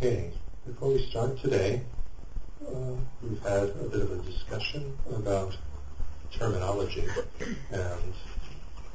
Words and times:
Okay, 0.00 0.30
before 0.64 0.90
we 0.90 1.02
start 1.10 1.36
today, 1.42 1.82
uh, 2.62 2.94
we've 3.20 3.42
had 3.42 3.64
a 3.82 3.88
bit 3.90 4.00
of 4.00 4.12
a 4.12 4.22
discussion 4.22 4.96
about 5.12 5.58
terminology, 6.30 7.02
and 7.72 8.14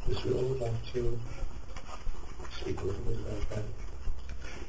Israel 0.10 0.46
would 0.48 0.62
like 0.62 0.94
to 0.94 1.20
speak 2.56 2.80
a 2.80 2.86
little 2.86 3.04
bit 3.04 3.20
about 3.20 3.50
that. 3.50 3.66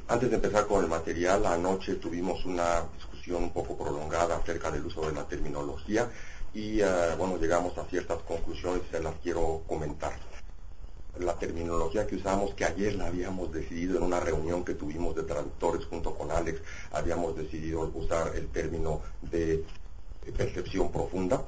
Antes 0.08 0.30
de 0.30 0.36
empezar 0.36 0.66
con 0.66 0.82
el 0.82 0.90
material, 0.90 1.46
anoche 1.46 1.94
tuvimos 2.00 2.44
una 2.44 2.82
discusión 2.96 3.44
un 3.44 3.52
poco 3.52 3.78
prolongada 3.78 4.36
acerca 4.36 4.72
del 4.72 4.84
uso 4.84 5.06
de 5.06 5.12
la 5.12 5.28
terminología 5.28 6.10
y 6.52 6.80
eh, 6.80 7.14
bueno, 7.16 7.38
llegamos 7.38 7.78
a 7.78 7.84
ciertas 7.84 8.18
conclusiones 8.26 8.82
y 8.88 8.96
se 8.96 9.00
las 9.00 9.14
quiero 9.22 9.62
comentar. 9.68 10.18
La 11.18 11.38
terminología 11.38 12.06
que 12.06 12.16
usamos, 12.16 12.54
que 12.54 12.64
ayer 12.64 12.96
la 12.96 13.06
habíamos 13.06 13.52
decidido 13.52 13.98
en 13.98 14.02
una 14.02 14.18
reunión 14.18 14.64
que 14.64 14.74
tuvimos 14.74 15.14
de 15.14 15.22
traductores 15.22 15.84
junto 15.86 16.14
con 16.14 16.32
Alex, 16.32 16.60
habíamos 16.90 17.36
decidido 17.36 17.90
usar 17.94 18.34
el 18.34 18.48
término 18.48 19.00
de 19.22 19.64
percepción 20.36 20.90
profunda. 20.90 21.42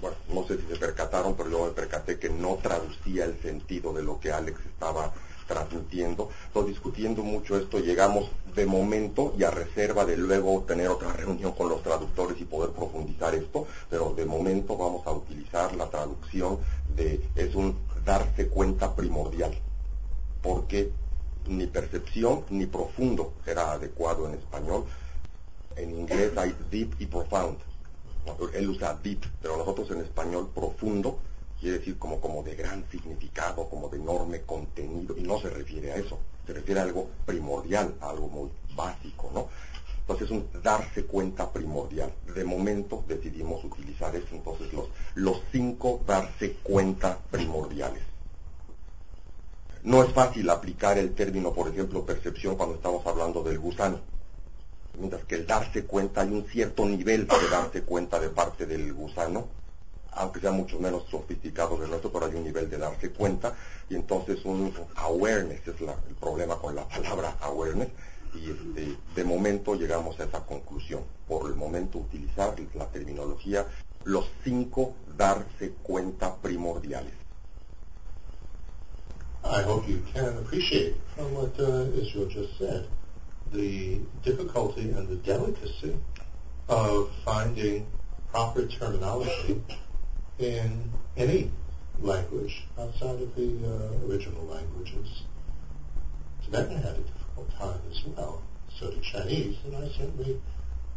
Bueno, 0.00 0.16
no 0.32 0.46
sé 0.46 0.58
si 0.58 0.66
se 0.66 0.76
percataron, 0.76 1.36
pero 1.36 1.50
yo 1.50 1.64
me 1.66 1.70
percaté 1.70 2.18
que 2.18 2.28
no 2.28 2.56
traducía 2.56 3.24
el 3.24 3.40
sentido 3.40 3.92
de 3.92 4.02
lo 4.02 4.18
que 4.18 4.32
Alex 4.32 4.58
estaba 4.66 5.12
transmitiendo. 5.46 6.30
Entonces, 6.48 6.74
discutiendo 6.74 7.22
mucho 7.22 7.56
esto, 7.56 7.78
llegamos 7.78 8.30
de 8.54 8.66
momento 8.66 9.34
y 9.38 9.44
a 9.44 9.50
reserva 9.50 10.04
de 10.04 10.16
luego 10.16 10.64
tener 10.66 10.88
otra 10.88 11.12
reunión 11.12 11.52
con 11.52 11.68
los 11.68 11.82
traductores 11.82 12.40
y 12.40 12.44
poder 12.44 12.70
profundizar 12.70 13.34
esto, 13.34 13.66
pero 13.88 14.12
de 14.14 14.24
momento 14.24 14.76
vamos 14.76 15.06
a 15.06 15.12
utilizar 15.12 15.74
la 15.74 15.88
traducción 15.88 16.58
de 16.96 17.20
es 17.34 17.54
un 17.54 17.76
darse 18.06 18.48
cuenta 18.48 18.94
primordial, 18.94 19.52
porque 20.40 20.92
ni 21.48 21.66
percepción 21.66 22.44
ni 22.50 22.66
profundo 22.66 23.34
será 23.44 23.72
adecuado 23.72 24.26
en 24.28 24.34
español. 24.34 24.84
En 25.76 25.90
inglés 25.90 26.32
hay 26.38 26.56
deep 26.70 26.94
y 27.00 27.06
profound. 27.06 27.58
Él 28.54 28.70
usa 28.70 28.98
deep, 29.02 29.24
pero 29.42 29.56
nosotros 29.56 29.90
en 29.90 30.00
español 30.00 30.50
profundo 30.54 31.18
quiere 31.60 31.78
decir 31.78 31.98
como, 31.98 32.20
como 32.20 32.42
de 32.42 32.54
gran 32.54 32.84
significado, 32.90 33.68
como 33.68 33.88
de 33.88 33.98
enorme 33.98 34.42
contenido, 34.42 35.16
y 35.16 35.22
no 35.22 35.40
se 35.40 35.50
refiere 35.50 35.92
a 35.92 35.96
eso, 35.96 36.18
se 36.46 36.52
refiere 36.52 36.80
a 36.80 36.84
algo 36.84 37.08
primordial, 37.24 37.94
algo 38.00 38.28
muy 38.28 38.50
básico, 38.74 39.30
¿no? 39.34 39.48
Entonces 40.08 40.26
es 40.26 40.30
un 40.30 40.62
darse 40.62 41.04
cuenta 41.04 41.52
primordial. 41.52 42.12
De 42.32 42.44
momento 42.44 43.04
decidimos 43.08 43.64
utilizar 43.64 44.14
eso, 44.14 44.28
entonces 44.30 44.72
los, 44.72 44.86
los 45.16 45.42
cinco 45.50 46.00
darse 46.06 46.52
cuenta 46.62 47.18
primordiales. 47.28 48.04
No 49.82 50.04
es 50.04 50.12
fácil 50.12 50.48
aplicar 50.48 50.96
el 50.96 51.12
término, 51.12 51.52
por 51.52 51.68
ejemplo, 51.68 52.06
percepción 52.06 52.54
cuando 52.56 52.76
estamos 52.76 53.04
hablando 53.04 53.42
del 53.42 53.58
gusano. 53.58 53.98
Mientras 54.96 55.24
que 55.24 55.34
el 55.34 55.46
darse 55.46 55.84
cuenta, 55.84 56.20
hay 56.20 56.28
un 56.28 56.44
cierto 56.46 56.86
nivel 56.86 57.26
de 57.26 57.48
darse 57.50 57.82
cuenta 57.82 58.20
de 58.20 58.30
parte 58.30 58.64
del 58.64 58.94
gusano, 58.94 59.48
aunque 60.12 60.40
sea 60.40 60.52
mucho 60.52 60.78
menos 60.78 61.04
sofisticado 61.10 61.76
de 61.78 61.88
nuestro, 61.88 62.12
pero 62.12 62.26
hay 62.26 62.34
un 62.36 62.44
nivel 62.44 62.70
de 62.70 62.78
darse 62.78 63.10
cuenta, 63.10 63.56
y 63.90 63.96
entonces 63.96 64.44
un 64.44 64.72
awareness 64.94 65.66
es 65.66 65.80
el 65.80 66.14
problema 66.14 66.56
con 66.58 66.76
la 66.76 66.88
palabra 66.88 67.36
awareness, 67.40 67.88
y 68.36 68.50
este, 68.50 68.96
de 69.14 69.24
momento 69.24 69.74
llegamos 69.74 70.18
a 70.20 70.24
esa 70.24 70.44
conclusión. 70.44 71.02
Por 71.26 71.50
el 71.50 71.56
momento 71.56 71.98
utilizar 71.98 72.54
la 72.74 72.86
terminología, 72.86 73.66
los 74.04 74.26
cinco 74.44 74.94
darse 75.16 75.72
cuenta 75.82 76.36
primordiales. 76.36 77.12
I 79.44 79.62
hope 79.62 79.88
you 79.88 80.02
can 80.12 80.38
appreciate 80.38 80.96
from 81.14 81.32
what 81.34 81.58
uh, 81.60 81.86
Israel 81.94 82.28
just 82.28 82.58
said 82.58 82.86
the 83.52 84.00
difficulty 84.24 84.90
and 84.90 85.08
the 85.08 85.16
delicacy 85.16 85.94
of 86.68 87.10
finding 87.24 87.86
proper 88.32 88.66
terminology 88.66 89.62
in 90.38 90.90
any 91.16 91.50
language 92.00 92.66
outside 92.78 93.22
of 93.22 93.34
the 93.36 93.48
uh, 93.64 94.06
original 94.08 94.44
languages. 94.46 95.22
Tibetan 96.44 96.76
had 96.76 96.96
a 96.96 97.25
difficult 97.36 97.58
time 97.58 97.80
as 97.90 98.02
well. 98.16 98.42
So 98.78 98.90
did 98.90 99.02
Chinese, 99.02 99.56
and 99.64 99.76
I 99.76 99.88
certainly 99.88 100.40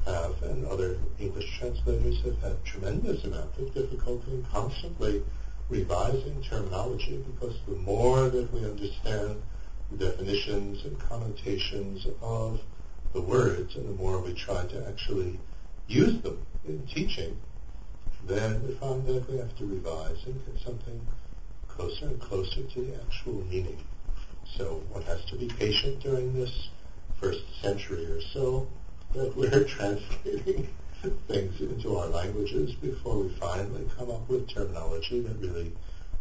have, 0.06 0.42
and 0.44 0.66
other 0.66 0.98
English 1.20 1.58
translators 1.60 2.22
have 2.24 2.40
had 2.42 2.64
tremendous 2.66 3.24
amount 3.24 3.58
of 3.58 3.74
difficulty 3.74 4.32
in 4.32 4.46
constantly 4.52 5.22
revising 5.70 6.42
terminology 6.44 7.24
because 7.34 7.56
the 7.68 7.76
more 7.76 8.30
that 8.30 8.52
we 8.54 8.66
understand 8.66 9.42
the 9.92 9.98
definitions 9.98 10.84
and 10.86 11.00
connotations 11.00 12.06
of 12.22 12.60
the 13.14 13.22
words 13.22 13.76
and 13.76 13.88
the 13.88 13.94
more 13.94 14.22
we 14.22 14.34
try 14.34 14.66
to 14.66 14.88
actually 14.88 15.40
use 15.88 16.22
them 16.22 16.38
in 16.68 16.86
teaching, 16.88 17.38
then 18.28 18.66
we 18.68 18.76
find 18.76 19.06
that 19.08 19.30
we 19.30 19.38
have 19.38 19.56
to 19.58 19.66
revise 19.66 20.18
and 20.26 20.46
get 20.46 20.64
something 20.64 21.02
closer 21.68 22.06
and 22.06 22.22
closer 22.22 22.64
to 22.64 22.82
the 22.82 22.96
actual 23.02 23.44
meaning. 23.46 23.78
So 24.58 24.84
one 24.90 25.04
has 25.04 25.24
to 25.26 25.36
be 25.36 25.48
patient 25.48 26.02
during 26.02 26.34
this 26.34 26.70
first 27.20 27.42
century 27.62 28.06
or 28.06 28.22
so 28.34 28.68
that 29.14 29.36
we're 29.36 29.64
translating 29.78 30.68
things 31.28 31.62
into 31.62 31.96
our 31.98 32.08
languages 32.08 32.74
before 32.76 33.18
we 33.24 33.30
finally 33.36 33.88
come 33.98 34.12
up 34.12 34.28
with 34.30 34.50
terminology 34.50 35.22
that 35.22 35.38
really 35.40 35.72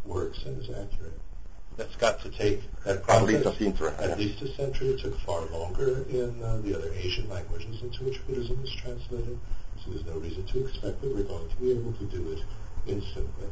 works 0.04 0.42
and 0.44 0.60
is 0.60 0.68
accurate. 0.70 1.18
That's 1.76 1.94
got 1.96 2.20
to 2.22 2.30
take 2.30 2.62
that 2.84 3.08
At 3.08 3.22
least 3.24 3.46
a 3.46 3.54
century. 3.56 3.92
at 3.98 4.18
least 4.18 4.42
a 4.42 4.48
century. 4.54 4.88
It 4.88 5.00
took 5.00 5.18
far 5.20 5.42
longer 5.46 6.04
in 6.08 6.42
uh, 6.42 6.60
the 6.64 6.76
other 6.76 6.92
Asian 6.94 7.28
languages 7.28 7.82
into 7.82 8.04
which 8.04 8.24
Buddhism 8.26 8.60
is 8.64 8.72
translated. 8.72 9.38
So 9.84 9.90
there's 9.92 10.04
no 10.06 10.18
reason 10.18 10.44
to 10.46 10.66
expect 10.66 11.00
that 11.00 11.14
we're 11.14 11.22
going 11.22 11.48
to 11.48 11.56
be 11.56 11.70
able 11.70 11.92
to 11.92 12.04
do 12.04 12.32
it 12.32 12.42
instantly. 12.86 13.46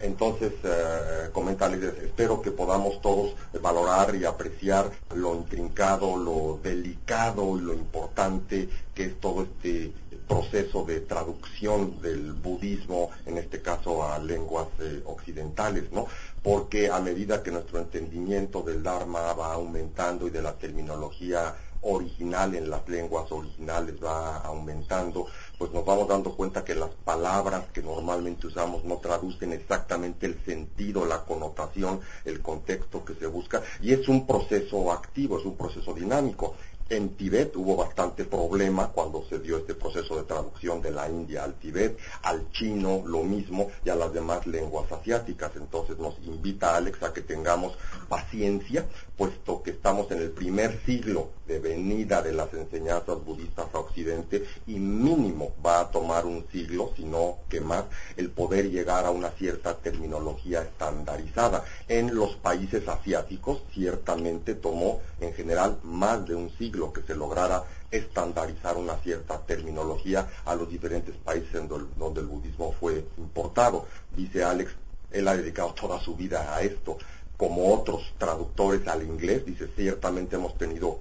Entonces, 0.00 0.52
eh, 0.64 1.28
comentarles, 1.32 1.82
espero 2.02 2.40
que 2.40 2.50
podamos 2.50 3.02
todos 3.02 3.34
valorar 3.60 4.14
y 4.16 4.24
apreciar 4.24 4.90
lo 5.14 5.34
intrincado, 5.34 6.16
lo 6.16 6.58
delicado 6.62 7.58
y 7.58 7.60
lo 7.60 7.74
importante 7.74 8.68
que 8.94 9.04
es 9.04 9.20
todo 9.20 9.42
este 9.42 9.92
proceso 10.26 10.84
de 10.84 11.00
traducción 11.00 12.00
del 12.00 12.32
budismo, 12.32 13.10
en 13.26 13.36
este 13.36 13.60
caso 13.60 14.04
a 14.04 14.18
lenguas 14.18 14.68
eh, 14.78 15.02
occidentales, 15.04 15.90
¿no? 15.92 16.06
Porque 16.42 16.88
a 16.88 17.00
medida 17.00 17.42
que 17.42 17.50
nuestro 17.50 17.78
entendimiento 17.78 18.62
del 18.62 18.82
Dharma 18.82 19.32
va 19.34 19.54
aumentando 19.54 20.28
y 20.28 20.30
de 20.30 20.40
la 20.40 20.54
terminología 20.54 21.56
original 21.82 22.54
en 22.54 22.70
las 22.70 22.88
lenguas 22.88 23.30
originales 23.32 23.96
va 24.02 24.38
aumentando, 24.38 25.26
pues 25.60 25.72
nos 25.72 25.84
vamos 25.84 26.08
dando 26.08 26.34
cuenta 26.34 26.64
que 26.64 26.74
las 26.74 26.88
palabras 27.04 27.66
que 27.74 27.82
normalmente 27.82 28.46
usamos 28.46 28.82
no 28.82 28.96
traducen 28.96 29.52
exactamente 29.52 30.24
el 30.24 30.42
sentido, 30.46 31.04
la 31.04 31.26
connotación, 31.26 32.00
el 32.24 32.40
contexto 32.40 33.04
que 33.04 33.14
se 33.14 33.26
busca, 33.26 33.62
y 33.82 33.92
es 33.92 34.08
un 34.08 34.26
proceso 34.26 34.90
activo, 34.90 35.38
es 35.38 35.44
un 35.44 35.58
proceso 35.58 35.92
dinámico. 35.92 36.54
En 36.88 37.10
Tibet 37.10 37.54
hubo 37.56 37.76
bastante 37.76 38.24
problema 38.24 38.88
cuando 38.88 39.22
se 39.28 39.38
dio 39.38 39.58
este 39.58 39.74
proceso 39.74 40.16
de 40.16 40.22
traducción 40.22 40.80
de 40.80 40.92
la 40.92 41.10
India 41.10 41.44
al 41.44 41.52
Tibet, 41.54 41.98
al 42.22 42.50
chino 42.52 43.02
lo 43.04 43.22
mismo 43.22 43.70
y 43.84 43.90
a 43.90 43.96
las 43.96 44.14
demás 44.14 44.46
lenguas 44.46 44.90
asiáticas. 44.90 45.52
Entonces 45.56 45.98
nos 45.98 46.18
invita 46.24 46.74
Alex 46.74 47.02
a 47.02 47.12
que 47.12 47.20
tengamos 47.20 47.74
paciencia, 48.08 48.86
puesto 49.18 49.62
que 49.62 49.72
estamos 49.72 50.10
en 50.10 50.22
el 50.22 50.30
primer 50.30 50.80
siglo 50.86 51.28
de 51.50 51.58
venida 51.58 52.22
de 52.22 52.32
las 52.32 52.54
enseñanzas 52.54 53.24
budistas 53.24 53.66
a 53.74 53.78
Occidente 53.80 54.44
y 54.68 54.78
mínimo 54.78 55.52
va 55.66 55.80
a 55.80 55.90
tomar 55.90 56.24
un 56.24 56.46
siglo, 56.52 56.92
si 56.96 57.04
no 57.04 57.38
que 57.48 57.60
más, 57.60 57.84
el 58.16 58.30
poder 58.30 58.70
llegar 58.70 59.04
a 59.04 59.10
una 59.10 59.30
cierta 59.32 59.74
terminología 59.76 60.62
estandarizada. 60.62 61.64
En 61.88 62.14
los 62.14 62.36
países 62.36 62.86
asiáticos 62.86 63.62
ciertamente 63.74 64.54
tomó 64.54 65.00
en 65.20 65.32
general 65.34 65.78
más 65.82 66.24
de 66.28 66.36
un 66.36 66.50
siglo 66.56 66.92
que 66.92 67.02
se 67.02 67.16
lograra 67.16 67.64
estandarizar 67.90 68.76
una 68.76 68.96
cierta 68.98 69.38
terminología 69.44 70.28
a 70.44 70.54
los 70.54 70.70
diferentes 70.70 71.16
países 71.16 71.52
en 71.56 71.66
do- 71.66 71.88
donde 71.98 72.20
el 72.20 72.28
budismo 72.28 72.72
fue 72.78 73.04
importado. 73.18 73.86
Dice 74.16 74.44
Alex, 74.44 74.70
él 75.10 75.26
ha 75.26 75.36
dedicado 75.36 75.74
toda 75.74 75.98
su 75.98 76.14
vida 76.14 76.54
a 76.54 76.62
esto. 76.62 76.96
Como 77.36 77.74
otros 77.74 78.02
traductores 78.18 78.86
al 78.86 79.02
inglés, 79.02 79.46
dice, 79.46 79.66
ciertamente 79.74 80.36
hemos 80.36 80.56
tenido 80.58 81.00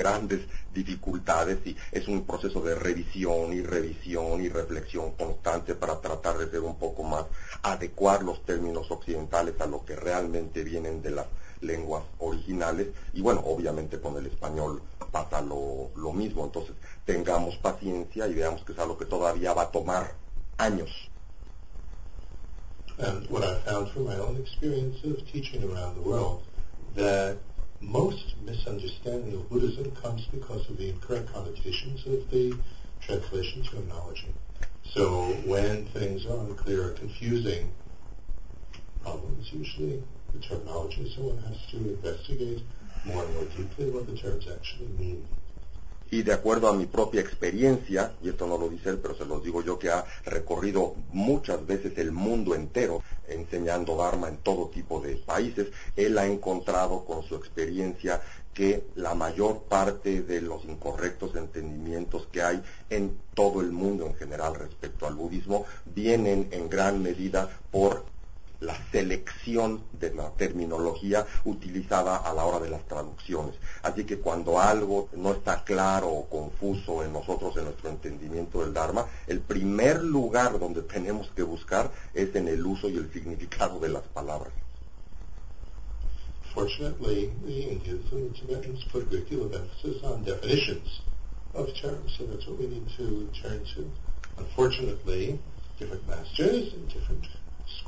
grandes 0.00 0.40
dificultades 0.72 1.58
y 1.66 1.76
es 1.92 2.08
un 2.08 2.24
proceso 2.24 2.62
de 2.62 2.74
revisión 2.74 3.52
y 3.52 3.60
revisión 3.60 4.40
y 4.40 4.48
reflexión 4.48 5.12
constante 5.12 5.74
para 5.74 6.00
tratar 6.00 6.38
de 6.38 6.50
ser 6.50 6.60
un 6.60 6.76
poco 6.76 7.02
más 7.02 7.26
adecuar 7.62 8.22
los 8.22 8.42
términos 8.44 8.90
occidentales 8.90 9.60
a 9.60 9.66
lo 9.66 9.84
que 9.84 9.96
realmente 9.96 10.64
vienen 10.64 11.02
de 11.02 11.10
las 11.10 11.26
lenguas 11.60 12.02
originales 12.18 12.88
y 13.12 13.20
bueno, 13.20 13.42
obviamente 13.44 14.00
con 14.00 14.16
el 14.16 14.26
español 14.26 14.80
pasa 15.12 15.42
lo, 15.42 16.12
mismo, 16.14 16.44
entonces 16.44 16.74
tengamos 17.04 17.56
paciencia 17.58 18.26
y 18.26 18.34
veamos 18.34 18.62
que 18.64 18.72
es 18.72 18.78
algo 18.78 18.96
que 18.96 19.04
todavía 19.04 19.52
va 19.52 19.62
a 19.62 19.70
tomar 19.70 20.14
años. 20.56 20.90
And 22.98 23.26
what 23.30 23.42
I 23.42 23.54
found 23.64 23.90
from 23.92 24.04
my 24.04 24.18
own 24.18 24.36
experience 24.36 25.02
of 25.04 25.16
teaching 25.30 25.62
around 25.64 25.94
the 25.96 26.02
world, 26.02 26.42
that 26.96 27.38
most 27.80 28.34
misunderstanding 28.44 29.34
of 29.34 29.48
Buddhism 29.48 29.90
comes 29.96 30.26
because 30.26 30.68
of 30.68 30.76
the 30.76 30.90
incorrect 30.90 31.32
connotations 31.32 32.06
of 32.06 32.30
the 32.30 32.54
translation 33.00 33.62
terminology. 33.62 34.32
So 34.84 35.22
when 35.46 35.86
things 35.86 36.26
are 36.26 36.38
unclear 36.38 36.88
or 36.88 36.92
confusing, 36.92 37.72
problems 39.02 39.52
usually 39.52 40.02
the 40.32 40.40
terminology, 40.40 41.12
so 41.14 41.22
one 41.22 41.38
has 41.38 41.56
to 41.70 41.76
investigate 41.76 42.62
more 43.04 43.24
and 43.24 43.34
more 43.34 43.44
deeply 43.44 43.90
what 43.90 44.06
the 44.06 44.16
terms 44.16 44.46
actually 44.46 44.88
mean. 44.98 45.26
Y 46.10 46.22
de 46.22 46.32
acuerdo 46.32 46.68
a 46.68 46.72
mi 46.72 46.86
propia 46.86 47.20
experiencia, 47.20 48.14
y 48.22 48.28
esto 48.28 48.46
no 48.46 48.58
lo 48.58 48.68
dice 48.68 48.90
él, 48.90 48.98
pero 48.98 49.14
se 49.14 49.24
lo 49.24 49.40
digo 49.40 49.62
yo 49.62 49.78
que 49.78 49.90
ha 49.90 50.04
recorrido 50.24 50.94
muchas 51.12 51.64
veces 51.66 51.96
el 51.98 52.12
mundo 52.12 52.54
entero 52.54 53.02
enseñando 53.28 53.96
Dharma 53.96 54.28
en 54.28 54.38
todo 54.38 54.68
tipo 54.68 55.00
de 55.00 55.16
países, 55.16 55.68
él 55.96 56.18
ha 56.18 56.26
encontrado 56.26 57.04
con 57.04 57.22
su 57.22 57.36
experiencia 57.36 58.20
que 58.52 58.88
la 58.96 59.14
mayor 59.14 59.62
parte 59.62 60.22
de 60.22 60.40
los 60.40 60.64
incorrectos 60.64 61.36
entendimientos 61.36 62.26
que 62.32 62.42
hay 62.42 62.62
en 62.90 63.16
todo 63.34 63.60
el 63.60 63.70
mundo 63.70 64.06
en 64.06 64.14
general 64.14 64.56
respecto 64.56 65.06
al 65.06 65.14
budismo 65.14 65.66
vienen 65.84 66.48
en 66.50 66.68
gran 66.68 67.00
medida 67.00 67.48
por 67.70 68.04
la 68.60 68.76
selección 68.90 69.82
de 69.98 70.14
la 70.14 70.30
terminología 70.30 71.26
utilizada 71.44 72.16
a 72.16 72.34
la 72.34 72.44
hora 72.44 72.60
de 72.60 72.70
las 72.70 72.86
traducciones. 72.86 73.54
Así 73.82 74.04
que 74.04 74.18
cuando 74.18 74.60
algo 74.60 75.08
no 75.16 75.32
está 75.32 75.64
claro 75.64 76.08
o 76.08 76.28
confuso 76.28 77.02
en 77.02 77.12
nosotros, 77.12 77.56
en 77.56 77.64
nuestro 77.64 77.88
entendimiento 77.88 78.60
del 78.60 78.74
Dharma, 78.74 79.06
el 79.26 79.40
primer 79.40 80.02
lugar 80.02 80.58
donde 80.58 80.82
tenemos 80.82 81.28
que 81.34 81.42
buscar 81.42 81.90
es 82.14 82.34
en 82.36 82.48
el 82.48 82.64
uso 82.64 82.88
y 82.88 82.96
el 82.96 83.10
significado 83.12 83.80
de 83.80 83.88
las 83.88 84.02
palabras. 84.02 84.52
Fortunately, 86.54 87.30
the 87.46 87.70
Indians 87.70 88.12
and 88.12 88.34
the 88.34 88.40
Tibetans 88.40 88.84
put 88.90 89.02
a 89.02 89.06
great 89.06 89.30
deal 89.30 89.44
of 89.44 89.54
emphasis 89.54 90.02
on 90.02 90.24
definitions 90.24 91.00
of 91.54 91.72
terms, 91.74 92.16
so 92.18 92.26
that's 92.26 92.46
what 92.46 92.58
we 92.58 92.66
need 92.66 92.88
to 92.96 93.30
turn 93.40 93.64
to. 93.76 93.88
Unfortunately, 94.36 95.38
different 95.78 96.06
masters 96.08 96.74
and 96.74 96.88
different 96.88 97.24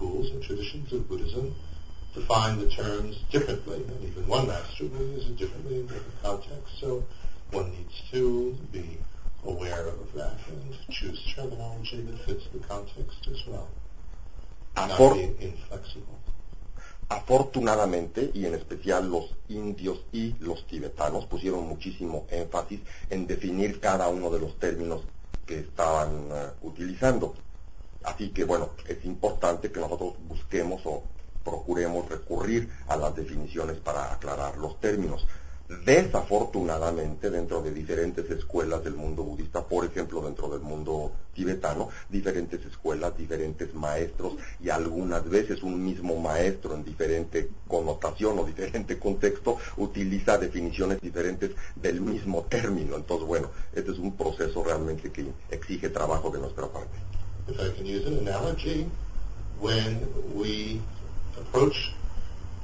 schools 0.03 0.31
and 0.33 0.43
traditions 0.43 0.93
of 0.93 1.09
Buddhism 1.09 1.55
define 2.15 2.59
the 2.59 2.69
terms 2.69 3.17
differently, 3.31 3.77
and 3.77 4.05
even 4.05 4.27
one 4.27 4.49
master 4.49 4.87
will 4.87 5.07
use 5.07 5.27
it 5.27 5.37
differently 5.37 5.77
in 5.77 5.87
different 5.87 6.23
contexts. 6.23 6.81
So 6.81 7.05
one 7.53 7.71
needs 7.71 8.03
to 8.11 8.57
be 8.73 8.99
aware 9.47 9.87
of 9.87 10.13
that 10.15 10.39
and 10.49 10.77
choose 10.91 11.21
terminology 11.35 12.01
that 12.03 12.19
fits 12.27 12.45
the 12.53 12.59
context 12.61 13.29
as 13.31 13.47
well. 13.47 13.69
Inflexible. 15.41 16.19
Afortunadamente, 17.09 18.31
y 18.35 18.47
en 18.47 18.55
especial 18.55 19.11
los 19.11 19.31
indios 19.49 20.01
y 20.13 20.35
los 20.41 20.67
tibetanos 20.67 21.27
pusieron 21.27 21.69
muchísimo 21.69 22.27
énfasis 22.31 22.81
en 23.11 23.27
definir 23.27 23.81
cada 23.81 24.09
uno 24.09 24.31
de 24.31 24.41
los 24.41 24.59
términos 24.59 25.03
que 25.47 25.61
estaban 25.61 26.33
uh, 26.33 26.67
utilizando. 26.67 27.35
Así 28.05 28.31
que 28.31 28.45
bueno, 28.45 28.71
es 28.87 29.05
importante 29.05 29.71
que 29.71 29.81
nosotros 29.81 30.15
busquemos 30.27 30.83
o 30.85 31.03
procuremos 31.45 32.09
recurrir 32.09 32.71
a 32.89 32.97
las 32.97 33.15
definiciones 33.15 33.79
para 33.79 34.13
aclarar 34.13 34.57
los 34.59 34.81
términos. 34.81 35.27
Desafortunadamente, 35.87 37.31
dentro 37.31 37.63
de 37.63 37.73
diferentes 37.73 38.31
escuelas 38.31 38.85
del 38.85 38.95
mundo 38.95 39.23
budista, 39.23 39.65
por 39.65 39.87
ejemplo, 39.87 40.21
dentro 40.21 40.49
del 40.49 40.61
mundo 40.61 41.13
tibetano, 41.33 41.89
diferentes 42.11 42.63
escuelas, 42.67 43.17
diferentes 43.17 43.73
maestros 43.73 44.35
y 44.61 44.69
algunas 44.69 45.27
veces 45.29 45.63
un 45.63 45.83
mismo 45.83 46.21
maestro 46.21 46.75
en 46.75 46.85
diferente 46.85 47.49
connotación 47.67 48.39
o 48.39 48.45
diferente 48.45 48.99
contexto 48.99 49.57
utiliza 49.79 50.37
definiciones 50.37 51.01
diferentes 51.01 51.53
del 51.75 52.03
mismo 52.03 52.43
término. 52.43 52.97
Entonces, 52.97 53.27
bueno, 53.27 53.51
este 53.73 53.93
es 53.93 53.99
un 53.99 54.15
proceso 54.15 54.63
realmente 54.63 55.11
que 55.11 55.27
exige 55.51 55.89
trabajo 55.89 56.31
de 56.31 56.41
nuestra 56.41 56.67
parte. 56.69 56.99
If 57.49 57.61
I 57.61 57.75
can 57.77 57.87
use 57.87 58.07
an 58.07 58.19
analogy, 58.19 58.91
when 59.59 60.07
we 60.35 60.81
approach 61.39 61.93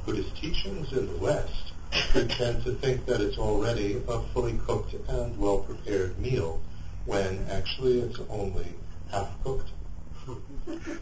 Buddhist 0.05 0.35
teachings 0.37 0.93
in 0.93 1.07
the 1.07 1.19
West, 1.19 1.73
we 2.15 2.27
tend 2.27 2.65
to 2.65 2.73
think 2.73 3.07
that 3.07 3.21
it's 3.21 3.39
already 3.39 4.03
a 4.09 4.21
fully 4.33 4.59
cooked 4.67 4.95
and 5.09 5.39
well-prepared 5.39 6.19
meal, 6.19 6.61
when 7.07 7.47
actually 7.51 8.01
it's 8.01 8.19
only 8.31 8.75
half 9.11 9.29
cooked. 9.43 9.71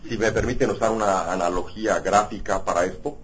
Si 0.08 0.17
me 0.17 0.31
permiten 0.31 0.70
usar 0.70 0.93
una 0.93 1.32
analogía 1.32 1.99
gráfica 2.00 2.64
para 2.64 2.84
esto, 2.84 3.19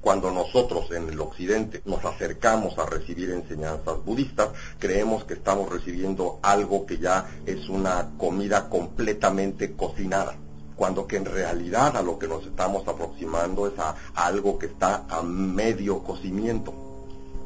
Cuando 0.00 0.30
nosotros 0.30 0.90
en 0.92 1.10
el 1.10 1.20
occidente 1.20 1.82
nos 1.84 2.04
acercamos 2.04 2.78
a 2.78 2.86
recibir 2.86 3.30
enseñanzas 3.30 4.02
budistas, 4.04 4.48
creemos 4.78 5.24
que 5.24 5.34
estamos 5.34 5.70
recibiendo 5.70 6.38
algo 6.42 6.86
que 6.86 6.98
ya 6.98 7.28
es 7.44 7.68
una 7.68 8.10
comida 8.16 8.68
completamente 8.68 9.72
cocinada 9.72 10.36
cuando 10.80 11.06
que 11.06 11.16
en 11.16 11.26
realidad 11.26 11.94
a 11.94 12.00
lo 12.00 12.18
que 12.18 12.26
nos 12.26 12.46
estamos 12.46 12.88
aproximando 12.88 13.66
es 13.66 13.78
a, 13.78 13.94
algo 14.14 14.58
que 14.58 14.64
está 14.64 15.04
a 15.10 15.22
medio 15.22 15.98
cocimiento. 16.02 16.72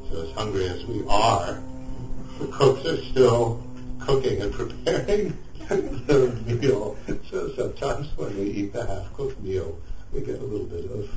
So 0.09 0.23
as 0.23 0.31
hungry 0.39 0.69
as 0.69 0.85
we 0.85 1.03
are, 1.09 1.59
the 2.39 2.47
cooks 2.47 2.87
are 2.87 3.03
still 3.11 3.59
cooking 4.06 4.41
and 4.41 4.53
preparing 4.53 5.37
the 6.06 6.31
meal. 6.47 6.97
So 7.29 7.49
sometimes 7.56 8.06
when 8.17 8.39
we 8.39 8.51
eat 8.51 8.73
the 8.73 8.87
half-cooked 8.87 9.41
meal, 9.41 9.79
we 10.12 10.21
get 10.21 10.39
a 10.39 10.45
little 10.45 10.67
bit 10.67 10.85
of 10.85 11.11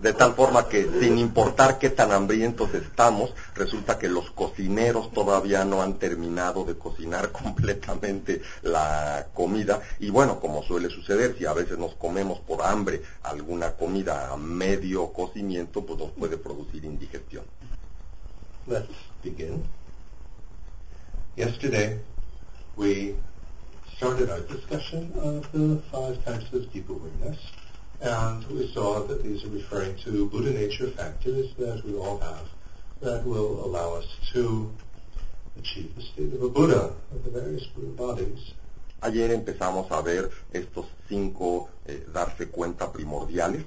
De 0.00 0.12
tal 0.12 0.34
forma 0.34 0.68
que 0.68 0.88
sin 1.00 1.18
importar 1.18 1.78
qué 1.78 1.90
tan 1.90 2.12
hambrientos 2.12 2.74
estamos, 2.74 3.32
resulta 3.54 3.98
que 3.98 4.08
los 4.08 4.30
cocineros 4.30 5.12
todavía 5.12 5.64
no 5.64 5.82
han 5.82 5.94
terminado 5.94 6.64
de 6.64 6.76
cocinar 6.76 7.30
completamente 7.32 8.42
la 8.62 9.28
comida. 9.32 9.80
Y 10.00 10.10
bueno, 10.10 10.40
como 10.40 10.62
suele 10.62 10.90
suceder, 10.90 11.36
si 11.38 11.46
a 11.46 11.52
veces 11.52 11.78
nos 11.78 11.94
comemos 11.94 12.40
por 12.40 12.62
hambre 12.62 13.02
alguna 13.22 13.72
comida 13.72 14.32
a 14.32 14.36
medio 14.36 15.12
cocimiento, 15.12 15.84
pues 15.86 15.98
nos 15.98 16.10
puede 16.10 16.36
producir 16.36 16.84
indigestión. 16.84 17.44
Let's 18.66 18.88
begin. 19.22 19.64
Yesterday 21.36 22.00
we 22.76 23.14
started 23.96 24.28
our 24.28 24.40
discussion 24.40 25.12
of 25.22 25.50
the 25.52 25.80
five 25.90 26.22
types 26.24 26.52
of 26.52 26.70
deep 26.72 26.88
awareness. 26.90 27.38
And 28.00 28.46
we 28.48 28.70
saw 28.72 29.06
that 29.06 29.24
these 29.24 29.44
are 29.44 29.48
referring 29.48 29.96
to 30.04 30.28
Buddha 30.28 30.50
nature 30.50 30.90
factors 30.90 31.52
that 31.58 31.84
we 31.84 31.94
all 31.94 32.18
have 32.18 32.46
that 33.00 33.24
will 33.26 33.64
allow 33.64 33.94
us 33.94 34.06
to 34.32 34.70
achieve 35.58 35.94
the 35.96 36.02
state 36.02 36.32
of 36.32 36.42
a 36.42 36.48
Buddha, 36.48 36.94
of 37.10 37.24
the 37.24 37.30
various 37.30 37.66
Buddha 37.74 37.92
bodies. 37.96 38.54
Ayer 39.00 39.30
empezamos 39.32 39.90
a 39.90 40.00
ver 40.02 40.30
estos 40.52 40.86
cinco 41.08 41.70
eh, 41.86 42.06
darse 42.12 42.48
cuenta 42.48 42.92
primordiales, 42.92 43.64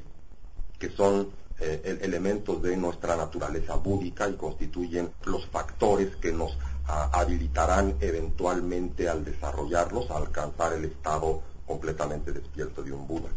que 0.80 0.90
son 0.90 1.30
eh, 1.60 2.00
elementos 2.02 2.62
de 2.62 2.76
nuestra 2.78 3.16
naturaleza 3.16 3.76
búdica 3.76 4.30
y 4.30 4.34
constituyen 4.34 5.12
los 5.26 5.46
factores 5.48 6.16
que 6.18 6.32
nos 6.32 6.58
a, 6.88 7.20
habilitarán 7.20 7.98
eventualmente 8.00 9.08
al 9.10 9.24
desarrollarlos, 9.24 10.10
a 10.10 10.18
alcanzar 10.18 10.74
el 10.74 10.86
estado 10.86 11.42
completamente 11.68 12.32
despierto 12.32 12.82
de 12.82 12.92
un 12.92 13.08
Buda. 13.08 13.30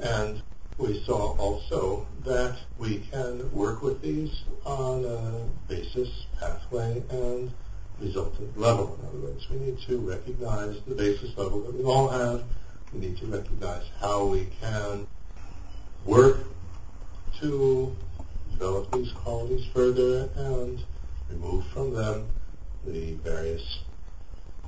And 0.00 0.42
we 0.78 1.02
saw 1.04 1.36
also 1.36 2.06
that 2.24 2.56
we 2.78 3.00
can 3.10 3.50
work 3.52 3.82
with 3.82 4.00
these 4.00 4.42
on 4.64 5.04
a 5.04 5.48
basis, 5.68 6.26
pathway, 6.38 7.02
and 7.10 7.52
resultant 8.00 8.58
level. 8.58 8.98
In 9.00 9.08
other 9.08 9.18
words, 9.18 9.48
we 9.50 9.58
need 9.58 9.80
to 9.80 9.98
recognize 9.98 10.76
the 10.86 10.94
basis 10.94 11.36
level 11.36 11.62
that 11.62 11.74
we 11.74 11.82
all 11.84 12.08
have. 12.08 12.44
We 12.92 13.00
need 13.00 13.18
to 13.18 13.26
recognize 13.26 13.84
how 14.00 14.26
we 14.26 14.46
can 14.60 15.06
work 16.04 16.44
to 17.40 17.96
develop 18.52 18.90
these 18.92 19.12
qualities 19.12 19.66
further 19.66 20.28
and 20.36 20.82
remove 21.28 21.66
from 21.66 21.92
them 21.92 22.28
the 22.86 23.14
various 23.14 23.80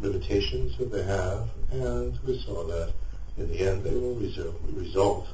limitations 0.01 0.77
that 0.79 0.91
they 0.91 1.05
have. 1.05 1.49
And 1.71 2.19
we 2.27 2.43
saw 2.43 2.65
that 2.67 2.93
in 3.41 3.51
the 3.51 3.71
end 3.71 3.85
they 3.85 3.95
will 3.95 4.17
result 4.77 5.27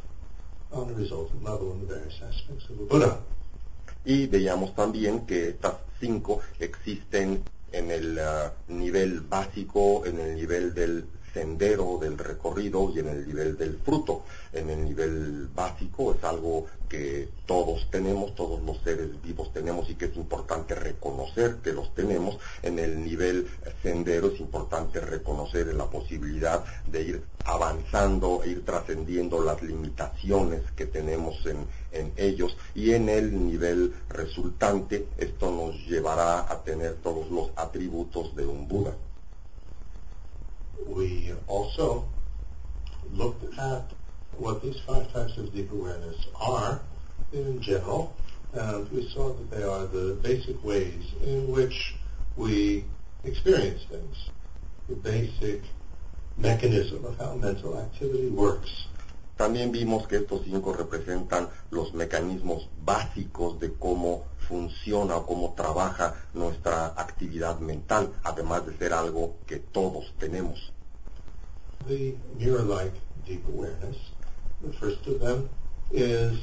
on 0.73 0.91
a 0.91 0.95
resultant 0.95 1.43
level 1.43 1.73
in 1.73 1.81
the 1.81 1.95
various 1.95 2.21
aspects 2.23 2.69
of 2.71 2.79
the 2.79 2.85
Buddha. 2.85 3.19
Y 4.05 4.27
veíamos 4.27 4.75
también 4.75 5.27
que 5.27 5.49
estas 5.49 5.75
cinco 6.01 6.41
existen 6.61 7.43
en 7.73 7.91
el 7.91 8.19
uh, 8.19 8.51
nivel 8.73 9.21
básico, 9.21 10.07
en 10.07 10.21
el 10.21 10.37
nivel 10.37 10.75
del 10.75 11.05
sendero 11.33 11.99
del 12.01 12.19
recorrido 12.19 12.93
y 12.95 13.01
en 13.01 13.09
el 13.09 13.27
nivel 13.27 13.57
del 13.57 13.79
fruto. 13.79 14.25
En 14.53 14.71
el 14.71 14.85
nivel 14.85 15.49
básico 15.55 16.15
es 16.15 16.25
algo 16.25 16.67
que 16.89 17.29
todos 17.47 17.89
tenemos, 17.91 18.35
todos 18.35 18.63
los 18.63 18.79
seres 18.83 19.11
vivos 19.23 19.53
tenemos 19.53 19.91
y 19.91 19.97
que 19.97 20.07
es 20.07 20.17
importante 20.17 20.75
reconocer 20.75 21.57
que 21.57 21.73
los 21.73 21.95
tenemos. 21.95 22.39
En 22.63 22.79
el 22.79 23.05
nivel 23.05 23.49
sendero 23.83 24.29
es 24.29 24.41
importante 24.41 25.01
reconocer 25.01 25.75
la 25.75 25.87
posibilidad 25.87 26.65
de 26.91 27.03
ir 27.03 27.23
avanzando, 27.45 28.43
e 28.45 28.51
ir 28.51 28.65
trascendiendo 28.65 29.43
las 29.43 29.63
limitaciones 29.63 30.63
que 30.77 30.87
tenemos 30.87 31.45
en, 31.47 31.67
en 31.93 32.13
ellos 32.17 32.57
y 32.75 32.93
en 32.93 33.09
el 33.09 33.47
nivel 33.47 33.95
resultante 34.09 35.07
esto 35.19 35.51
nos 35.51 35.75
llevará 35.87 36.51
a 36.51 36.63
tener 36.63 36.95
todos 36.97 37.31
los 37.31 37.51
atributos 37.57 38.35
de 38.37 38.47
un 38.47 38.67
Buda. 38.69 38.95
We 40.87 41.33
also 41.47 42.09
looked 43.13 43.59
at 43.59 43.93
what 44.39 44.63
these 44.63 44.79
five 44.81 45.13
types 45.13 45.37
of 45.39 45.53
deep 45.55 45.71
awareness 45.73 46.17
are 46.41 46.81
in 47.33 47.61
general, 47.61 48.15
and 48.53 48.91
we 48.91 49.09
saw 49.11 49.33
that 49.33 49.51
they 49.51 49.63
are 49.63 49.87
the 49.87 50.19
basic 50.23 50.63
ways 50.65 51.15
in 51.25 51.51
which 51.51 51.97
we 52.37 52.85
experience 53.25 53.83
things, 53.91 54.31
the 54.89 54.97
basic 54.97 55.63
mechanism 56.37 57.05
of 57.05 57.19
how 57.19 57.35
mental 57.35 57.79
activity 57.79 58.29
works. 58.29 58.87
También 59.37 59.71
vimos 59.71 60.07
que 60.09 60.17
estos 60.17 60.43
cinco 60.45 60.73
representan 60.73 61.49
los 61.71 61.93
mecanismos 61.93 62.69
básicos 62.85 63.61
de 63.61 63.73
cómo 63.75 64.25
funciona 64.49 65.17
o 65.17 65.27
cómo 65.27 65.55
trabaja 65.55 66.15
nuestra 66.35 66.87
actividad 66.97 67.59
mental, 67.61 68.13
además 68.25 68.67
de 68.67 68.77
ser 68.77 68.93
algo 68.93 69.37
que 69.47 69.59
todos 69.59 70.13
tenemos. 70.19 70.73
The 71.87 72.17
mirror-like 72.39 72.95
deep 73.27 73.45
awareness, 73.49 73.97
the 74.63 74.73
first 74.73 75.07
of 75.07 75.21
them 75.21 75.49
is 75.93 76.43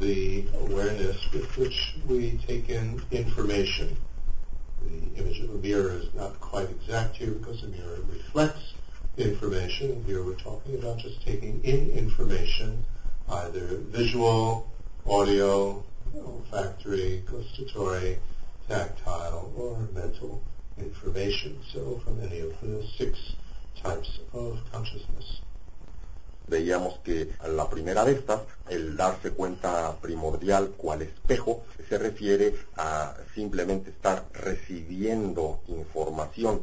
the 0.00 0.46
awareness 0.60 1.16
with 1.32 1.56
which 1.56 1.94
we 2.08 2.38
take 2.46 2.68
in 2.68 3.02
information. 3.10 3.96
The 4.82 5.20
image 5.20 5.40
of 5.40 5.50
a 5.50 5.58
mirror 5.58 5.92
is 5.92 6.12
not 6.14 6.40
quite 6.40 6.70
exact 6.70 7.16
here 7.16 7.30
because 7.30 7.62
a 7.62 7.68
mirror 7.68 7.98
reflects 8.08 8.74
information. 9.16 10.04
Here 10.06 10.22
we're 10.22 10.34
talking 10.34 10.74
about 10.76 10.98
just 10.98 11.24
taking 11.24 11.64
in 11.64 11.90
information, 11.90 12.84
either 13.28 13.78
visual, 13.90 14.68
audio, 15.08 15.84
olfactory, 16.24 17.22
gustatory, 17.30 18.18
tactile, 18.68 19.52
or 19.56 19.78
mental 19.92 20.42
information. 20.78 21.58
So 21.72 22.00
from 22.04 22.20
any 22.20 22.40
of 22.40 22.52
the 22.60 22.82
six 22.98 23.18
types 23.82 24.20
of 24.32 24.58
consciousness. 24.72 25.42
Veíamos 26.48 27.00
que 27.02 27.32
a 27.40 27.48
la 27.48 27.68
primera 27.68 28.04
de 28.04 28.12
estas, 28.12 28.40
el 28.68 28.96
darse 28.96 29.32
cuenta 29.32 29.96
primordial 30.00 30.70
cual 30.76 31.02
espejo, 31.02 31.64
se 31.88 31.98
refiere 31.98 32.54
a 32.76 33.16
simplemente 33.34 33.90
estar 33.90 34.26
recibiendo 34.32 35.60
información 35.66 36.62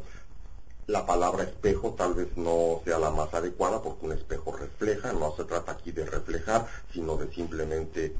la 0.88 1.06
palabra 1.06 1.44
espejo 1.44 1.94
tal 1.94 2.14
vez 2.14 2.36
no 2.36 2.82
sea 2.84 3.00
la 3.00 3.10
más 3.10 3.34
adecuada 3.34 3.82
porque 3.82 4.06
un 4.06 4.12
espejo 4.12 4.52
refleja, 4.52 5.14
no 5.14 5.34
se 5.36 5.46
trata 5.46 5.72
aquí 5.72 5.92
de 5.92 6.06
reflejar, 6.06 6.68
sino 6.92 7.16
de 7.16 7.34
simplemente 7.34 8.14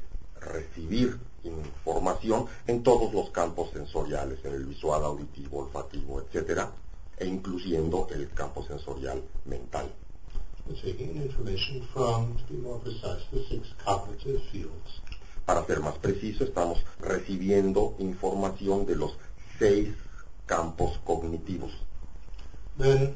recibir 0.44 1.18
información 1.42 2.46
en 2.66 2.82
todos 2.82 3.12
los 3.12 3.30
campos 3.30 3.70
sensoriales, 3.72 4.38
en 4.44 4.54
el 4.54 4.64
visual, 4.64 5.04
auditivo, 5.04 5.58
olfativo, 5.58 6.20
etcétera, 6.20 6.70
e 7.18 7.26
incluyendo 7.26 8.08
el 8.10 8.30
campo 8.30 8.64
sensorial 8.66 9.22
mental. 9.44 9.90
Para 15.44 15.66
ser 15.66 15.80
más 15.80 15.98
preciso, 15.98 16.44
estamos 16.44 16.78
recibiendo 17.00 17.94
información 17.98 18.86
de 18.86 18.96
los 18.96 19.12
seis 19.58 19.94
campos 20.46 20.98
cognitivos. 21.04 21.70
Then 22.78 23.14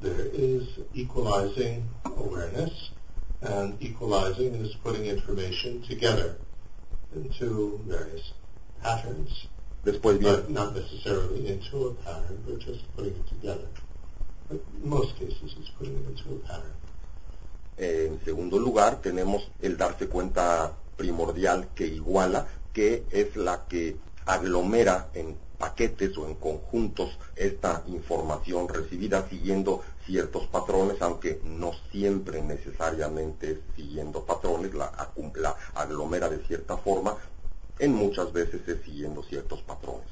there 0.00 0.30
is 0.32 0.68
equalizing 0.94 1.88
awareness, 2.04 2.92
and 3.40 3.82
equalizing 3.82 4.54
is 4.54 4.76
putting 4.76 5.06
information 5.06 5.82
together 5.82 6.36
into 7.14 7.80
various 7.86 8.32
patterns. 8.82 9.48
Después. 9.84 10.20
But 10.20 10.50
not 10.50 10.74
necessarily 10.74 11.48
into 11.48 11.88
a 11.88 11.94
pattern, 11.94 12.42
but 12.46 12.58
just 12.58 12.84
putting 12.96 13.14
it 13.14 13.28
together. 13.28 13.68
But 14.48 14.60
in 14.82 14.88
most 14.88 15.16
cases, 15.16 15.54
it's 15.58 15.70
putting 15.78 15.94
it 15.94 16.06
into 16.08 16.36
a 16.36 16.38
pattern. 16.46 16.74
En 17.78 18.20
segundo 18.24 18.58
lugar, 18.58 19.00
tenemos 19.00 19.50
el 19.62 19.78
darse 19.78 20.06
cuenta 20.08 20.76
primordial 20.96 21.68
que 21.74 21.86
iguala, 21.86 22.46
que 22.74 23.04
es 23.10 23.36
la 23.36 23.66
que 23.68 23.96
aglomera 24.26 25.08
en 25.14 25.34
paquetes 25.58 26.16
o 26.18 26.26
en 26.26 26.34
conjuntos 26.34 27.10
esta 27.36 27.82
información 27.88 28.68
recibida 28.68 29.28
siguiendo 29.28 29.82
ciertos 30.10 30.48
patrones, 30.48 31.00
aunque 31.00 31.40
no 31.44 31.70
siempre 31.92 32.42
necesariamente 32.42 33.60
siguiendo 33.76 34.24
patrones, 34.24 34.74
la, 34.74 34.90
la 35.36 35.56
aglomera 35.74 36.28
de 36.28 36.38
cierta 36.46 36.76
forma, 36.76 37.16
en 37.78 37.94
muchas 37.94 38.32
veces 38.32 38.66
es 38.66 38.82
siguiendo 38.84 39.22
ciertos 39.22 39.60
patrones. 39.62 40.08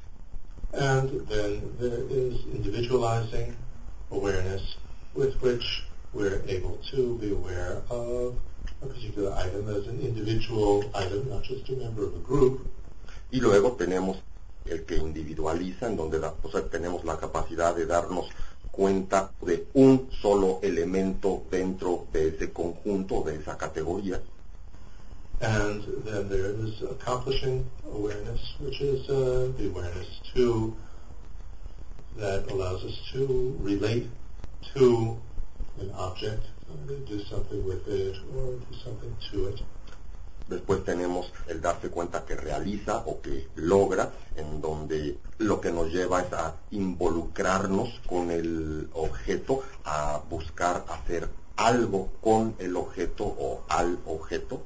And 0.72 1.26
then 1.28 1.76
there 1.80 2.04
is 2.10 2.44
individualizing 2.54 3.56
awareness 4.10 4.62
with 5.14 5.34
which 5.42 5.84
we're 6.12 6.42
able 6.46 6.78
to 6.92 7.18
be 7.18 7.32
aware 7.32 7.82
of 7.90 8.34
a 8.82 8.86
particular 8.86 9.32
item 9.32 9.68
as 9.68 9.88
an 9.88 10.00
individual 10.00 10.84
item, 10.94 11.28
not 11.28 11.42
just 11.42 11.68
a 11.70 11.72
member 11.72 12.04
of 12.04 12.14
a 12.14 12.22
group. 12.24 12.60
Y 13.32 13.40
luego 13.40 13.72
tenemos 13.72 14.18
el 14.64 14.84
que 14.84 14.96
individualiza, 14.96 15.86
en 15.86 15.96
donde 15.96 16.20
tenemos 16.70 17.04
la 17.04 17.18
capacidad 17.18 17.74
de 17.74 17.86
darnos 17.86 18.28
cuenta 18.78 19.32
de 19.44 19.66
un 19.74 20.08
solo 20.22 20.60
elemento 20.62 21.42
dentro 21.50 22.06
de 22.12 22.28
ese 22.28 22.52
conjunto, 22.52 23.24
de 23.24 23.34
esa 23.34 23.58
categoría. 23.58 24.22
And 25.40 25.82
then 26.04 26.28
there 26.28 26.50
is 26.50 26.80
accomplishing 26.82 27.68
awareness, 27.92 28.40
which 28.60 28.80
is 28.80 29.08
uh, 29.10 29.50
the 29.58 29.66
awareness 29.66 30.20
to 30.34 30.76
that 32.18 32.48
allows 32.52 32.84
us 32.84 32.96
to 33.12 33.56
relate 33.60 34.06
to 34.74 35.16
an 35.80 35.90
object, 35.96 36.44
uh, 36.70 36.92
do 37.04 37.20
something 37.24 37.64
with 37.64 37.86
it 37.88 38.16
or 38.36 38.58
do 38.58 38.76
something 38.84 39.16
to 39.32 39.46
it. 39.46 39.60
Después 40.48 40.84
tenemos 40.84 41.32
el 41.46 41.60
darse 41.60 41.90
cuenta 41.90 42.24
que 42.24 42.34
realiza 42.34 43.02
o 43.06 43.20
que 43.20 43.48
logra, 43.54 44.10
en 44.36 44.60
donde 44.60 45.18
lo 45.38 45.60
que 45.60 45.70
nos 45.70 45.92
lleva 45.92 46.22
es 46.22 46.32
a 46.32 46.56
involucrarnos 46.70 48.00
con 48.06 48.30
el 48.30 48.88
objeto, 48.94 49.62
a 49.84 50.22
buscar 50.28 50.84
hacer 50.88 51.28
algo 51.56 52.08
con 52.22 52.54
el 52.58 52.76
objeto 52.76 53.24
o 53.24 53.62
al 53.68 53.98
objeto. 54.06 54.62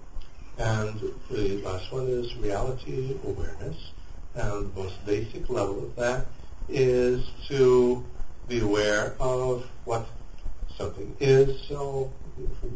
And 0.58 1.00
the 1.30 1.62
last 1.64 1.92
one 1.92 2.08
is 2.08 2.36
reality 2.36 3.16
awareness. 3.24 3.92
And 4.34 4.72
the 4.72 4.82
most 4.82 5.04
basic 5.04 5.48
level 5.50 5.84
of 5.84 5.96
that 5.96 6.26
is 6.68 7.24
to 7.48 8.04
be 8.48 8.60
aware 8.60 9.14
of 9.18 9.64
what 9.84 10.06
something 10.78 11.16
is, 11.20 11.60
so 11.68 12.10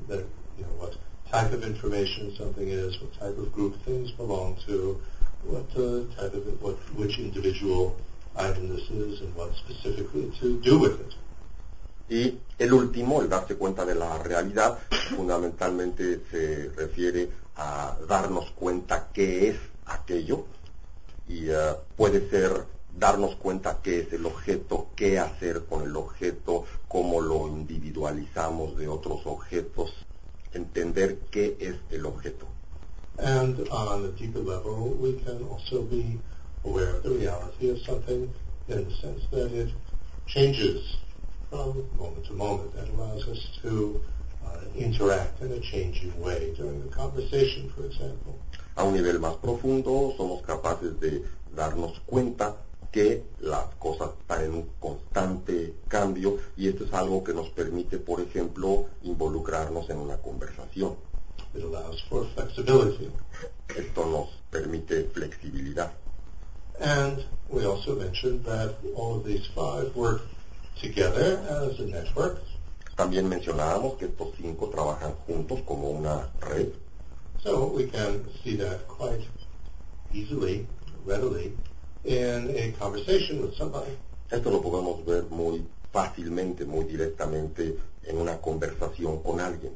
that, 0.08 0.24
you 0.58 0.64
know, 0.64 0.72
what 0.78 0.96
type 1.30 1.52
of 1.52 1.64
information 1.64 2.34
something 2.36 2.68
is, 2.68 3.00
what 3.00 3.12
type 3.18 3.38
of 3.38 3.52
group 3.52 3.74
things 3.84 4.10
belong 4.12 4.56
to, 4.66 5.00
what 5.44 5.66
uh, 5.76 6.04
type 6.20 6.34
of 6.34 6.62
what 6.62 6.76
which 6.96 7.18
individual 7.18 7.96
item 8.36 8.68
this 8.68 8.88
is, 8.90 9.20
and 9.20 9.34
what 9.34 9.54
specifically 9.56 10.30
to 10.40 10.60
do 10.60 10.78
with 10.78 11.00
it. 11.00 11.14
Y 12.08 12.38
el 12.58 12.72
último, 12.72 13.20
el 13.20 13.28
darse 13.28 13.56
cuenta 13.56 13.84
de 13.84 13.96
la 13.96 14.18
realidad, 14.22 14.78
fundamentalmente 15.16 16.22
se 16.30 16.70
refiere 16.76 17.28
a 17.56 17.96
darnos 18.08 18.50
cuenta 18.52 19.08
qué 19.12 19.48
es 19.48 19.56
aquello 19.86 20.44
y 21.28 21.50
uh, 21.50 21.74
puede 21.96 22.30
ser 22.30 22.64
darnos 22.96 23.34
cuenta 23.36 23.80
qué 23.82 24.00
es 24.00 24.12
el 24.12 24.24
objeto, 24.24 24.88
qué 24.94 25.18
hacer 25.18 25.64
con 25.64 25.82
el 25.82 25.96
objeto, 25.96 26.64
cómo 26.88 27.20
lo 27.20 27.48
individualizamos 27.48 28.76
de 28.76 28.88
otros 28.88 29.22
objetos, 29.26 29.92
entender 30.56 31.18
qué 31.30 31.56
es 31.60 31.76
el 31.90 32.06
objeto. 32.06 32.46
And 33.18 33.68
on 33.70 34.04
a 34.04 34.08
deeper 34.08 34.40
level, 34.40 34.94
we 35.00 35.14
can 35.24 35.42
also 35.44 35.82
be 35.82 36.18
aware 36.64 36.96
of 36.96 37.02
the 37.02 37.10
reality 37.10 37.70
of 37.70 37.78
something 37.80 38.30
in 38.68 38.84
the 38.84 38.94
sense 38.96 39.22
that 39.30 39.52
it 39.52 39.70
changes 40.26 40.96
from 41.50 41.88
moment 41.96 42.26
to 42.26 42.34
moment. 42.34 42.74
That 42.74 42.88
allows 42.90 43.26
us 43.28 43.38
to 43.62 44.02
uh, 44.44 44.58
interact 44.76 45.40
in 45.40 45.52
a 45.52 45.60
changing 45.60 46.18
way 46.20 46.52
during 46.56 46.82
the 46.82 46.94
conversation, 46.94 47.70
for 47.74 47.84
example. 47.86 48.38
A 48.76 48.84
un 48.84 48.94
nivel 48.94 49.18
más 49.20 49.36
profundo, 49.36 50.14
somos 50.18 50.42
capaces 50.42 51.00
de 51.00 51.22
darnos 51.54 51.98
cuenta 52.06 52.56
que 52.96 53.24
las 53.40 53.66
cosas 53.78 54.08
están 54.18 54.42
en 54.42 54.54
un 54.54 54.70
constante 54.80 55.74
cambio 55.86 56.38
y 56.56 56.68
esto 56.68 56.84
es 56.84 56.94
algo 56.94 57.22
que 57.22 57.34
nos 57.34 57.50
permite, 57.50 57.98
por 57.98 58.22
ejemplo, 58.22 58.86
involucrarnos 59.02 59.90
en 59.90 59.98
una 59.98 60.16
conversación. 60.16 60.94
It 61.54 61.62
allows 61.62 62.02
for 62.08 62.26
flexibility. 62.34 63.10
Esto 63.76 64.06
nos 64.06 64.30
permite 64.50 65.10
flexibilidad. 65.12 65.92
And 66.80 67.22
we 67.50 67.66
also 67.66 67.96
mentioned 67.96 68.46
that 68.46 68.74
all 68.94 69.18
of 69.18 69.26
these 69.26 69.46
five 69.54 69.94
work 69.94 70.22
together 70.80 71.38
as 71.50 71.78
a 71.78 71.86
network. 71.86 72.38
También 72.96 73.28
mencionábamos 73.28 73.98
que 73.98 74.06
estos 74.06 74.28
cinco 74.38 74.70
trabajan 74.70 75.12
juntos 75.26 75.60
como 75.66 75.90
una 75.90 76.30
red. 76.40 76.68
So 77.42 77.66
we 77.66 77.88
can 77.88 78.24
see 78.42 78.56
that 78.56 78.88
quite 78.88 79.28
easily, 80.14 80.66
readily, 81.04 81.52
in 82.06 82.54
a 82.56 82.72
conversation 82.78 83.42
with 83.42 83.54
somebody. 83.56 83.90
Esto 84.30 84.50
lo 84.50 84.62
podemos 84.62 85.04
ver 85.04 85.24
muy 85.30 85.64
fácilmente, 85.92 86.64
muy 86.64 86.84
directamente 86.84 87.76
en 88.04 88.18
una 88.18 88.40
conversación 88.40 89.22
con 89.22 89.40
alguien. 89.40 89.72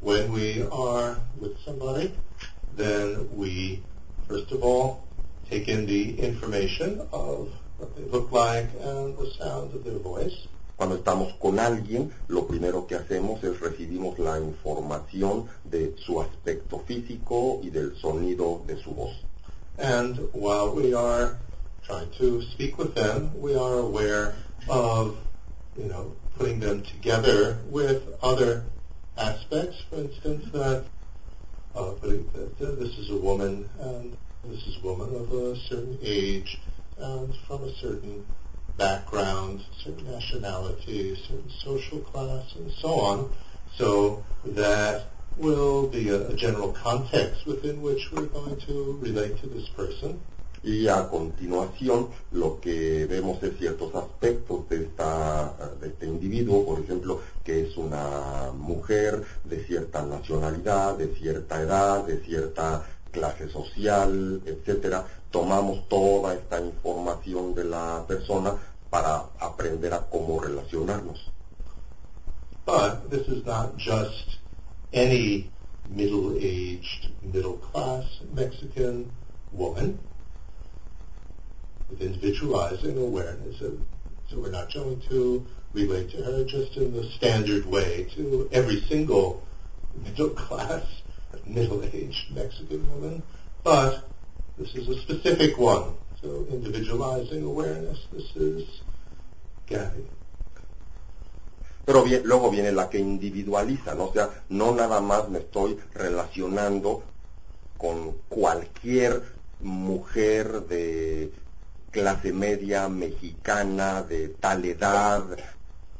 When 0.00 0.32
we 0.32 0.66
are 0.72 1.16
with 1.40 1.56
somebody, 1.64 2.14
then 2.76 3.28
we, 3.36 3.82
first 4.26 4.52
of 4.52 4.62
all, 4.62 5.04
take 5.50 5.68
in 5.68 5.86
the 5.86 6.18
information 6.20 7.00
of 7.12 7.48
what 7.78 7.94
they 7.96 8.04
look 8.10 8.32
like 8.32 8.68
and 8.82 9.16
the 9.16 9.30
sound 9.38 9.74
of 9.74 9.84
their 9.84 9.98
voice. 9.98 10.48
Cuando 10.76 10.96
estamos 10.96 11.34
con 11.40 11.58
alguien, 11.58 12.10
lo 12.28 12.46
primero 12.46 12.86
que 12.86 12.96
hacemos 12.96 13.44
es 13.44 13.60
recibimos 13.60 14.18
la 14.18 14.38
información 14.38 15.46
de 15.64 15.94
su 15.98 16.20
aspecto 16.20 16.80
físico 16.80 17.60
y 17.62 17.70
del 17.70 17.96
sonido 17.96 18.62
de 18.66 18.82
su 18.82 18.90
voz. 18.90 19.12
And 19.78 20.28
while 20.32 20.74
we 20.74 20.94
are 20.94 21.38
trying 21.82 22.10
to 22.18 22.42
speak 22.42 22.78
with 22.78 22.94
them, 22.94 23.40
we 23.40 23.54
are 23.54 23.78
aware 23.78 24.34
of, 24.68 25.18
you 25.76 25.84
know, 25.84 26.14
putting 26.36 26.60
them 26.60 26.82
together 26.82 27.58
with 27.66 28.02
other 28.22 28.64
aspects. 29.16 29.82
For 29.90 29.96
instance, 29.96 30.46
that, 30.52 30.84
uh, 31.74 31.90
putting, 32.00 32.28
that 32.34 32.60
uh, 32.60 32.74
this 32.76 32.96
is 32.98 33.10
a 33.10 33.16
woman 33.16 33.68
and 33.80 34.16
this 34.44 34.66
is 34.66 34.76
a 34.82 34.86
woman 34.86 35.14
of 35.14 35.32
a 35.32 35.56
certain 35.56 35.98
age 36.02 36.60
and 36.98 37.34
from 37.46 37.64
a 37.64 37.74
certain 37.74 38.24
background, 38.76 39.64
certain 39.82 40.10
nationality, 40.10 41.16
certain 41.16 41.50
social 41.62 42.00
class, 42.00 42.54
and 42.56 42.70
so 42.72 42.88
on. 42.94 43.30
So 43.76 44.24
that 44.44 45.06
will 45.36 45.88
be 45.88 46.08
a, 46.08 46.28
a 46.28 46.34
general 46.34 46.72
context 46.72 47.46
within 47.46 47.82
which 47.82 48.10
we're 48.12 48.26
going 48.26 48.56
to 48.60 48.98
relate 49.00 49.40
to 49.40 49.46
this 49.46 49.68
person. 49.70 50.20
Y 50.62 50.88
a 50.88 51.08
continuación 51.10 52.08
lo 52.32 52.58
que 52.58 53.06
vemos 53.06 53.42
es 53.42 53.58
ciertos 53.58 53.94
aspectos 53.94 54.66
de, 54.70 54.84
esta, 54.84 55.52
de 55.78 55.88
este 55.88 56.06
individuo, 56.06 56.64
por 56.64 56.80
ejemplo, 56.80 57.20
que 57.44 57.66
es 57.66 57.76
una 57.76 58.50
mujer 58.56 59.22
de 59.44 59.62
cierta 59.66 60.02
nacionalidad, 60.06 60.96
de 60.96 61.14
cierta 61.16 61.60
edad, 61.60 62.06
de 62.06 62.24
cierta 62.24 62.82
clase 63.10 63.50
social, 63.50 64.40
etcétera. 64.46 65.06
Tomamos 65.30 65.86
toda 65.88 66.32
esta 66.32 66.58
información 66.58 67.54
de 67.54 67.64
la 67.64 68.02
persona 68.08 68.54
para 68.88 69.24
aprender 69.40 69.92
a 69.92 70.00
cómo 70.08 70.40
relacionarnos. 70.40 71.30
But 72.64 73.10
this 73.10 73.28
is 73.28 73.44
not 73.44 73.76
just 73.76 74.38
any 74.94 75.50
middle-aged, 75.88 77.12
middle-class 77.22 78.04
Mexican 78.32 79.12
woman 79.52 79.98
with 81.90 82.00
individualizing 82.00 82.96
awareness. 82.98 83.58
So, 83.58 83.76
so 84.30 84.40
we're 84.40 84.50
not 84.50 84.72
going 84.72 85.02
to 85.10 85.46
relate 85.72 86.10
to 86.12 86.18
her 86.18 86.44
just 86.44 86.76
in 86.76 86.94
the 86.94 87.04
standard 87.10 87.66
way 87.66 88.08
to 88.16 88.48
every 88.52 88.80
single 88.82 89.42
middle-class, 90.02 90.84
middle-aged 91.46 92.34
Mexican 92.34 92.88
woman, 92.94 93.22
but 93.62 94.08
this 94.56 94.74
is 94.74 94.88
a 94.88 95.00
specific 95.02 95.58
one. 95.58 95.94
So 96.22 96.46
individualizing 96.50 97.42
awareness, 97.42 97.98
this 98.12 98.34
is 98.36 98.80
Gabby. 99.66 100.06
Pero 101.84 102.04
luego 102.24 102.50
viene 102.50 102.72
la 102.72 102.88
que 102.88 102.98
individualiza, 102.98 103.94
¿no? 103.94 104.06
O 104.06 104.12
sea, 104.12 104.30
no 104.48 104.74
nada 104.74 105.00
más 105.00 105.28
me 105.28 105.40
estoy 105.40 105.78
relacionando 105.92 107.02
con 107.76 108.12
cualquier 108.28 109.22
mujer 109.60 110.62
de 110.62 111.30
clase 111.90 112.32
media 112.32 112.88
mexicana, 112.88 114.02
de 114.02 114.28
tal 114.28 114.64
edad, 114.64 115.24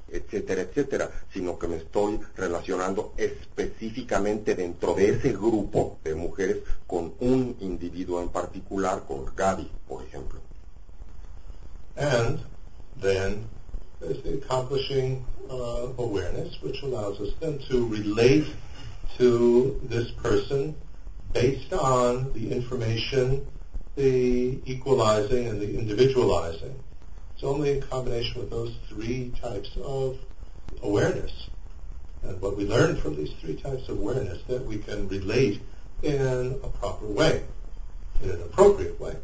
etcétera, 0.08 0.62
etcétera, 0.62 1.10
sino 1.32 1.58
que 1.58 1.68
me 1.68 1.76
estoy 1.76 2.20
relacionando 2.36 3.12
específicamente 3.16 4.54
dentro 4.54 4.94
de 4.94 5.10
ese 5.10 5.32
grupo 5.32 5.98
de 6.04 6.14
mujeres 6.14 6.58
con 6.86 7.14
un 7.20 7.56
individuo 7.60 8.20
en 8.22 8.28
particular, 8.28 9.04
con 9.06 9.26
Gaby, 9.34 9.70
por 9.86 10.04
ejemplo. 10.04 10.40
And 11.96 12.40
then 13.00 13.48
accomplishing 14.00 15.24
uh, 15.50 15.88
awareness, 15.98 16.60
which 16.62 16.82
allows 16.82 17.20
us 17.20 17.32
then 17.40 17.58
to 17.68 17.86
relate 17.86 18.46
to 19.18 19.80
this 19.84 20.10
person 20.12 20.74
based 21.32 21.72
on 21.72 22.32
the 22.32 22.52
information, 22.52 23.46
the 23.96 24.60
equalizing 24.64 25.46
and 25.46 25.60
the 25.60 25.78
individualizing. 25.78 26.74
It's 27.34 27.44
only 27.44 27.72
in 27.72 27.82
combination 27.82 28.40
with 28.40 28.50
those 28.50 28.74
three 28.88 29.32
types 29.40 29.76
of 29.76 30.18
awareness 30.82 31.48
and 32.22 32.40
what 32.40 32.56
we 32.56 32.66
learn 32.66 32.96
from 32.96 33.16
these 33.16 33.32
three 33.40 33.56
types 33.56 33.88
of 33.88 33.98
awareness 33.98 34.42
that 34.48 34.64
we 34.64 34.78
can 34.78 35.08
relate 35.08 35.60
in 36.02 36.58
a 36.62 36.68
proper 36.68 37.06
way, 37.06 37.42
in 38.22 38.30
an 38.30 38.42
appropriate 38.42 38.98
way. 39.00 39.16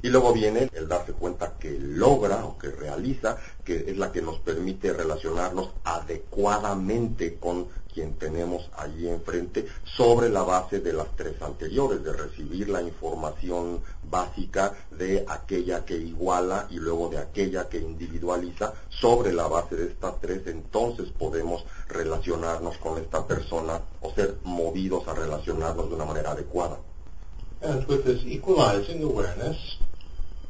Y 0.00 0.10
luego 0.10 0.32
viene 0.32 0.70
el 0.74 0.86
darse 0.86 1.12
cuenta 1.12 1.54
que 1.58 1.76
logra 1.78 2.44
o 2.44 2.56
que 2.56 2.70
realiza, 2.70 3.36
que 3.64 3.90
es 3.90 3.96
la 3.96 4.12
que 4.12 4.22
nos 4.22 4.38
permite 4.38 4.92
relacionarnos 4.92 5.70
adecuadamente 5.82 7.36
con 7.38 7.66
quien 7.92 8.14
tenemos 8.14 8.70
allí 8.76 9.08
enfrente 9.08 9.66
sobre 9.82 10.28
la 10.28 10.42
base 10.42 10.78
de 10.78 10.92
las 10.92 11.08
tres 11.16 11.42
anteriores, 11.42 12.04
de 12.04 12.12
recibir 12.12 12.68
la 12.68 12.80
información 12.80 13.80
básica 14.08 14.72
de 14.92 15.24
aquella 15.26 15.84
que 15.84 15.96
iguala 15.96 16.68
y 16.70 16.76
luego 16.76 17.08
de 17.08 17.18
aquella 17.18 17.68
que 17.68 17.78
individualiza. 17.78 18.74
Sobre 18.88 19.32
la 19.32 19.48
base 19.48 19.74
de 19.74 19.88
estas 19.88 20.20
tres, 20.20 20.46
entonces 20.46 21.08
podemos 21.18 21.64
relacionarnos 21.88 22.78
con 22.78 22.98
esta 22.98 23.26
persona 23.26 23.80
o 24.00 24.12
ser 24.12 24.36
movidos 24.44 25.08
a 25.08 25.14
relacionarnos 25.14 25.88
de 25.88 25.94
una 25.96 26.04
manera 26.04 26.30
adecuada. 26.30 26.78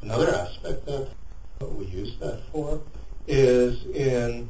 Another 0.03 0.35
aspect 0.35 0.87
that 0.87 1.09
we 1.61 1.87
use 1.87 2.17
that 2.21 2.41
for 2.53 2.81
is 3.27 3.85
in 3.87 4.49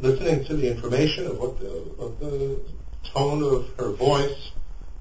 listening 0.00 0.44
to 0.44 0.56
the 0.56 0.70
information 0.70 1.26
of 1.26 1.38
what 1.38 1.58
the, 1.58 1.70
of 1.98 2.18
the 2.18 2.60
tone 3.04 3.42
of 3.42 3.68
her 3.78 3.92
voice 3.92 4.50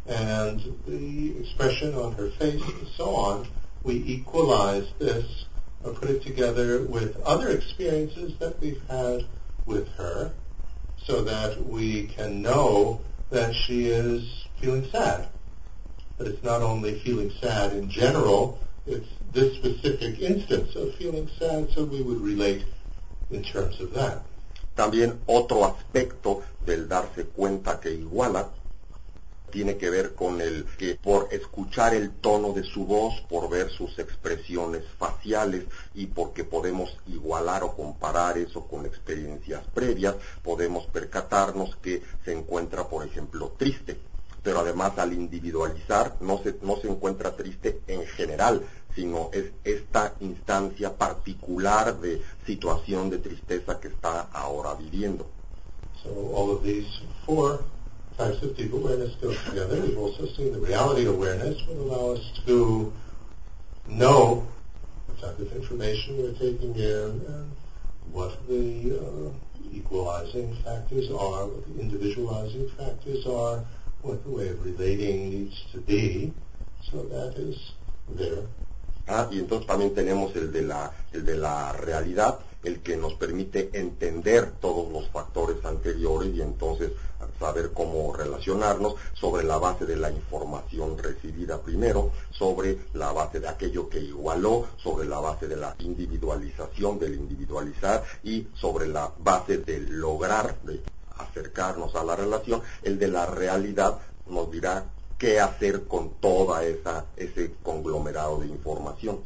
and 0.05 0.61
the 0.87 1.37
expression 1.39 1.93
on 1.95 2.13
her 2.13 2.29
face 2.31 2.61
and 2.61 2.87
so 2.95 3.15
on, 3.15 3.47
we 3.83 3.95
equalize 3.95 4.87
this 4.99 5.45
or 5.83 5.93
put 5.93 6.09
it 6.09 6.21
together 6.21 6.83
with 6.83 7.19
other 7.21 7.49
experiences 7.49 8.33
that 8.39 8.59
we've 8.59 8.81
had 8.87 9.25
with 9.65 9.87
her 9.89 10.31
so 10.97 11.23
that 11.23 11.65
we 11.65 12.07
can 12.07 12.41
know 12.41 13.01
that 13.29 13.55
she 13.55 13.87
is 13.87 14.45
feeling 14.59 14.87
sad. 14.91 15.27
But 16.17 16.27
it's 16.27 16.43
not 16.43 16.61
only 16.61 16.99
feeling 16.99 17.31
sad 17.41 17.73
in 17.73 17.89
general, 17.89 18.59
it's 18.85 19.07
this 19.33 19.55
specific 19.55 20.19
instance 20.19 20.75
of 20.75 20.93
feeling 20.95 21.29
sad, 21.39 21.69
so 21.73 21.85
we 21.85 22.01
would 22.01 22.21
relate 22.21 22.65
in 23.29 23.43
terms 23.43 23.79
of 23.79 23.93
that. 23.93 24.23
También 24.75 25.19
otro 25.25 25.65
aspecto 25.65 26.43
del 26.65 26.87
darse 26.87 27.25
cuenta 27.25 27.79
que 27.79 27.93
iguala 27.93 28.49
tiene 29.51 29.77
que 29.77 29.89
ver 29.89 30.15
con 30.15 30.41
el 30.41 30.65
que 30.77 30.95
por 30.95 31.27
escuchar 31.31 31.93
el 31.93 32.11
tono 32.11 32.53
de 32.53 32.63
su 32.63 32.85
voz, 32.85 33.21
por 33.29 33.49
ver 33.49 33.69
sus 33.69 33.99
expresiones 33.99 34.83
faciales 34.97 35.65
y 35.93 36.07
porque 36.07 36.43
podemos 36.43 36.97
igualar 37.05 37.63
o 37.63 37.75
comparar 37.75 38.37
eso 38.37 38.65
con 38.67 38.85
experiencias 38.85 39.63
previas, 39.73 40.15
podemos 40.41 40.87
percatarnos 40.87 41.75
que 41.75 42.01
se 42.23 42.31
encuentra, 42.31 42.87
por 42.87 43.05
ejemplo, 43.05 43.53
triste. 43.57 43.99
Pero 44.41 44.59
además 44.59 44.97
al 44.97 45.13
individualizar 45.13 46.15
no 46.21 46.41
se, 46.41 46.55
no 46.63 46.77
se 46.77 46.87
encuentra 46.87 47.35
triste 47.35 47.81
en 47.87 48.07
general, 48.07 48.65
sino 48.95 49.29
es 49.33 49.51
esta 49.63 50.15
instancia 50.19 50.95
particular 50.97 51.99
de 51.99 52.21
situación 52.45 53.09
de 53.09 53.19
tristeza 53.19 53.79
que 53.79 53.89
está 53.89 54.29
ahora 54.33 54.75
viviendo. 54.75 55.25
So 56.03 56.09
all 56.35 56.51
of 56.51 56.63
these 56.63 56.87
four 57.25 57.63
types 58.17 58.41
of 58.43 58.55
deep 58.55 58.73
awareness 58.73 59.15
go 59.21 59.33
together. 59.45 59.81
We've 59.81 59.97
also 59.97 60.25
seen 60.35 60.53
the 60.53 60.59
reality 60.59 61.05
awareness 61.05 61.57
would 61.67 61.77
allow 61.77 62.13
us 62.15 62.31
to 62.45 62.91
know 63.87 64.47
what 65.07 65.21
type 65.21 65.39
of 65.39 65.51
information 65.53 66.17
we're 66.17 66.33
taking 66.33 66.75
in 66.75 67.21
and 67.27 67.51
what 68.11 68.47
the 68.47 68.99
uh, 68.99 69.29
equalizing 69.71 70.55
factors 70.63 71.09
are, 71.11 71.47
what 71.47 71.65
the 71.67 71.81
individualizing 71.81 72.69
factors 72.77 73.25
are, 73.25 73.63
what 74.01 74.23
the 74.23 74.31
way 74.31 74.49
of 74.49 74.65
relating 74.65 75.29
needs 75.29 75.63
to 75.71 75.79
be. 75.81 76.33
So 76.91 77.03
that 77.03 77.35
is 77.37 77.57
there. 78.09 78.45
Ah, 79.07 79.27
y 79.31 79.39
entonces 79.39 79.67
también 79.67 79.93
tenemos 79.93 80.35
el 80.35 80.51
de 80.51 80.61
la, 80.61 80.91
el 81.11 81.25
de 81.25 81.35
la 81.35 81.73
realidad, 81.73 82.39
el 82.63 82.81
que 82.81 82.95
nos 82.95 83.13
permite 83.15 83.69
entender 83.73 84.51
todos 84.59 84.91
los 84.91 85.09
factores 85.09 85.63
anteriores 85.65 86.33
y 86.35 86.41
entonces 86.41 86.91
saber 87.39 87.71
cómo 87.73 88.13
relacionarnos 88.13 88.95
sobre 89.13 89.43
la 89.43 89.57
base 89.57 89.85
de 89.85 89.95
la 89.95 90.11
información 90.11 90.97
recibida 90.97 91.59
primero, 91.59 92.11
sobre 92.31 92.77
la 92.93 93.11
base 93.11 93.39
de 93.39 93.49
aquello 93.49 93.89
que 93.89 93.99
igualó, 93.99 94.67
sobre 94.77 95.07
la 95.07 95.19
base 95.19 95.47
de 95.47 95.57
la 95.57 95.75
individualización, 95.79 96.99
del 96.99 97.15
individualizar 97.15 98.03
y 98.23 98.47
sobre 98.53 98.87
la 98.87 99.11
base 99.19 99.57
de 99.57 99.79
lograr, 99.79 100.55
de 100.61 100.81
acercarnos 101.17 101.95
a 101.95 102.03
la 102.03 102.15
relación, 102.15 102.61
el 102.83 102.99
de 102.99 103.07
la 103.07 103.25
realidad 103.25 103.99
nos 104.27 104.51
dirá 104.51 104.85
qué 105.21 105.39
hacer 105.39 105.87
con 105.87 106.09
toda 106.19 106.65
esa 106.65 107.05
ese 107.15 107.53
conglomerado 107.61 108.39
de 108.39 108.47
información. 108.47 109.19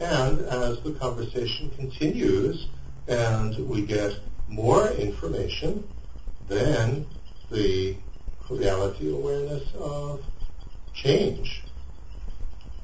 And 0.00 0.40
as 0.40 0.82
the 0.82 0.90
conversation 0.98 1.70
continues 1.70 2.66
and 3.06 3.56
we 3.68 3.82
get 3.82 4.12
more 4.48 4.88
information, 4.98 5.84
then 6.48 7.06
the 7.52 7.96
reality 8.50 9.08
awareness 9.08 9.62
of 9.78 10.20
change 10.94 11.62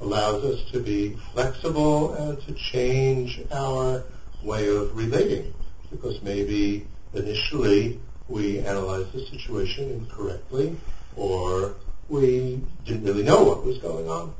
allows 0.00 0.44
us 0.44 0.62
to 0.70 0.78
be 0.78 1.16
flexible 1.32 2.14
and 2.14 2.40
to 2.46 2.52
change 2.54 3.40
our 3.50 4.04
way 4.44 4.68
of 4.68 4.96
relating. 4.96 5.52
Because 5.90 6.22
maybe 6.22 6.86
initially 7.12 7.98
we 8.28 8.60
analyze 8.60 9.10
the 9.12 9.26
situation 9.26 9.90
incorrectly 9.90 10.76
or 11.16 11.74
we 12.12 12.60
didn't 12.84 13.04
really 13.04 13.22
know 13.22 13.42
what 13.42 13.64
was 13.64 13.78
going 13.78 14.06
on. 14.06 14.34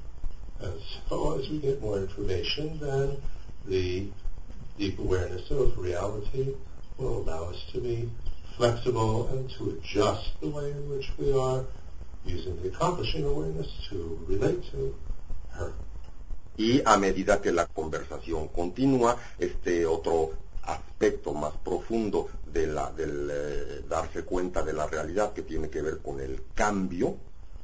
And 0.60 0.74
so 1.08 1.40
as 1.40 1.48
we 1.48 1.58
get 1.58 1.80
more 1.80 1.96
information, 1.96 2.78
then 2.78 3.16
the 3.66 4.08
deep 4.78 4.98
awareness 4.98 5.50
of 5.50 5.78
reality 5.78 6.54
will 6.98 7.22
allow 7.22 7.44
us 7.44 7.64
to 7.72 7.80
be 7.80 8.10
flexible 8.58 9.26
and 9.28 9.48
to 9.56 9.70
adjust 9.70 10.38
the 10.42 10.50
way 10.50 10.70
in 10.70 10.90
which 10.90 11.08
we 11.18 11.32
are 11.32 11.64
using 12.26 12.60
the 12.62 12.68
accomplishing 12.68 13.24
awareness 13.24 13.68
to 13.88 14.20
relate 14.28 14.62
to 14.70 14.94
her. 15.52 15.72
Y 16.58 16.82
a 16.84 16.98
medida 16.98 17.40
que 17.40 17.52
la 17.52 17.66
conversación 17.66 18.48
continúa, 18.48 19.16
este 19.38 19.86
otro 19.86 20.34
aspecto 20.64 21.32
más 21.32 21.54
profundo 21.64 22.28
de 22.52 22.66
la, 22.66 22.92
del 22.92 23.30
eh, 23.32 23.82
darse 23.88 24.24
cuenta 24.24 24.62
de 24.62 24.74
la 24.74 24.86
realidad 24.86 25.32
que 25.32 25.40
tiene 25.40 25.70
que 25.70 25.80
ver 25.80 26.00
con 26.02 26.20
el 26.20 26.42
cambio, 26.54 27.16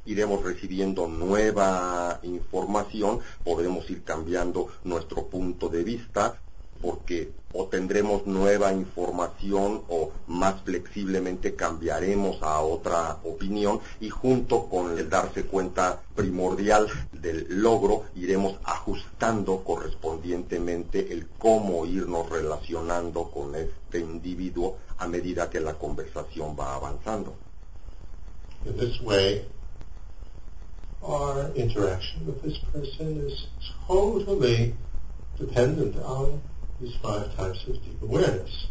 iremos 0.09 0.43
recibiendo 0.43 1.07
nueva 1.07 2.19
información, 2.23 3.19
podremos 3.43 3.87
ir 3.91 4.03
cambiando 4.03 4.67
nuestro 4.83 5.27
punto 5.27 5.69
de 5.69 5.83
vista, 5.83 6.39
porque 6.81 7.31
o 7.53 7.65
tendremos 7.65 8.25
nueva 8.25 8.73
información 8.73 9.83
o 9.87 10.11
más 10.27 10.61
flexiblemente 10.61 11.55
cambiaremos 11.55 12.41
a 12.41 12.61
otra 12.61 13.17
opinión 13.23 13.79
y 13.99 14.09
junto 14.09 14.65
con 14.65 14.97
el 14.97 15.09
darse 15.09 15.45
cuenta 15.45 16.01
primordial 16.15 16.87
del 17.11 17.61
logro 17.61 18.05
iremos 18.15 18.59
ajustando 18.63 19.63
correspondientemente 19.63 21.11
el 21.11 21.27
cómo 21.37 21.85
irnos 21.85 22.29
relacionando 22.29 23.29
con 23.29 23.55
este 23.55 23.99
individuo 23.99 24.77
a 24.97 25.07
medida 25.07 25.49
que 25.49 25.59
la 25.59 25.73
conversación 25.73 26.55
va 26.59 26.75
avanzando. 26.75 27.33
In 28.65 28.77
this 28.77 28.99
way, 29.01 29.47
our 31.03 31.51
interaction 31.55 32.25
with 32.25 32.41
this 32.41 32.57
person 32.73 33.19
is 33.25 33.47
totally 33.87 34.75
dependent 35.37 35.95
on 35.97 36.41
these 36.79 36.95
five 37.01 37.33
types 37.35 37.65
of 37.67 37.73
deep 37.83 38.01
awareness, 38.01 38.67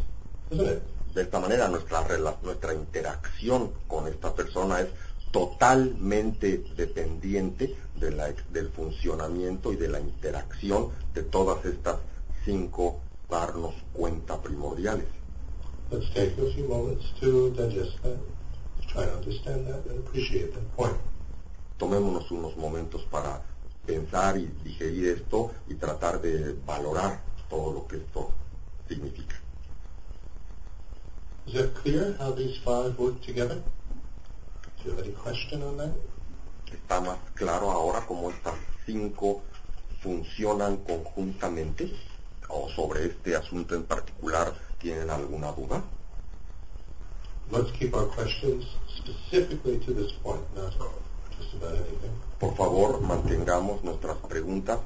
isn't 0.51 0.67
it? 0.67 0.83
De 1.13 1.21
esta 1.21 1.39
manera 1.39 1.67
nuestra, 1.67 2.05
nuestra 2.43 2.73
interacción 2.73 3.71
con 3.87 4.07
esta 4.07 4.33
persona 4.35 4.81
es 4.81 4.89
totalmente 5.31 6.63
dependiente 6.75 7.75
de 7.95 8.11
la 8.11 8.33
del 8.51 8.69
funcionamiento 8.69 9.73
y 9.73 9.75
de 9.75 9.87
la 9.87 9.99
interacción 9.99 10.89
de 11.13 11.23
todas 11.23 11.65
estas 11.65 11.97
cinco 12.45 12.99
darnos 13.29 13.73
cuenta 13.93 14.41
primordiales. 14.41 15.05
Let's 15.91 16.09
take 16.13 16.33
a 16.37 16.53
few 16.53 16.67
moments 16.67 17.05
to 17.19 17.49
digest 17.51 18.01
that, 18.03 18.17
try 18.87 19.05
to 19.05 19.13
understand 19.17 19.67
that 19.67 19.85
and 19.87 19.99
appreciate 19.99 20.53
that 20.53 20.75
point. 20.75 20.95
Tomémonos 21.79 22.29
unos 22.29 22.57
momentos 22.57 23.01
para 23.09 23.41
pensar 23.85 24.37
y 24.37 24.45
digerir 24.63 25.17
esto 25.17 25.51
y 25.69 25.75
tratar 25.75 26.21
de 26.21 26.53
valorar 26.65 27.21
todo 27.49 27.73
lo 27.73 27.87
que 27.87 27.95
esto 27.95 28.31
significa. 28.87 29.35
Is 31.47 31.55
it 31.55 31.73
clear 31.81 32.15
how 32.19 32.31
these 32.35 32.59
five 32.63 32.99
work 32.99 33.21
together? 33.25 33.63
Do 34.77 34.83
you 34.83 34.91
have 34.91 34.99
any 34.99 35.13
question 35.13 35.63
on 35.63 35.77
that? 35.77 35.95
¿Está 36.71 36.99
más 36.99 37.17
claro 37.33 37.71
ahora 37.71 38.05
cómo 38.05 38.29
estas 38.29 38.55
cinco 38.85 39.41
funcionan 40.03 40.77
conjuntamente? 40.83 41.91
¿O 42.49 42.69
sobre 42.69 43.05
este 43.05 43.35
asunto 43.37 43.73
en 43.73 43.85
particular 43.85 44.53
tienen 44.79 45.09
alguna 45.09 45.53
duda? 45.53 45.81
Let's 47.49 47.71
keep 47.71 47.95
our 47.95 48.07
questions 48.13 48.65
specifically 48.95 49.79
to 49.79 49.93
this 49.93 50.11
point, 50.21 50.43
not. 50.55 50.73
Por 52.39 52.55
favor, 52.55 53.01
mantengamos 53.01 53.83
nuestras 53.83 54.17
preguntas 54.17 54.79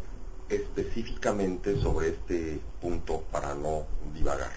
específicamente 0.50 1.80
sobre 1.82 2.10
este 2.10 2.60
punto 2.82 3.24
para 3.32 3.54
no 3.56 3.86
divagar. 4.14 4.52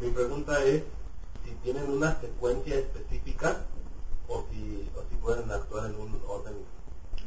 Mi 0.00 0.10
pregunta 0.10 0.62
es 0.64 0.82
si 1.44 1.50
tienen 1.62 1.90
una 1.90 2.20
secuencia 2.20 2.76
específica 2.76 3.64
o 4.28 4.44
si, 4.50 4.90
o 4.96 5.02
si 5.08 5.16
pueden 5.16 5.50
actuar 5.50 5.86
en 5.86 5.96
un 5.96 6.20
orden 6.26 6.54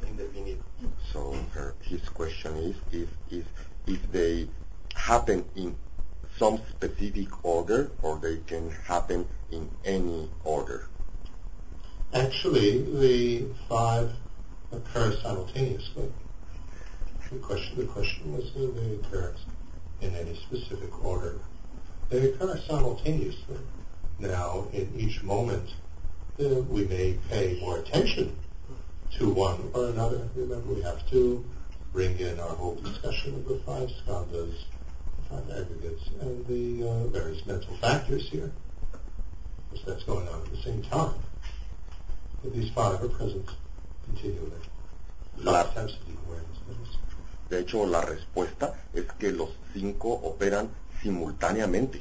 indefinido. 0.07 0.63
So 1.11 1.33
her, 1.53 1.73
his 1.81 2.01
question 2.09 2.55
is 2.57 2.75
if, 2.91 3.09
if, 3.31 3.45
if 3.87 4.11
they 4.11 4.49
happen 4.95 5.45
in 5.55 5.75
some 6.37 6.59
specific 6.69 7.29
order 7.43 7.91
or 8.01 8.19
they 8.19 8.37
can 8.47 8.69
happen 8.87 9.25
in 9.51 9.69
any 9.83 10.29
order. 10.43 10.87
Actually, 12.13 12.81
the 12.99 13.45
five 13.67 14.11
occur 14.71 15.15
simultaneously. 15.21 16.11
The 17.31 17.37
question, 17.37 17.77
the 17.77 17.85
question 17.85 18.33
was 18.33 18.51
whether 18.55 18.71
they 18.71 18.95
occur 18.95 19.35
in 20.01 20.15
any 20.15 20.35
specific 20.35 21.05
order. 21.05 21.39
They 22.09 22.31
occur 22.31 22.59
simultaneously. 22.67 23.57
Now, 24.17 24.65
in 24.73 24.91
each 24.97 25.21
moment, 25.21 25.69
uh, 26.39 26.61
we 26.61 26.85
may 26.85 27.13
pay 27.29 27.59
more 27.61 27.77
attention 27.77 28.35
to 29.19 29.29
one 29.29 29.69
or 29.75 29.89
another. 29.89 30.27
Remember, 30.35 30.73
we 30.73 30.81
have 30.81 31.07
to 31.11 31.45
bring 31.93 32.17
in 32.17 32.39
our 32.39 32.55
whole 32.55 32.75
discussion 32.75 33.35
of 33.35 33.47
the 33.47 33.59
five 33.59 33.89
skandhas, 33.89 34.55
the 35.17 35.29
five 35.29 35.49
aggregates, 35.51 36.09
and 36.21 36.45
the 36.47 36.89
uh, 36.89 37.07
various 37.09 37.45
mental 37.45 37.75
factors 37.77 38.27
here. 38.29 38.51
Because 39.69 39.85
that's 39.85 40.03
going 40.05 40.27
on 40.27 40.41
at 40.41 40.49
the 40.49 40.61
same 40.63 40.81
time. 40.81 41.13
But 42.41 42.53
these 42.53 42.71
five 42.71 43.03
are 43.03 43.09
present 43.09 43.49
continually. 44.05 44.61
La-. 45.37 45.65
De 47.49 47.59
hecho, 47.59 47.85
la 47.85 48.01
respuesta 48.01 48.75
es 48.93 49.05
que 49.17 49.31
los 49.31 49.49
cinco 49.73 50.09
operan 50.09 50.69
simultáneamente. 51.01 51.99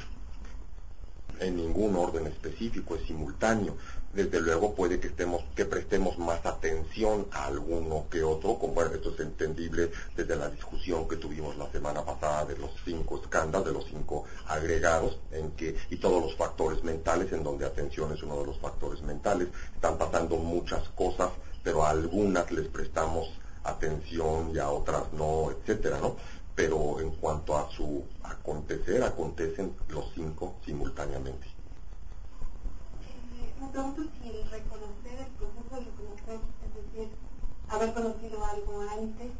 En 1.40 1.56
ningún 1.56 1.96
orden 1.96 2.26
específico 2.26 2.96
es 2.96 3.06
simultáneo. 3.06 3.76
Desde 4.18 4.40
luego 4.40 4.74
puede 4.74 4.98
que 4.98 5.06
estemos, 5.06 5.44
que 5.54 5.64
prestemos 5.64 6.18
más 6.18 6.44
atención 6.44 7.28
a 7.30 7.44
alguno 7.44 8.06
que 8.10 8.24
otro, 8.24 8.58
como 8.58 8.82
esto 8.82 9.14
es 9.14 9.20
entendible 9.20 9.92
desde 10.16 10.34
la 10.34 10.50
discusión 10.50 11.06
que 11.06 11.18
tuvimos 11.18 11.56
la 11.56 11.70
semana 11.70 12.04
pasada 12.04 12.44
de 12.46 12.58
los 12.58 12.72
cinco 12.84 13.20
escándalos, 13.22 13.68
de 13.68 13.72
los 13.74 13.84
cinco 13.84 14.24
agregados, 14.48 15.20
en 15.30 15.52
que, 15.52 15.76
y 15.88 15.98
todos 15.98 16.20
los 16.20 16.34
factores 16.34 16.82
mentales, 16.82 17.30
en 17.30 17.44
donde 17.44 17.64
atención 17.64 18.12
es 18.12 18.20
uno 18.24 18.40
de 18.40 18.46
los 18.46 18.58
factores 18.58 19.02
mentales, 19.02 19.50
están 19.72 19.96
pasando 19.96 20.34
muchas 20.34 20.88
cosas, 20.96 21.30
pero 21.62 21.84
a 21.84 21.90
algunas 21.90 22.50
les 22.50 22.66
prestamos 22.66 23.28
atención 23.62 24.50
y 24.52 24.58
a 24.58 24.68
otras 24.68 25.12
no, 25.12 25.52
etcétera, 25.52 26.00
¿no? 26.00 26.16
Pero 26.56 26.98
en 26.98 27.12
cuanto 27.12 27.56
a 27.56 27.70
su 27.70 28.04
acontecer, 28.24 29.00
acontecen 29.04 29.76
los 29.90 30.06
cinco 30.12 30.56
simultáneamente. 30.66 31.57
Eh, 33.68 33.76
me 33.76 33.92
pregunto 33.92 34.02
si 34.22 34.28
el 34.30 34.50
reconocer, 34.50 35.18
el 35.18 35.26
proceso 35.36 35.74
de 35.76 35.80
reconocer, 35.84 36.40
es 36.64 36.74
decir, 36.74 37.08
haber 37.68 37.92
conocido 37.94 38.44
algo 38.44 38.80
antes 38.80 39.30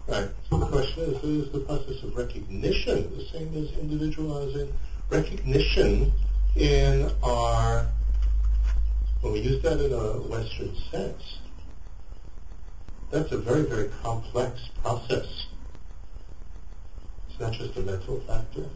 Right. 0.06 0.28
So 0.48 0.58
the 0.58 0.66
question 0.66 1.02
is, 1.14 1.22
is 1.22 1.52
the 1.52 1.58
process 1.60 2.02
of 2.02 2.14
recognition 2.16 3.16
the 3.16 3.24
same 3.32 3.52
as 3.56 3.70
individualizing? 3.78 4.72
Recognition 5.10 6.12
in 6.54 7.10
our, 7.22 7.86
when 9.20 9.32
we 9.32 9.40
use 9.40 9.62
that 9.62 9.80
in 9.80 9.92
a 9.92 10.20
Western 10.28 10.74
sense, 10.90 11.40
that's 13.10 13.32
a 13.32 13.38
very, 13.38 13.62
very 13.62 13.88
complex 14.02 14.68
process. 14.82 15.46
It's 17.28 17.40
not 17.40 17.52
just 17.52 17.76
a 17.76 17.80
mental 17.80 18.20
factor. 18.26 18.66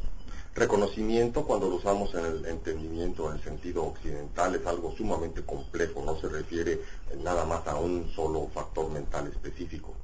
Reconocimiento, 0.54 1.46
cuando 1.46 1.68
lo 1.68 1.76
usamos 1.76 2.12
en 2.14 2.24
el 2.24 2.46
entendimiento, 2.46 3.28
en 3.28 3.36
el 3.36 3.44
sentido 3.44 3.84
occidental, 3.84 4.56
es 4.56 4.66
algo 4.66 4.94
sumamente 4.96 5.42
complejo, 5.42 6.02
no 6.04 6.20
se 6.20 6.28
refiere 6.28 6.80
nada 7.22 7.44
más 7.44 7.66
a 7.66 7.76
un 7.76 8.10
solo 8.14 8.48
factor 8.52 8.90
mental 8.90 9.28
específico. 9.28 9.94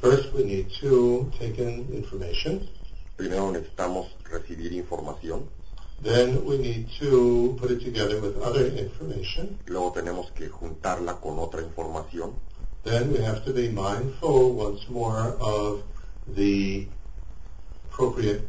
First, 0.00 0.32
we 0.34 0.44
need 0.44 0.68
to 0.80 1.30
take 1.38 1.60
in 1.60 1.92
information. 1.92 2.68
Primero 3.16 3.50
necesitamos 3.50 4.06
recibir 4.24 4.72
información, 4.72 5.48
Then 6.02 6.44
we 6.44 6.58
need 6.58 6.88
to 7.00 7.56
put 7.58 7.70
it 7.70 7.80
together 7.82 8.20
with 8.20 8.36
other 8.42 8.66
information. 8.66 9.58
luego 9.66 9.92
tenemos 9.92 10.30
que 10.32 10.48
juntarla 10.48 11.20
con 11.20 11.38
otra 11.38 11.62
información, 11.62 12.32
Then 12.84 13.12
we 13.12 13.24
have 13.24 13.44
to 13.46 13.52
be 13.52 13.68
mindful 13.70 14.52
once 14.54 14.86
more 14.90 15.34
of 15.40 15.82
the 16.36 16.86
appropriate 17.90 18.46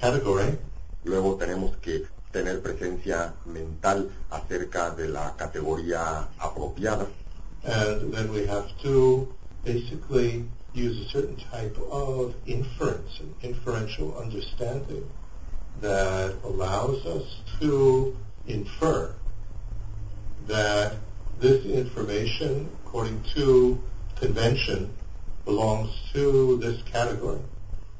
category. 0.00 0.58
luego 1.04 1.36
tenemos 1.36 1.76
que 1.78 2.06
tener 2.32 2.62
presencia 2.62 3.34
mental 3.44 4.10
acerca 4.30 4.90
de 4.90 5.08
la 5.08 5.36
categoría 5.36 6.28
apropiada, 6.38 7.06
And 7.64 8.12
then 8.14 8.32
we 8.32 8.46
have 8.46 8.68
to 8.82 9.28
basically 9.64 10.44
use 10.72 10.98
a 11.06 11.08
certain 11.10 11.36
type 11.36 11.76
of 11.90 12.34
inference, 12.46 13.20
an 13.20 13.34
inferential 13.42 14.16
understanding 14.16 15.04
that 15.80 16.36
allows 16.44 17.04
us 17.06 17.40
to 17.60 18.16
infer 18.46 19.14
that 20.46 20.94
this 21.40 21.64
information, 21.64 22.68
according 22.84 23.22
to 23.34 23.80
convention, 24.16 24.92
belongs 25.44 25.90
to 26.12 26.58
this 26.58 26.82
category. 26.82 27.40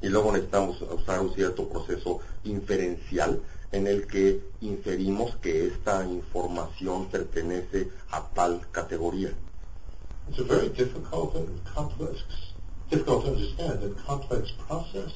y 0.03 0.09
luego 0.09 0.33
necesitamos 0.33 0.81
usar 0.81 1.21
un 1.21 1.33
cierto 1.33 1.69
proceso 1.69 2.19
inferencial 2.43 3.41
en 3.71 3.87
el 3.87 4.05
que 4.05 4.41
inferimos 4.59 5.37
que 5.37 5.67
esta 5.67 6.05
información 6.05 7.07
pertenece 7.07 7.89
a 8.11 8.27
tal 8.33 8.61
categoría. 8.71 9.33
It's 10.29 10.39
a 10.39 10.43
very 10.43 10.69
difficult 10.69 11.35
and 11.35 11.63
complex, 11.63 12.21
difficult 12.89 13.23
to 13.23 13.31
understand 13.31 13.81
and 13.81 13.95
complex 14.05 14.51
process. 14.67 15.11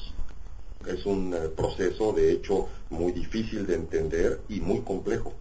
Es 0.85 1.05
un 1.05 1.33
eh, 1.33 1.49
proceso, 1.49 2.13
de 2.13 2.31
hecho, 2.31 2.67
muy 2.89 3.11
difícil 3.11 3.65
de 3.65 3.75
entender 3.75 4.41
y 4.49 4.59
muy 4.61 4.81
complejo. 4.81 5.33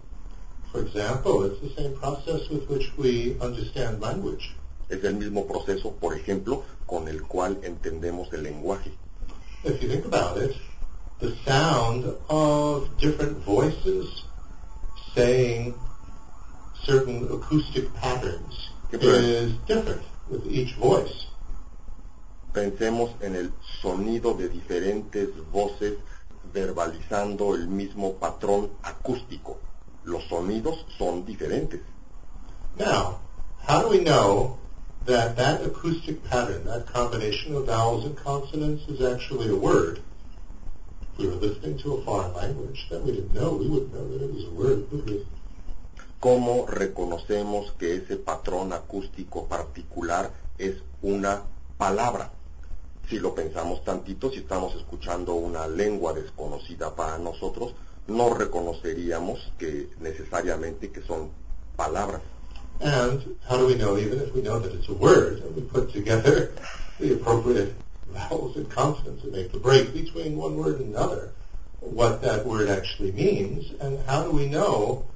For 0.73 0.83
example, 0.83 1.45
it's 1.45 1.61
the 1.61 1.83
same 1.83 1.95
process 1.95 2.49
with 2.51 2.69
which 2.69 2.93
we 2.97 3.37
understand 3.41 4.01
language. 4.01 4.55
Es 4.89 5.03
el 5.05 5.15
mismo 5.15 5.47
proceso, 5.47 5.93
por 5.93 6.15
ejemplo, 6.15 6.63
con 6.87 7.09
el 7.09 7.23
cual 7.23 7.59
entendemos 7.63 8.33
el 8.33 8.43
lenguaje. 8.43 8.93
If 9.65 9.83
you 9.83 9.89
think 9.89 10.05
about 10.05 10.37
it, 10.39 10.55
the 11.19 11.35
sound 11.45 12.05
of 12.29 12.89
different 12.99 13.39
voices 13.45 14.25
saying 15.15 15.75
certain 16.85 17.25
acoustic 17.33 17.93
patterns 17.95 18.71
is 18.93 19.53
different 19.67 20.03
with 20.29 20.47
each 20.47 20.75
voice. 20.75 21.27
Pensemos 22.53 23.11
en 23.23 23.35
el 23.35 23.53
sonido 23.87 24.35
de 24.35 24.49
diferentes 24.49 25.29
voces 25.53 25.95
verbalizando 26.53 27.55
el 27.55 27.69
mismo 27.69 28.15
patrón 28.15 28.71
acústico. 28.83 29.59
Los 30.03 30.25
sonidos 30.25 30.85
son 30.99 31.25
diferentes. 31.25 31.81
Now, 32.77 33.21
how 33.69 33.83
do 33.83 33.89
we 33.91 34.03
know 34.03 34.59
that 35.07 35.37
that 35.37 35.63
acoustic 35.65 36.21
pattern, 36.25 36.65
that 36.65 36.93
combination 36.93 37.55
of 37.55 37.67
vowels 37.67 38.05
and 38.05 38.17
consonants 38.17 38.83
is 38.89 39.01
actually 39.01 39.51
a 39.51 39.55
word? 39.55 40.01
If 41.03 41.19
we 41.19 41.29
were 41.29 41.37
listening 41.37 41.79
to 41.79 41.95
a 41.95 42.03
foreign 42.03 42.35
language 42.35 42.89
that 42.91 43.05
we 43.05 43.13
didn't 43.13 43.35
know, 43.35 43.53
we 43.53 43.69
wouldn't 43.69 43.95
know 43.95 44.09
that 44.09 44.21
it 44.21 44.35
was 44.35 44.45
a 44.47 44.51
word, 44.51 44.91
would 44.91 45.09
we? 45.09 45.25
¿Cómo 46.19 46.67
reconocemos 46.67 47.73
que 47.79 47.95
ese 47.95 48.17
patrón 48.17 48.73
acústico 48.73 49.47
particular 49.47 50.33
es 50.59 50.75
una 51.03 51.43
palabra? 51.79 52.33
Si 53.09 53.21
lo 53.21 53.35
pensamos 53.35 53.85
tantito, 53.85 54.31
si 54.31 54.39
estamos 54.39 54.75
escuchando 54.75 55.35
una 55.35 55.69
lengua 55.69 56.13
desconocida 56.13 56.95
para 56.95 57.19
nosotros, 57.19 57.73
no 58.09 58.35
reconoceríamos 58.35 59.53
que 59.59 59.91
necesariamente 60.01 60.91
que 60.91 61.03
son 61.03 61.31
palabras. 61.77 62.21
And 62.81 63.37
how 63.49 63.57
do 63.57 63.67
we 63.67 63.77
know, 63.77 63.97
even 63.97 64.21
if 64.21 64.35
we 64.35 64.43
know 64.43 64.59
that 64.59 64.75
it's 64.75 64.89
a 64.89 64.93
word, 64.93 65.41
and 65.43 65.55
we 65.55 65.63
put 65.63 65.93
together 65.93 66.53
the 66.99 67.15
appropriate 67.15 67.75
vowels 68.09 68.57
and 68.57 68.69
consonants 68.69 69.23
and 69.23 69.33
make 69.33 69.53
the 69.53 69.59
break 69.59 69.93
between 69.95 70.37
one 70.37 70.57
word 70.57 70.81
and 70.81 70.95
another, 70.95 71.33
what 71.81 72.21
that 72.23 72.45
word 72.45 72.69
actually 72.69 73.13
means, 73.13 73.73
and 73.81 73.99
how 74.07 74.25
do 74.25 74.33
we 74.33 74.47
know 74.49 75.07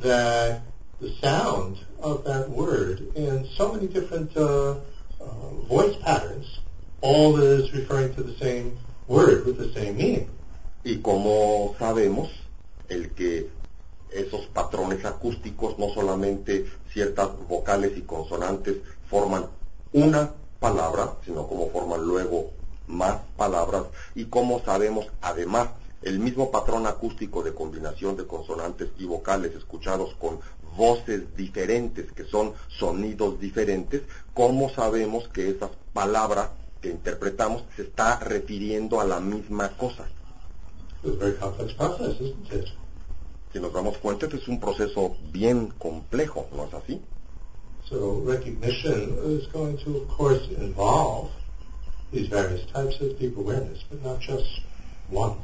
that 0.00 0.62
the 1.00 1.10
sound 1.20 1.78
of 2.00 2.22
that 2.24 2.48
word 2.48 3.00
in 3.16 3.46
so 3.56 3.72
many 3.72 3.88
different 3.88 4.34
uh, 4.36 4.76
uh, 5.20 5.50
voice 5.68 5.96
patterns 5.96 6.59
all 7.00 7.40
is 7.40 7.72
referring 7.72 8.14
to 8.14 8.22
the 8.22 8.36
same 8.38 8.76
word 9.08 9.44
with 9.46 9.58
the 9.58 9.72
same 9.72 9.96
meaning? 9.96 10.28
Y 10.84 10.98
como 10.98 11.74
sabemos, 11.78 12.30
el 12.88 13.10
que 13.14 13.50
esos 14.10 14.46
patrones 14.46 15.04
acústicos, 15.04 15.78
no 15.78 15.90
solamente 15.90 16.66
ciertas 16.92 17.28
vocales 17.48 17.96
y 17.96 18.02
consonantes 18.02 18.76
forman 19.08 19.46
una 19.92 20.32
palabra, 20.58 21.16
sino 21.24 21.46
como 21.46 21.70
forman 21.70 22.02
luego 22.02 22.50
más 22.86 23.20
palabras, 23.36 23.84
y 24.14 24.24
cómo 24.26 24.62
sabemos 24.64 25.06
además 25.20 25.68
el 26.02 26.18
mismo 26.18 26.50
patrón 26.50 26.86
acústico 26.86 27.42
de 27.42 27.54
combinación 27.54 28.16
de 28.16 28.26
consonantes 28.26 28.88
y 28.98 29.04
vocales 29.04 29.54
escuchados 29.54 30.14
con 30.14 30.40
voces 30.76 31.36
diferentes, 31.36 32.10
que 32.12 32.24
son 32.24 32.54
sonidos 32.68 33.38
diferentes, 33.38 34.02
cómo 34.32 34.70
sabemos 34.70 35.28
que 35.28 35.50
esas 35.50 35.70
palabras 35.92 36.50
que 36.80 36.90
interpretamos 36.90 37.64
se 37.76 37.82
está 37.82 38.18
refiriendo 38.20 39.00
a 39.00 39.04
la 39.04 39.20
misma 39.20 39.76
cosa. 39.76 40.06
Process, 41.02 42.20
isn't 42.20 42.52
it? 42.52 42.66
Si 43.52 43.58
nos 43.58 43.72
damos 43.72 43.98
cuenta, 43.98 44.26
este 44.26 44.38
es 44.38 44.48
un 44.48 44.60
proceso 44.60 45.16
bien 45.32 45.72
complejo, 45.78 46.46
¿no 46.54 46.66
es 46.66 46.74
así? 46.74 47.00
So 47.88 48.22
recognition 48.24 49.18
is 49.26 49.50
going 49.52 49.76
to, 49.78 49.96
of 49.96 50.16
course, 50.16 50.46
involve 50.58 51.30
these 52.12 52.28
various 52.28 52.64
types 52.72 53.00
of 53.00 53.18
deep 53.18 53.36
awareness, 53.36 53.82
but 53.90 54.02
not 54.04 54.20
just 54.20 54.62
one. 55.10 55.34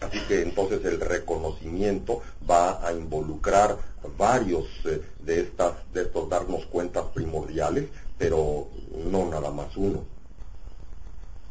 Así 0.00 0.18
que 0.26 0.42
entonces 0.42 0.84
el 0.84 1.00
reconocimiento 1.00 2.22
va 2.48 2.86
a 2.86 2.92
involucrar 2.92 3.78
varios 4.16 4.66
eh, 4.84 5.02
de 5.20 5.40
estas, 5.40 5.74
de 5.92 6.02
estos 6.02 6.28
darnos 6.28 6.66
cuentas 6.66 7.06
primordiales, 7.14 7.88
pero 8.16 8.68
no 9.10 9.28
nada 9.28 9.50
más 9.50 9.76
uno. 9.76 10.04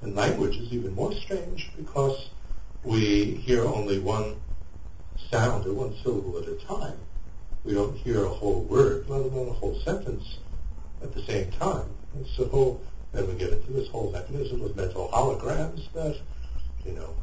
And 0.01 0.15
language 0.15 0.57
is 0.57 0.71
even 0.71 0.93
more 0.93 1.13
strange 1.13 1.71
because 1.75 2.29
we 2.83 3.35
hear 3.45 3.65
only 3.65 3.99
one 3.99 4.35
sound 5.31 5.65
or 5.65 5.73
one 5.73 5.95
syllable 6.03 6.37
at 6.37 6.47
a 6.47 6.55
time. 6.65 6.97
We 7.63 7.73
don't 7.73 7.97
hear 7.97 8.23
a 8.23 8.29
whole 8.29 8.61
word, 8.61 9.09
let 9.09 9.21
alone 9.21 9.49
a 9.49 9.53
whole 9.53 9.79
sentence 9.81 10.37
at 11.01 11.13
the 11.13 11.21
same 11.23 11.51
time. 11.51 11.89
And 12.13 12.25
so 12.35 12.79
then 13.11 13.27
we 13.27 13.33
get 13.33 13.51
into 13.51 13.73
this 13.73 13.87
whole 13.89 14.11
mechanism 14.11 14.61
of 14.61 14.75
mental 14.75 15.09
holograms 15.09 15.91
that, 15.93 16.17
you 16.85 16.93
know, 16.93 17.13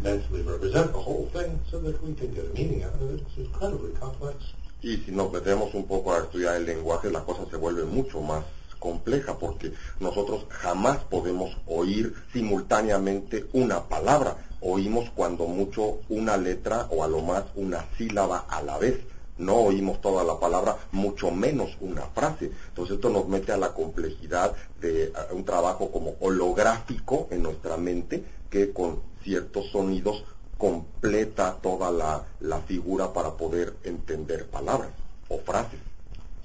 mentally 0.00 0.42
represent 0.42 0.92
the 0.92 1.00
whole 1.00 1.26
thing 1.32 1.60
so 1.70 1.78
that 1.78 2.02
we 2.02 2.14
can 2.14 2.34
get 2.34 2.44
a 2.46 2.54
meaning 2.54 2.82
out 2.82 2.94
of 2.94 3.14
it. 3.14 3.20
It's 3.20 3.36
incredibly 3.38 3.92
complex. 3.92 4.36
Y 4.82 4.98
si 5.06 5.12
nos 5.12 5.32
metemos 5.32 5.72
un 5.74 5.86
poco 5.86 6.12
a 6.12 6.18
estudiar 6.18 6.56
el 6.56 6.66
lenguaje, 6.66 7.10
se 7.50 7.56
vuelve 7.56 7.84
mucho 7.84 8.20
más 8.20 8.44
compleja 8.84 9.38
porque 9.38 9.72
nosotros 9.98 10.44
jamás 10.50 10.98
podemos 10.98 11.56
oír 11.66 12.14
simultáneamente 12.34 13.46
una 13.54 13.88
palabra. 13.88 14.36
Oímos 14.60 15.08
cuando 15.14 15.46
mucho 15.46 16.00
una 16.10 16.36
letra 16.36 16.86
o 16.90 17.02
a 17.02 17.08
lo 17.08 17.22
más 17.22 17.44
una 17.54 17.86
sílaba 17.96 18.44
a 18.48 18.62
la 18.62 18.76
vez. 18.78 18.96
no 19.36 19.56
oímos 19.56 20.00
toda 20.00 20.22
la 20.22 20.38
palabra, 20.38 20.76
mucho 20.92 21.32
menos 21.32 21.70
una 21.80 22.02
frase. 22.02 22.52
Entonces 22.68 22.96
esto 22.96 23.10
nos 23.10 23.26
mete 23.26 23.50
a 23.50 23.56
la 23.56 23.72
complejidad 23.72 24.52
de 24.80 25.12
un 25.32 25.44
trabajo 25.44 25.90
como 25.90 26.14
holográfico 26.20 27.26
en 27.32 27.42
nuestra 27.42 27.76
mente 27.76 28.22
que 28.48 28.72
con 28.72 29.00
ciertos 29.24 29.70
sonidos 29.72 30.22
completa 30.56 31.56
toda 31.60 31.90
la, 31.90 32.60
figura 32.68 33.12
para 33.12 33.32
poder 33.32 33.74
entender 33.82 34.46
palabras 34.46 34.92
o 35.28 35.38
frases. 35.38 35.80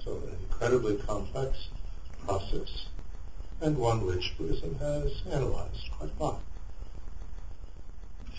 So 0.02 0.18
incredibly 0.42 0.96
complex 1.06 1.69
process 2.26 2.86
and 3.60 3.76
one 3.76 4.06
which 4.06 4.34
Buddhism 4.38 4.76
has 4.78 5.22
analyzed 5.30 5.90
quite 5.96 6.10
a 6.18 6.22
lot. 6.22 6.40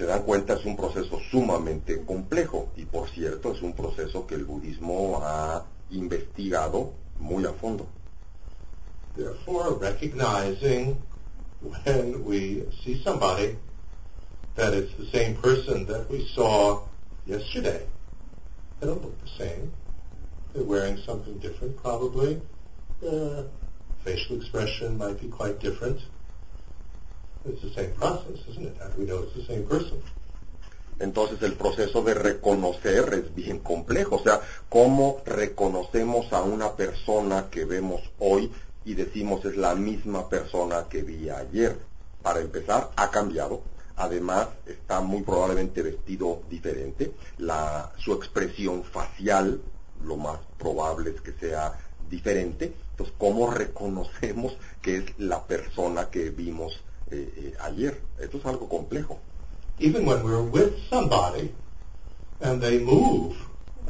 se 0.01 0.07
dan 0.07 0.23
cuenta 0.23 0.55
es 0.55 0.65
un 0.65 0.75
proceso 0.75 1.19
sumamente 1.29 2.03
complejo 2.05 2.69
y 2.75 2.85
por 2.85 3.07
cierto 3.09 3.51
es 3.51 3.61
un 3.61 3.73
proceso 3.73 4.25
que 4.25 4.33
el 4.33 4.45
budismo 4.45 5.19
ha 5.21 5.63
investigado 5.91 6.93
muy 7.19 7.45
a 7.45 7.53
fondo. 7.53 7.85
Therefore, 9.15 9.75
recognizing 9.75 10.97
when 11.61 12.23
we 12.25 12.63
see 12.83 12.99
somebody 13.03 13.57
that 14.55 14.73
it's 14.73 14.95
the 14.95 15.05
same 15.11 15.35
person 15.35 15.85
that 15.85 16.09
we 16.09 16.27
saw 16.33 16.81
yesterday, 17.27 17.85
they 18.79 18.87
don't 18.87 19.03
look 19.03 19.19
the 19.21 19.29
same. 19.37 19.71
They're 20.53 20.63
wearing 20.63 20.97
something 21.05 21.37
different 21.37 21.77
probably. 21.77 22.41
Their 23.01 23.45
facial 24.03 24.37
expression 24.37 24.97
might 24.97 25.19
be 25.19 25.27
quite 25.27 25.59
different. 25.59 25.99
It's 27.45 27.61
the 27.61 27.71
same 27.71 27.91
process, 27.93 28.37
isn't 28.49 28.65
it? 28.65 28.77
How 28.79 28.89
we 28.97 29.05
know 29.05 29.23
it's 29.23 29.33
the 29.33 29.43
same 29.43 29.65
person? 29.65 30.01
Entonces 30.99 31.41
el 31.41 31.53
proceso 31.53 32.03
de 32.03 32.13
reconocer 32.13 33.11
es 33.13 33.33
bien 33.33 33.59
complejo, 33.59 34.17
o 34.17 34.23
sea, 34.23 34.39
cómo 34.69 35.21
reconocemos 35.25 36.31
a 36.31 36.43
una 36.43 36.73
persona 36.73 37.47
que 37.49 37.65
vemos 37.65 38.01
hoy 38.19 38.51
y 38.85 38.93
decimos 38.93 39.43
es 39.45 39.57
la 39.57 39.73
misma 39.73 40.29
persona 40.29 40.85
que 40.89 41.01
vi 41.01 41.29
ayer. 41.29 41.75
Para 42.21 42.39
empezar, 42.39 42.91
ha 42.95 43.09
cambiado, 43.09 43.61
además 43.95 44.49
está 44.67 45.01
muy 45.01 45.23
probablemente 45.23 45.81
vestido 45.81 46.43
diferente, 46.51 47.13
la, 47.39 47.91
su 47.97 48.13
expresión 48.13 48.83
facial, 48.83 49.59
lo 50.03 50.17
más 50.17 50.39
probable 50.59 51.11
es 51.11 51.21
que 51.21 51.33
sea 51.33 51.79
diferente, 52.11 52.73
entonces 52.91 53.15
cómo 53.17 53.49
reconocemos 53.49 54.53
que 54.81 54.97
es 54.97 55.03
la 55.17 55.43
persona 55.43 56.09
que 56.11 56.29
vimos 56.29 56.73
eh, 57.09 57.33
eh, 57.35 57.53
ayer. 57.61 57.99
Esto 58.19 58.37
es 58.37 58.45
algo 58.45 58.69
complejo. 58.69 59.19
Even 59.79 60.05
when 60.05 60.23
we're 60.23 60.43
with 60.43 60.73
somebody 60.89 61.51
and 62.41 62.61
they 62.61 62.77
move 62.79 63.35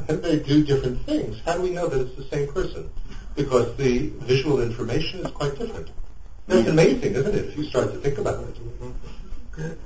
and 0.08 0.22
they 0.22 0.38
do 0.38 0.64
different 0.64 1.04
things, 1.04 1.36
how 1.44 1.56
do 1.56 1.62
we 1.62 1.70
know 1.70 1.88
that 1.88 2.00
it's 2.00 2.16
the 2.16 2.28
same 2.34 2.50
person? 2.52 2.88
Because 3.36 3.76
the 3.76 4.12
visual 4.26 4.62
information 4.62 5.20
is 5.20 5.30
quite 5.32 5.58
different. 5.58 5.90
That's 6.48 6.68
amazing, 6.68 7.14
isn't 7.14 7.34
it, 7.34 7.44
if 7.50 7.56
you 7.56 7.64
start 7.64 7.92
to 7.92 7.98
think 8.00 8.18
about 8.18 8.44
it? 8.44 9.78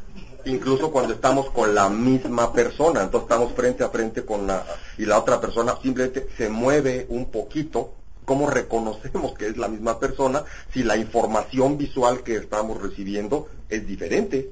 Incluso 0.47 0.93
cuando 0.93 1.15
estamos 1.15 1.51
con 1.51 1.75
la 1.75 1.89
misma 1.89 2.53
persona, 2.53 3.03
entonces 3.03 3.29
estamos 3.29 3.53
frente 3.53 3.83
a 3.83 3.89
frente 3.89 4.25
con 4.25 4.47
la 4.47 4.65
y 4.97 5.05
la 5.05 5.19
otra 5.19 5.41
persona 5.41 5.77
simplemente 5.83 6.29
se 6.37 6.49
mueve 6.49 7.07
un 7.09 7.31
poquito 7.31 7.95
¿Cómo 8.27 8.51
reconocemos 8.51 9.35
que 9.39 9.47
es 9.47 9.57
la 9.57 9.69
misma 9.69 10.01
persona 10.01 10.45
si 10.75 10.83
la 10.83 10.97
información 10.97 11.79
visual 11.79 12.25
que 12.25 12.35
estamos 12.35 12.83
recibiendo 12.83 13.49
es 13.69 13.87
diferente? 13.87 14.51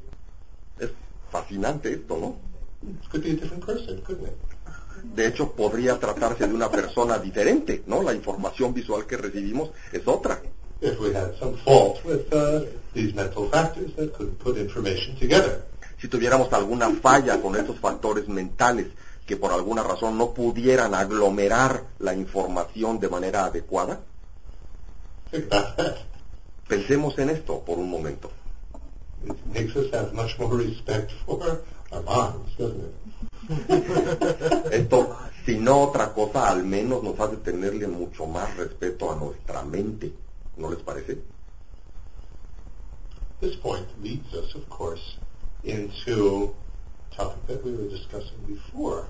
Es 0.79 0.91
fascinante 1.29 1.93
esto, 1.93 2.17
¿no? 2.17 2.37
De 5.03 5.27
hecho, 5.27 5.51
podría 5.53 5.99
tratarse 5.99 6.47
de 6.47 6.55
una 6.55 6.71
persona 6.71 7.19
diferente, 7.19 7.83
¿no? 7.87 8.01
La 8.03 8.15
información 8.15 8.73
visual 8.73 9.07
que 9.07 9.17
recibimos 9.17 9.71
es 9.93 10.07
otra. 10.07 10.41
Si 16.01 16.09
tuviéramos 16.09 16.53
alguna 16.53 16.91
falla 16.91 17.41
con 17.41 17.57
estos 17.57 17.81
factores 17.81 18.29
mentales 18.29 18.87
que 19.27 19.37
por 19.37 19.53
alguna 19.53 19.83
razón 19.83 20.19
no 20.19 20.33
pudieran 20.35 20.95
aglomerar 20.95 21.85
la 21.99 22.15
información 22.15 23.01
de 23.01 23.09
manera 23.09 23.47
adecuada? 23.47 24.01
Pensemos 26.69 27.19
en 27.19 27.31
esto 27.31 27.61
por 27.61 27.79
un 27.79 27.91
momento. 27.91 28.31
Esto, 34.71 35.17
si 35.45 35.59
no 35.59 35.83
otra 35.83 36.13
cosa, 36.13 36.49
al 36.49 36.65
menos 36.65 37.03
nos 37.03 37.19
hace 37.21 37.37
tenerle 37.39 37.87
mucho 37.87 38.27
más 38.27 38.57
respeto 38.57 39.13
a 39.13 39.17
nuestra 39.17 39.63
mente. 39.63 40.13
¿No 40.57 40.71
les 40.71 40.81
parece? 40.81 41.19
This 43.41 43.57
point 43.57 43.87
leads 44.03 44.33
us, 44.33 44.55
of 44.55 44.69
course, 44.69 45.03
into 45.65 46.55
topic 47.17 47.47
that 47.47 47.65
we 47.65 47.73
were 47.73 47.89
discussing 47.89 48.39
before. 48.47 49.07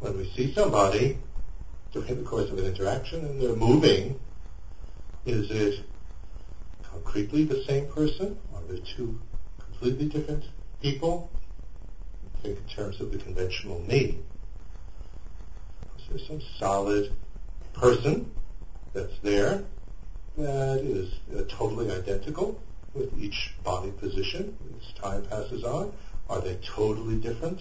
When 0.00 0.16
we 0.16 0.30
see 0.30 0.52
somebody 0.54 1.18
during 1.92 2.16
the 2.16 2.28
course 2.28 2.50
of 2.50 2.58
an 2.58 2.64
interaction 2.64 3.24
and 3.24 3.40
they're 3.40 3.54
moving, 3.54 4.18
is 5.26 5.50
it 5.50 5.84
concretely 6.82 7.44
the 7.44 7.62
same 7.64 7.86
person? 7.88 8.38
Are 8.54 8.62
they 8.68 8.80
two 8.96 9.20
completely 9.58 10.08
different 10.08 10.44
people? 10.80 11.30
Think 12.42 12.58
in 12.58 12.64
terms 12.74 13.00
of 13.00 13.12
the 13.12 13.18
conventional 13.18 13.80
me. 13.80 14.18
Is 15.98 16.04
there 16.08 16.26
some 16.26 16.40
solid 16.58 17.12
person 17.74 18.30
that's 18.94 19.18
there 19.22 19.62
that 20.36 20.80
is 20.80 21.12
uh, 21.36 21.42
totally 21.48 21.90
identical 21.90 22.62
with 22.94 23.12
each 23.18 23.54
body 23.62 23.90
position 23.90 24.56
as 24.78 25.00
time 25.00 25.24
passes 25.26 25.64
on? 25.64 25.92
Are 26.30 26.40
they 26.40 26.56
totally 26.62 27.16
different? 27.16 27.60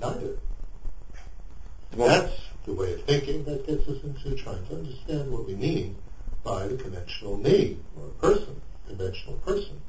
Neither. 0.00 0.36
That's 1.96 2.34
the 2.66 2.74
way 2.74 2.92
of 2.94 3.04
thinking 3.04 3.44
that 3.44 3.66
gets 3.66 3.88
us 3.88 4.02
into 4.02 4.34
trying 4.42 4.66
to 4.66 4.74
understand 4.74 5.30
what 5.30 5.46
we 5.46 5.54
mean 5.54 5.96
by 6.42 6.66
the 6.66 6.76
conventional 6.76 7.36
me, 7.36 7.78
or 7.96 8.08
person, 8.20 8.60
conventional 8.88 9.36
person. 9.46 9.80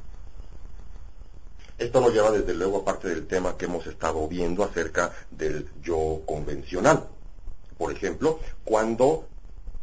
Esto 1.80 2.02
nos 2.02 2.14
lleva 2.14 2.32
desde 2.32 2.54
luego 2.54 2.78
a 2.80 2.86
parte 2.86 3.08
del 3.08 3.26
tema 3.26 3.58
que 3.58 3.66
hemos 3.66 3.88
estado 3.88 4.28
viendo 4.28 4.64
acerca 4.64 5.12
del 5.32 5.68
yo 5.82 6.22
convencional. 6.26 7.08
Por 7.78 7.92
ejemplo, 7.92 8.40
cuando 8.66 9.26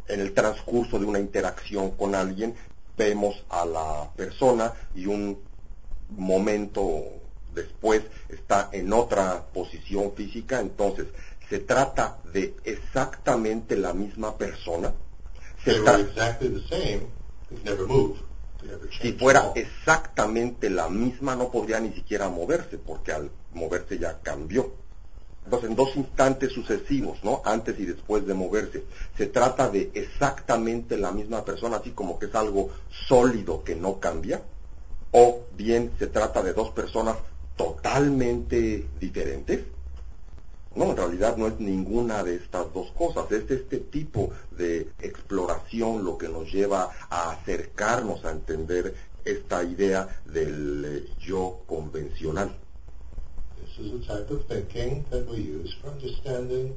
en 0.07 0.21
el 0.21 0.33
transcurso 0.33 0.99
de 0.99 1.07
una 1.07 1.19
interacción 1.19 1.93
con 1.93 2.15
alguien 2.15 2.55
vemos 2.97 3.43
a 3.49 3.65
la 3.65 4.11
persona 4.15 4.73
y 4.95 5.07
un 5.07 5.39
momento 6.11 7.05
después 7.55 8.03
está 8.29 8.69
en 8.73 8.93
otra 8.93 9.47
posición 9.53 10.13
física, 10.13 10.61
entonces 10.61 11.07
se 11.49 11.59
trata 11.61 12.19
de 12.33 12.55
exactamente 12.65 13.77
la 13.77 13.93
misma 13.93 14.37
persona. 14.37 14.93
Si 19.01 19.13
fuera 19.13 19.53
exactamente 19.55 20.71
la 20.71 20.89
misma, 20.89 21.37
no 21.37 21.51
podría 21.51 21.81
ni 21.81 21.93
siquiera 21.93 22.29
moverse, 22.29 22.79
porque 22.79 23.13
al 23.13 23.31
moverse 23.53 23.99
ya 23.99 24.21
cambió. 24.23 24.73
Entonces, 25.45 25.71
en 25.71 25.77
dos 25.77 25.95
instantes 25.95 26.53
sucesivos, 26.53 27.19
¿no? 27.23 27.41
Antes 27.45 27.79
y 27.79 27.85
después 27.85 28.27
de 28.27 28.35
moverse, 28.35 28.83
se 29.17 29.27
trata 29.27 29.69
de 29.69 29.93
exactamente 29.95 30.97
la 30.97 31.13
misma 31.13 31.45
persona, 31.45 31.77
así 31.77 31.91
como 31.93 32.19
que 32.19 32.27
es 32.27 32.35
algo 32.35 32.71
sólido 33.07 33.63
que 33.63 33.77
no 33.77 34.01
cambia, 34.01 34.43
o 35.19 35.47
bien 35.57 35.93
se 35.99 36.09
trata 36.09 36.43
de 36.43 36.53
dos 36.53 36.73
personas 36.73 37.17
totalmente 37.57 38.87
diferentes. 39.01 39.65
No, 40.75 40.91
en 40.91 40.97
realidad 40.99 41.39
no 41.39 41.47
es 41.47 41.59
ninguna 41.59 42.23
de 42.23 42.35
estas 42.35 42.71
dos 42.75 42.91
cosas. 42.91 43.33
Es 43.33 43.51
este 43.51 43.79
tipo 43.79 44.31
de 44.51 44.91
exploración 45.01 46.05
lo 46.05 46.19
que 46.19 46.29
nos 46.29 46.53
lleva 46.53 46.91
a 47.09 47.31
acercarnos 47.31 48.27
a 48.27 48.31
entender 48.31 48.95
esta 49.25 49.65
idea 49.65 50.07
del 50.27 50.85
eh, 50.85 51.09
yo 51.19 51.61
convencional. 51.67 52.55
This 53.59 53.87
is 53.87 53.95
a 53.95 54.19
type 54.19 54.31
of 54.31 54.45
thinking 54.49 55.07
that 55.09 55.27
we 55.31 55.39
use 55.39 55.75
for 55.81 55.93
understanding 55.93 56.77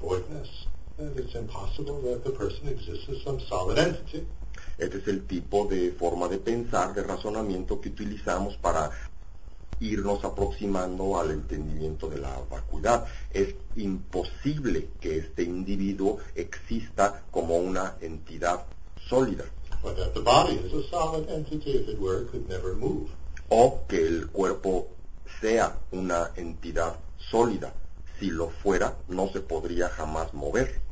voidness. 0.00 0.48
That 0.96 1.18
it's 1.18 1.34
impossible 1.34 2.00
that 2.00 2.24
the 2.24 2.30
person 2.30 2.66
exists 2.68 3.10
as 3.10 3.22
some 3.24 3.38
solid 3.40 3.78
entity. 3.78 4.26
Este 4.78 4.98
es 4.98 5.08
el 5.08 5.26
tipo 5.26 5.66
de 5.66 5.90
forma 5.90 6.28
de 6.28 6.38
pensar, 6.38 6.94
de 6.94 7.02
razonamiento 7.02 7.80
que 7.80 7.88
utilizamos 7.88 8.56
para 8.56 8.92
irnos 9.80 10.24
aproximando 10.24 11.18
al 11.18 11.32
entendimiento 11.32 12.08
de 12.08 12.18
la 12.18 12.38
vacuidad. 12.50 13.06
Es 13.32 13.54
imposible 13.76 14.88
que 15.00 15.18
este 15.18 15.42
individuo 15.42 16.18
exista 16.34 17.24
como 17.30 17.56
una 17.56 17.96
entidad 18.00 18.66
sólida. 19.08 19.44
O 23.48 23.86
que 23.88 24.06
el 24.06 24.28
cuerpo 24.28 24.88
sea 25.40 25.78
una 25.92 26.30
entidad 26.36 26.96
sólida. 27.30 27.74
si 28.18 28.30
lo 28.30 28.50
fuera, 28.50 28.96
no 29.06 29.28
se 29.28 29.40
podría 29.40 29.88
jamás 29.90 30.34
mover. 30.34 30.87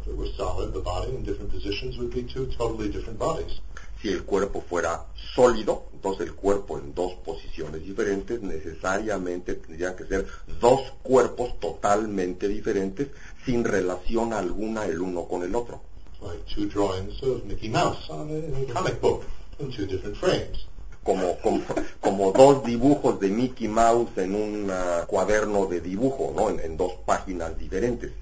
If 0.00 0.06
it 0.06 0.16
were 0.16 0.30
solid, 0.36 0.72
the 0.72 0.80
body 0.80 1.10
in 1.14 1.22
different 1.24 1.50
positions 1.50 1.98
would 1.98 2.12
be 2.12 2.22
two 2.22 2.46
totally 2.46 2.88
different 2.88 3.18
bodies. 3.18 3.60
Si 4.00 4.08
el 4.08 4.24
cuerpo 4.24 4.62
fuera 4.62 5.06
sólido, 5.34 5.84
entonces 5.92 6.28
el 6.28 6.34
cuerpo 6.34 6.78
en 6.78 6.94
dos 6.94 7.14
posiciones 7.24 7.82
diferentes 7.82 8.40
necesariamente 8.40 9.54
tendrían 9.56 9.94
que 9.94 10.06
ser 10.06 10.26
dos 10.58 10.80
cuerpos 11.02 11.60
totalmente 11.60 12.48
diferentes 12.48 13.08
sin 13.44 13.62
relación 13.64 14.32
alguna 14.32 14.86
el 14.86 15.00
uno 15.00 15.28
con 15.28 15.42
el 15.42 15.54
otro. 15.54 15.82
Like 16.22 16.44
two 16.54 16.66
drawings 16.66 17.22
of 17.22 17.44
Mickey 17.44 17.68
Mouse 17.68 18.08
on 18.08 18.30
a, 18.30 18.72
comic 18.72 19.00
book 19.00 19.24
in 19.58 19.70
two 19.70 19.86
different 19.86 20.16
frames. 20.16 20.66
Como, 21.02 21.38
como, 21.40 21.62
como 22.00 22.32
dos 22.32 22.64
dibujos 22.64 23.20
de 23.20 23.28
Mickey 23.28 23.68
Mouse 23.68 24.16
en 24.16 24.34
un 24.34 24.70
ah, 24.70 25.04
cuaderno 25.06 25.66
de 25.66 25.80
dibujo, 25.80 26.32
¿no? 26.34 26.50
En, 26.50 26.60
en 26.60 26.76
dos 26.76 26.92
páginas 27.04 27.58
diferentes. 27.58 28.12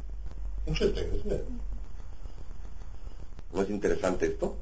Interesting, 0.68 1.08
isn't 1.14 1.32
it? 1.32 1.48
¿No 3.54 3.62
es 3.62 3.70
interesante 3.70 4.26
esto? 4.26 4.58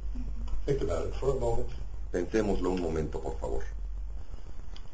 Think 0.65 0.83
about 0.83 1.09
it 1.09 1.15
for 1.17 1.37
a 1.37 1.41
moment. 1.41 1.69
Pensémoslo 2.13 2.71
un 2.71 2.81
momento, 2.81 3.21
por 3.21 3.37
favor. 3.41 3.65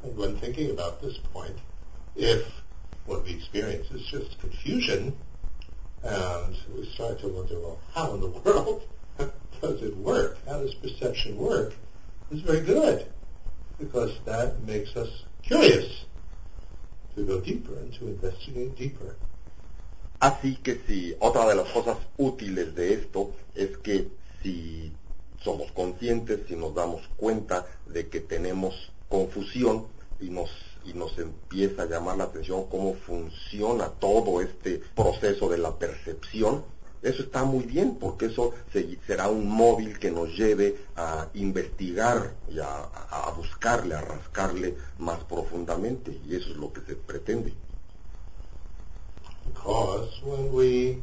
And 0.03 0.17
when 0.17 0.39
thinking 0.39 0.71
about 0.71 1.03
this 1.03 1.19
point, 1.35 1.59
if 2.17 2.47
what 3.05 3.25
we 3.25 3.35
experience 3.35 3.91
is 3.91 4.07
just 4.07 4.41
confusion, 4.41 5.15
and 6.03 6.57
we 6.75 6.91
start 6.95 7.21
to 7.21 7.29
wonder, 7.29 7.61
well, 7.61 7.79
how 7.93 8.15
in 8.15 8.21
the 8.21 8.29
world 8.45 8.83
does 9.61 9.83
it 9.83 9.95
work? 9.99 10.39
How 10.47 10.61
does 10.61 10.75
perception 10.77 11.37
work? 11.37 11.75
It's 12.31 12.41
very 12.41 12.63
good, 12.65 13.07
because 13.79 14.19
that 14.25 14.63
makes 14.63 14.97
us 14.97 15.11
curious 15.43 16.07
to 17.15 17.27
go 17.27 17.39
deeper 17.39 17.75
and 17.75 17.93
to 17.99 18.07
investigate 18.09 18.79
deeper. 18.79 19.15
Así 20.23 20.55
que 20.65 20.81
si 20.87 21.17
otra 21.19 21.49
de 21.49 21.57
las 21.57 21.69
cosas 21.71 21.99
útiles 22.17 22.77
de 22.77 22.95
esto 22.95 23.33
es 23.57 23.77
que 23.79 24.09
si 24.41 24.93
somos 25.43 25.73
conscientes, 25.73 26.43
si 26.47 26.55
nos 26.55 26.73
damos 26.77 27.03
cuenta 27.17 27.67
de 27.87 28.09
que 28.09 28.21
tenemos 28.21 28.93
confusión 29.09 29.89
y 30.21 30.31
nos 30.31 30.49
y 30.85 30.95
nos 30.95 31.19
empieza 31.19 31.83
a 31.83 31.87
llamar 31.87 32.17
la 32.19 32.25
atención 32.25 32.69
cómo 32.69 32.95
funciona 32.95 33.89
todo 33.89 34.41
este 34.41 34.81
proceso 34.95 35.49
de 35.49 35.59
la 35.59 35.77
percepción, 35.77 36.65
eso 37.03 37.23
está 37.25 37.43
muy 37.43 37.65
bien 37.65 37.97
porque 37.97 38.27
eso 38.27 38.53
se- 38.73 38.99
será 39.07 39.29
un 39.29 39.49
móvil 39.49 39.99
que 39.99 40.13
nos 40.13 40.29
lleve 40.37 40.77
a 40.95 41.29
investigar 41.35 42.37
y 42.49 42.61
a- 42.61 42.85
a 43.11 43.31
buscarle, 43.33 43.97
a 43.97 44.01
rascarle 44.03 44.77
más 44.99 45.19
profundamente 45.25 46.21
y 46.25 46.37
eso 46.37 46.51
es 46.53 46.57
lo 46.57 46.73
que 46.73 46.81
se 46.83 46.95
pretende. 46.95 47.53
Because 49.47 50.21
when 50.23 50.53
we 50.53 51.03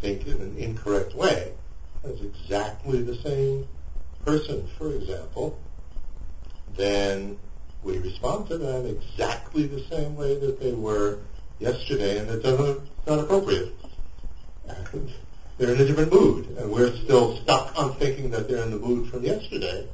think 0.00 0.26
in 0.26 0.40
an 0.40 0.56
incorrect 0.56 1.14
way, 1.14 1.52
as 2.04 2.20
exactly 2.22 3.02
the 3.02 3.16
same 3.16 3.68
person, 4.24 4.66
for 4.78 4.92
example, 4.94 5.58
then 6.76 7.38
we 7.82 7.98
respond 7.98 8.48
to 8.48 8.58
them 8.58 8.86
exactly 8.86 9.66
the 9.66 9.82
same 9.84 10.16
way 10.16 10.38
that 10.38 10.60
they 10.60 10.72
were 10.72 11.18
yesterday, 11.58 12.18
and 12.18 12.30
it's 12.30 12.44
not 13.06 13.18
appropriate. 13.18 13.72
And 14.68 15.12
they're 15.58 15.74
in 15.74 15.80
a 15.80 15.84
different 15.84 16.12
mood, 16.12 16.56
and 16.58 16.70
we're 16.70 16.94
still 16.96 17.36
stuck 17.36 17.78
on 17.78 17.94
thinking 17.94 18.30
that 18.30 18.48
they're 18.48 18.62
in 18.62 18.70
the 18.70 18.78
mood 18.78 19.10
from 19.10 19.24
yesterday, 19.24 19.86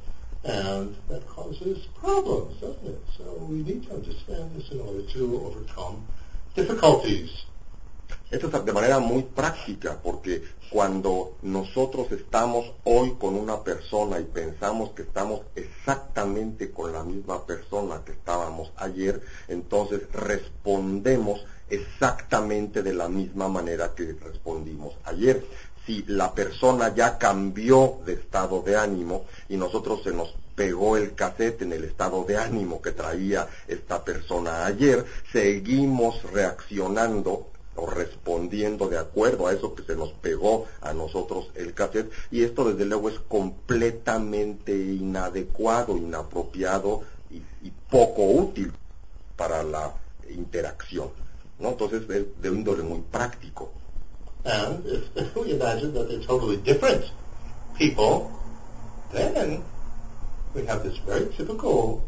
and 0.43 0.95
that 1.09 1.27
causes 1.27 1.85
problems, 1.99 2.61
doesn't 2.61 2.87
it? 2.87 3.01
So 3.17 3.33
we 3.49 3.63
need 3.63 3.87
to 3.87 3.95
understand 3.95 4.55
this 4.55 4.71
in 4.71 4.79
order 4.79 5.01
to 5.01 5.45
overcome 5.45 6.07
difficulties. 6.55 7.43
Esto 8.29 8.47
es 8.47 8.65
de 8.65 8.73
manera 8.73 8.99
muy 8.99 9.23
práctica, 9.23 9.99
porque 10.03 10.43
cuando 10.69 11.37
nosotros 11.43 12.11
estamos 12.11 12.73
hoy 12.83 13.15
con 13.17 13.35
una 13.35 13.63
persona 13.63 14.19
y 14.19 14.25
pensamos 14.25 14.89
que 14.89 15.03
estamos 15.03 15.43
exactamente 15.55 16.71
con 16.71 16.91
la 16.91 17.05
misma 17.05 17.45
persona 17.45 18.01
que 18.03 18.11
estábamos 18.11 18.73
ayer, 18.75 19.21
entonces 19.47 20.11
respondemos 20.11 21.45
exactamente 21.69 22.83
de 22.83 22.93
la 22.93 23.07
misma 23.07 23.47
manera 23.47 23.95
que 23.95 24.11
respondimos 24.21 24.95
ayer. 25.05 25.45
Si 25.85 26.03
la 26.07 26.33
persona 26.33 26.93
ya 26.93 27.17
cambió 27.17 27.99
de 28.05 28.13
estado 28.13 28.61
de 28.61 28.75
ánimo 28.75 29.23
y 29.47 29.55
nosotros 29.55 30.03
se 30.03 30.11
nos 30.11 30.35
pegó 30.53 30.97
el 30.97 31.15
cassette 31.15 31.61
en 31.61 31.71
el 31.71 31.85
estado 31.85 32.25
de 32.25 32.35
ánimo 32.35 32.81
que 32.81 32.91
traía 32.91 33.47
esta 33.69 34.03
persona 34.03 34.65
ayer, 34.65 35.05
seguimos 35.31 36.23
reaccionando 36.33 37.51
o 37.77 37.85
respondiendo 37.85 38.89
de 38.89 38.97
acuerdo 38.97 39.47
a 39.47 39.53
eso 39.53 39.73
que 39.73 39.83
se 39.83 39.95
nos 39.95 40.11
pegó 40.13 40.65
a 40.81 40.93
nosotros 40.93 41.49
el 41.55 41.73
cassette 41.73 42.11
y 42.31 42.43
esto 42.43 42.65
desde 42.65 42.85
luego 42.85 43.09
es 43.09 43.19
completamente 43.27 44.75
inadecuado, 44.75 45.95
inapropiado 45.95 47.03
y, 47.29 47.41
poco 47.89 48.25
útil 48.25 48.73
para 49.37 49.63
la 49.63 49.93
interacción. 50.29 51.09
¿no? 51.57 51.69
Entonces 51.69 52.01
es 52.09 52.41
de 52.41 52.49
índole 52.49 52.83
muy 52.83 52.99
práctico. 52.99 53.71
And 54.43 54.85
if 55.15 55.35
we 55.35 55.51
imagine 55.51 55.93
that 55.93 56.07
they're 56.09 56.25
totally 56.25 56.57
different 56.57 57.05
people, 57.77 58.29
then 59.13 59.63
we 60.53 60.65
have 60.65 60.83
this 60.83 60.97
very 61.05 61.27
typical 61.37 62.03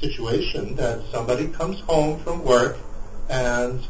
situation 0.00 0.76
that 0.76 1.00
somebody 1.10 1.48
comes 1.48 1.80
home 1.80 2.18
from 2.20 2.44
work 2.44 2.76
and, 3.28 3.80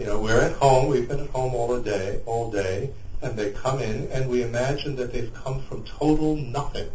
you 0.00 0.06
know, 0.06 0.18
we're 0.18 0.40
at 0.40 0.52
home, 0.52 0.88
we've 0.88 1.06
been 1.06 1.20
at 1.20 1.28
home 1.28 1.54
all 1.54 1.78
day, 1.78 2.20
all 2.24 2.50
day, 2.50 2.88
and 3.20 3.36
they 3.36 3.50
come 3.50 3.80
in 3.80 4.08
and 4.10 4.30
we 4.30 4.42
imagine 4.42 4.96
that 4.96 5.12
they've 5.12 5.32
come 5.34 5.60
from 5.60 5.84
total 5.84 6.36
nothing, 6.36 6.88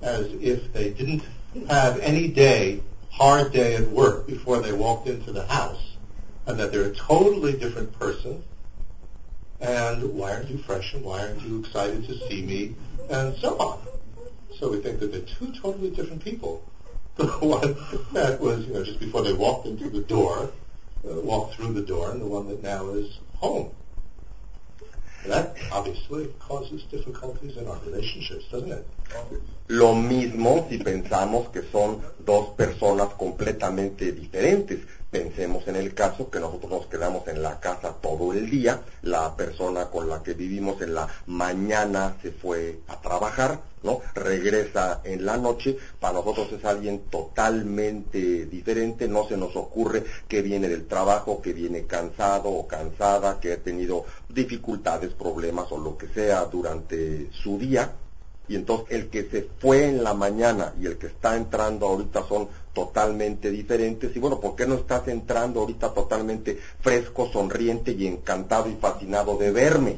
as 0.00 0.28
if 0.34 0.72
they 0.72 0.90
didn't 0.90 1.24
have 1.68 1.98
any 1.98 2.28
day, 2.28 2.80
hard 3.10 3.52
day 3.52 3.74
at 3.74 3.88
work 3.88 4.28
before 4.28 4.60
they 4.60 4.72
walked 4.72 5.08
into 5.08 5.32
the 5.32 5.44
house, 5.44 5.96
and 6.46 6.56
that 6.60 6.70
they're 6.70 6.84
a 6.84 6.94
totally 6.94 7.52
different 7.54 7.98
person, 7.98 8.44
and 9.60 10.14
why 10.14 10.32
aren't 10.32 10.48
you 10.48 10.58
fresh 10.58 10.94
and 10.94 11.02
why 11.02 11.20
aren't 11.20 11.42
you 11.42 11.58
excited 11.58 12.06
to 12.06 12.16
see 12.28 12.42
me 12.42 12.76
and 13.10 13.36
so 13.38 13.58
on. 13.58 13.80
So 14.60 14.70
we 14.70 14.78
think 14.78 15.00
that 15.00 15.10
they're 15.10 15.22
two 15.22 15.52
totally 15.60 15.90
different 15.90 16.24
people. 16.24 16.64
The 17.16 17.26
one 17.26 17.76
that 18.12 18.40
was, 18.40 18.64
you 18.66 18.72
know, 18.72 18.82
just 18.82 18.98
before 18.98 19.22
they 19.22 19.34
walked 19.34 19.66
into 19.66 19.90
the 19.90 20.00
door, 20.00 20.50
walked 21.02 21.54
through 21.54 21.74
the 21.74 21.82
door, 21.82 22.10
and 22.10 22.20
the 22.20 22.26
one 22.26 22.48
that 22.48 22.62
now 22.62 22.90
is 22.90 23.18
home. 23.34 23.70
That 25.26 25.56
obviously 25.70 26.26
causes 26.40 26.82
difficulties 26.90 27.56
in 27.56 27.68
our 27.68 27.78
relationships, 27.86 28.44
doesn't 28.50 28.72
it? 28.72 28.84
Lo 29.68 29.94
mismo 29.94 30.66
si 30.68 30.78
pensamos 30.78 31.48
que 31.50 31.62
son 31.70 32.02
dos 32.18 32.48
personas 32.56 33.14
completamente 33.14 34.12
diferentes. 34.12 34.80
Pensemos 35.10 35.68
en 35.68 35.76
el 35.76 35.94
caso 35.94 36.30
que 36.30 36.40
nosotros 36.40 36.70
nos 36.70 36.86
quedamos 36.86 37.28
en 37.28 37.42
la 37.42 37.60
casa 37.60 37.94
todo 38.00 38.32
el 38.32 38.50
día, 38.50 38.82
la 39.02 39.36
persona 39.36 39.90
con 39.90 40.08
la 40.08 40.22
que 40.22 40.34
vivimos 40.34 40.80
en 40.82 40.94
la 40.94 41.08
mañana 41.26 42.16
se 42.22 42.32
fue 42.32 42.80
a 42.88 43.00
trabajar, 43.00 43.60
¿no? 43.82 44.00
Regresa 44.14 45.00
en 45.04 45.24
la 45.24 45.36
noche, 45.36 45.76
para 46.00 46.14
nosotros 46.14 46.52
es 46.52 46.64
alguien 46.64 47.02
totalmente 47.10 48.46
diferente, 48.46 49.08
no 49.08 49.26
se 49.26 49.36
nos 49.36 49.56
ocurre 49.56 50.04
que 50.28 50.42
viene 50.42 50.68
del 50.68 50.86
trabajo, 50.86 51.42
que 51.42 51.52
viene 51.52 51.84
cansado 51.84 52.50
o 52.50 52.66
cansada, 52.66 53.40
que 53.40 53.52
ha 53.52 53.56
tenido 53.58 54.04
dificultades, 54.28 55.12
problemas 55.14 55.70
o 55.70 55.78
lo 55.78 55.96
que 55.96 56.08
sea 56.08 56.44
durante 56.44 57.30
su 57.32 57.58
día, 57.58 57.92
y 58.48 58.56
entonces 58.56 58.86
el 58.90 59.08
que 59.08 59.24
se 59.30 59.48
fue 59.60 59.88
en 59.88 60.02
la 60.02 60.14
mañana 60.14 60.74
y 60.80 60.86
el 60.86 60.98
que 60.98 61.06
está 61.06 61.36
entrando 61.36 61.86
ahorita 61.86 62.26
son 62.26 62.48
totalmente 62.74 63.50
diferentes 63.50 64.14
y 64.14 64.18
bueno, 64.18 64.40
¿por 64.40 64.56
qué 64.56 64.66
no 64.66 64.74
estás 64.74 65.06
entrando 65.08 65.60
ahorita 65.60 65.94
totalmente 65.94 66.58
fresco, 66.80 67.30
sonriente 67.32 67.92
y 67.92 68.06
encantado 68.06 68.68
y 68.68 68.74
fascinado 68.74 69.36
de 69.38 69.52
verme? 69.52 69.96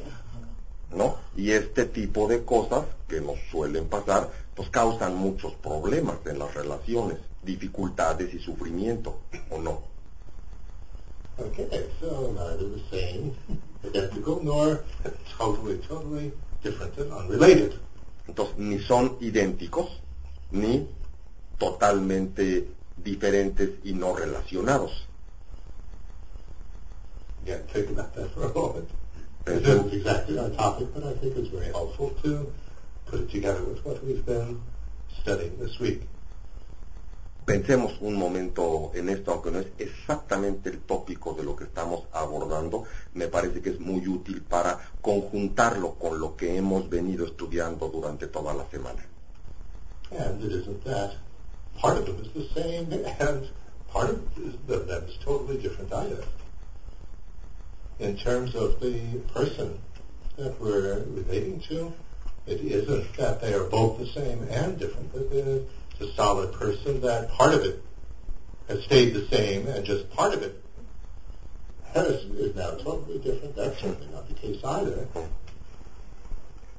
¿No? 0.95 1.17
Y 1.37 1.51
este 1.51 1.87
tipo 1.87 2.29
de 2.29 2.45
cosas 2.45 2.85
que 3.15 3.21
nos 3.21 3.39
suelen 3.51 3.87
pasar, 3.87 4.29
pues 4.57 4.69
causan 4.71 5.15
muchos 5.15 5.55
problemas 5.55 6.19
en 6.27 6.39
las 6.39 6.53
relaciones, 6.53 7.19
dificultades 7.43 8.35
y 8.35 8.41
sufrimiento, 8.41 9.21
¿o 9.51 9.59
no? 9.59 9.83
Okay, 11.39 11.69
so 12.01 12.33
neither 12.33 12.69
the 12.71 12.83
same, 12.91 13.33
identical, 13.85 14.41
nor 14.43 14.85
totally, 15.37 15.79
totally 15.89 16.33
different 16.63 16.97
and 16.99 17.13
unrelated. 17.13 17.73
Entonces, 18.27 18.57
ni 18.59 18.79
son 18.81 19.17
idénticos, 19.21 19.91
ni 20.51 20.89
totalmente 21.59 22.69
diferentes 22.97 23.71
y 23.85 23.93
no 23.93 24.15
relacionados. 24.15 24.91
Again, 27.43 27.63
think 27.73 27.91
about 27.91 28.15
that 28.15 28.31
for 28.33 28.45
a 28.45 28.55
moment. 28.55 28.89
This 29.45 29.61
isn't 29.61 29.93
exactly 29.93 30.39
our 30.39 30.51
topic, 30.51 30.89
but 30.95 31.05
I 31.05 31.15
think 31.19 31.37
it's 31.37 31.51
very 31.51 31.67
helpful 31.67 32.11
to 32.23 32.53
put 33.07 33.31
together 33.31 33.63
with 33.65 33.85
what 33.85 34.03
we've 34.05 34.25
been 34.25 34.61
studying 35.21 35.59
this 35.59 35.79
week. 35.81 36.03
Pensemos 37.45 37.93
un 38.01 38.15
momento 38.15 38.91
en 38.95 39.11
esto, 39.11 39.33
aunque 39.33 39.51
no 39.51 39.59
es 39.59 39.67
exactamente 39.77 40.71
el 40.71 40.79
tópico 40.79 41.35
de 41.35 41.45
lo 41.45 41.55
que 41.55 41.65
estamos 41.65 42.05
abordando, 42.13 42.85
me 43.13 43.29
parece 43.29 43.61
que 43.61 43.71
es 43.71 43.81
muy 43.81 44.09
útil 44.09 44.41
para 44.41 44.79
conjuntarlo 45.03 45.95
con 45.95 46.19
lo 46.19 46.37
que 46.37 46.57
hemos 46.57 46.89
venido 46.89 47.27
estudiando 47.27 47.89
durante 47.91 48.29
toda 48.29 48.55
la 48.55 48.65
semana. 48.71 49.05
And 50.11 50.43
it 50.43 50.53
isn't 50.53 50.85
that 50.85 51.17
part 51.79 51.99
of 51.99 52.07
them 52.07 52.21
is 52.25 52.33
the 52.33 52.49
same 52.55 52.91
and 53.21 53.51
part 53.93 54.11
of 54.11 54.67
them 54.67 55.05
is 55.07 55.17
totally 55.23 55.59
different 55.59 55.93
either. 55.93 56.25
In 57.99 58.17
terms 58.17 58.55
of 58.55 58.81
the 58.81 59.21
person 59.35 59.79
that 60.37 60.59
we're 60.59 61.05
relating 61.15 61.61
to, 61.69 61.93
it 62.47 62.61
isn't 62.61 63.17
that 63.17 63.41
they 63.41 63.55
are 63.55 63.65
both 63.65 63.99
the 63.99 64.07
same 64.07 64.43
and 64.51 64.79
different, 64.79 65.11
it's 65.15 66.01
a 66.01 66.15
solid 66.15 66.53
person 66.53 67.01
that 67.01 67.31
part 67.31 67.55
of 67.55 67.63
it 67.63 67.83
has 68.69 68.83
stayed 68.85 69.15
the 69.15 69.27
same 69.29 69.67
and 69.67 69.85
just 69.85 70.11
part 70.11 70.35
of 70.35 70.43
it 70.43 70.63
has, 71.95 72.25
is 72.25 72.55
now 72.57 72.71
totally 72.73 73.19
different. 73.19 73.55
That's 73.57 73.81
certainly 73.81 74.09
not 74.13 74.29
the 74.29 74.35
case 74.35 74.63
either. 74.65 75.07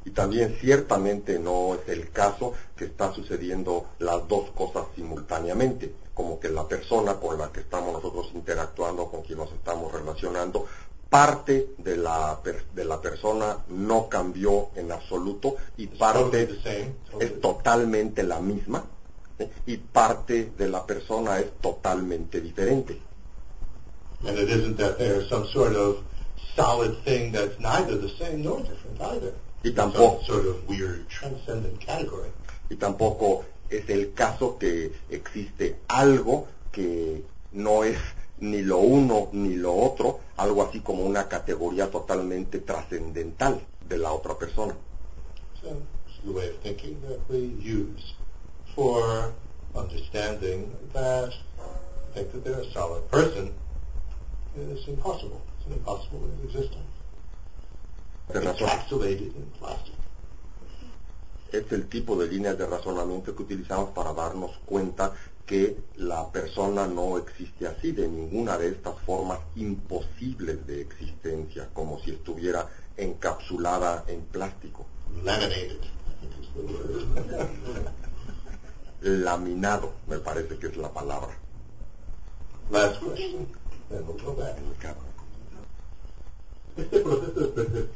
Y 0.05 0.11
también 0.11 0.55
ciertamente 0.61 1.39
no 1.39 1.73
es 1.73 1.89
el 1.89 2.11
caso 2.11 2.53
que 2.77 2.85
está 2.85 3.11
sucediendo 3.11 3.87
las 3.97 4.27
dos 4.27 4.51
cosas 4.51 4.85
simultáneamente, 4.95 5.95
como 6.13 6.39
que 6.39 6.49
la 6.49 6.67
persona 6.67 7.15
con 7.15 7.39
la 7.39 7.51
que 7.51 7.61
estamos 7.61 7.91
nosotros 7.91 8.29
interactuando, 8.35 9.09
con 9.09 9.23
quien 9.23 9.39
nos 9.39 9.51
estamos 9.51 9.91
relacionando, 9.91 10.67
parte 11.15 11.69
de 11.77 11.95
la, 11.95 12.39
per- 12.43 12.65
de 12.73 12.83
la 12.83 12.99
persona 13.01 13.57
no 13.69 14.09
cambió 14.09 14.69
en 14.75 14.91
absoluto 14.91 15.55
y 15.77 15.87
parte 15.87 16.49
es 17.21 17.41
totalmente 17.41 18.23
la 18.23 18.39
misma 18.41 18.83
¿sí? 19.37 19.45
y 19.65 19.77
parte 19.77 20.51
de 20.57 20.67
la 20.67 20.85
persona 20.85 21.39
es 21.39 21.51
totalmente 21.61 22.41
diferente. 22.41 22.99
And 24.27 24.37
it 24.39 24.49
isn't 24.49 24.77
that 24.77 24.97
they 24.97 25.09
are 25.09 25.25
some 25.29 25.45
sort 25.47 25.75
of 25.75 25.97
solid 26.55 26.93
thing 27.05 27.31
that's 27.31 27.57
neither 27.59 27.95
the 27.97 28.09
same 28.17 28.43
nor 28.43 28.61
different 28.63 28.99
either. 29.01 29.33
Y 29.63 29.69
Some 29.69 29.75
tampoco, 29.93 30.21
sort 30.25 30.45
of 30.47 30.67
weird 30.67 31.07
transcendent 31.07 31.79
category. 31.79 32.29
y 32.69 32.75
tampoco 32.75 33.45
es 33.69 33.89
el 33.89 34.13
caso 34.13 34.57
que 34.57 34.91
existe 35.09 35.77
algo 35.87 36.47
que 36.71 37.23
no 37.51 37.83
es 37.85 37.97
ni 38.39 38.61
lo 38.61 38.79
uno 38.79 39.29
ni 39.33 39.55
lo 39.55 39.73
otro, 39.73 40.19
algo 40.37 40.63
así 40.63 40.81
como 40.81 41.03
una 41.03 41.27
categoría 41.27 41.89
totalmente 41.89 42.59
trascendental 42.59 43.61
de 43.87 43.97
la 43.97 44.11
otra 44.11 44.37
persona. 44.37 44.75
So 45.61 45.69
it's 46.07 46.23
the 46.23 46.31
way 46.31 46.49
of 46.49 46.57
thinking 46.61 47.01
that 47.07 47.19
we 47.29 47.51
use 47.61 48.15
for 48.75 49.31
understanding 49.73 50.71
that 50.93 51.31
think 52.15 52.31
that 52.31 52.43
they're 52.45 52.61
a 52.61 52.71
solid 52.71 53.09
person 53.11 53.53
is 54.57 54.87
impossible. 54.87 55.41
It's 55.57 55.67
an 55.67 55.73
impossible 55.73 56.29
existence. 56.43 56.91
Encapsulated 58.29 59.35
in 59.35 59.51
plastic. 59.59 59.93
es 61.51 61.71
el 61.71 61.87
tipo 61.87 62.17
de 62.17 62.27
líneas 62.27 62.57
de 62.57 62.65
razonamiento 62.65 63.33
que 63.35 63.43
utilizamos 63.43 63.91
para 63.91 64.13
darnos 64.13 64.51
cuenta 64.65 65.13
que 65.45 65.77
la 65.97 66.31
persona 66.31 66.87
no 66.87 67.17
existe 67.17 67.67
así, 67.67 67.91
de 67.91 68.07
ninguna 68.07 68.57
de 68.57 68.69
estas 68.69 68.97
formas 69.01 69.39
imposibles 69.55 70.65
de 70.65 70.81
existencia, 70.81 71.69
como 71.73 71.99
si 71.99 72.11
estuviera 72.11 72.67
encapsulada 72.97 74.05
en 74.07 74.21
plástico, 74.21 74.85
Laminated, 75.23 75.77
laminado, 79.01 79.93
me 80.07 80.17
parece 80.17 80.57
que 80.57 80.67
es 80.67 80.77
la 80.77 80.91
palabra. 80.91 81.37
Last 82.71 83.01
question. 83.01 83.47
Este 86.77 86.99
proceso 86.99 87.53
de 87.53 87.89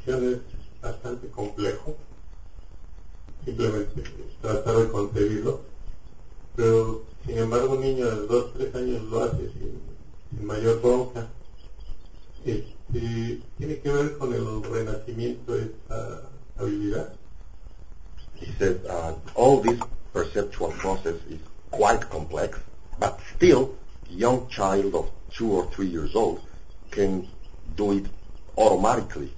three 25.80 25.88
years 25.88 26.14
old 26.14 26.42
can 26.90 27.26
do 27.74 27.92
it 27.92 28.04
automatically. 28.58 29.32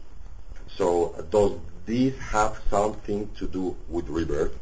So, 0.76 1.14
does 1.30 1.53
this 1.86 2.18
have 2.18 2.61
something 2.68 3.30
to 3.38 3.47
do 3.47 3.76
with 3.88 4.09
rebirth? 4.09 4.59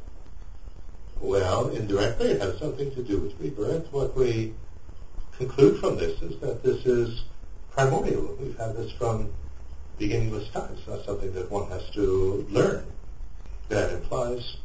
Well, 1.20 1.70
indirectly 1.70 2.32
it 2.32 2.42
has 2.42 2.58
something 2.58 2.94
to 2.94 3.02
do 3.02 3.20
with 3.20 3.40
rebirth. 3.40 3.90
What 3.92 4.14
we 4.14 4.52
conclude 5.38 5.80
from 5.80 5.96
this 5.96 6.20
is 6.20 6.38
that 6.40 6.62
this 6.62 6.84
is 6.84 7.22
primordial. 7.70 8.36
We've 8.38 8.58
had 8.58 8.76
this 8.76 8.92
from 8.92 9.32
beginningless 9.96 10.50
times. 10.50 10.80
It's 10.80 10.86
not 10.86 11.06
something 11.06 11.32
that 11.32 11.50
one 11.50 11.70
has 11.70 11.88
to 11.94 12.46
learn. 12.50 12.84
That 13.70 13.90
implies 13.94 14.56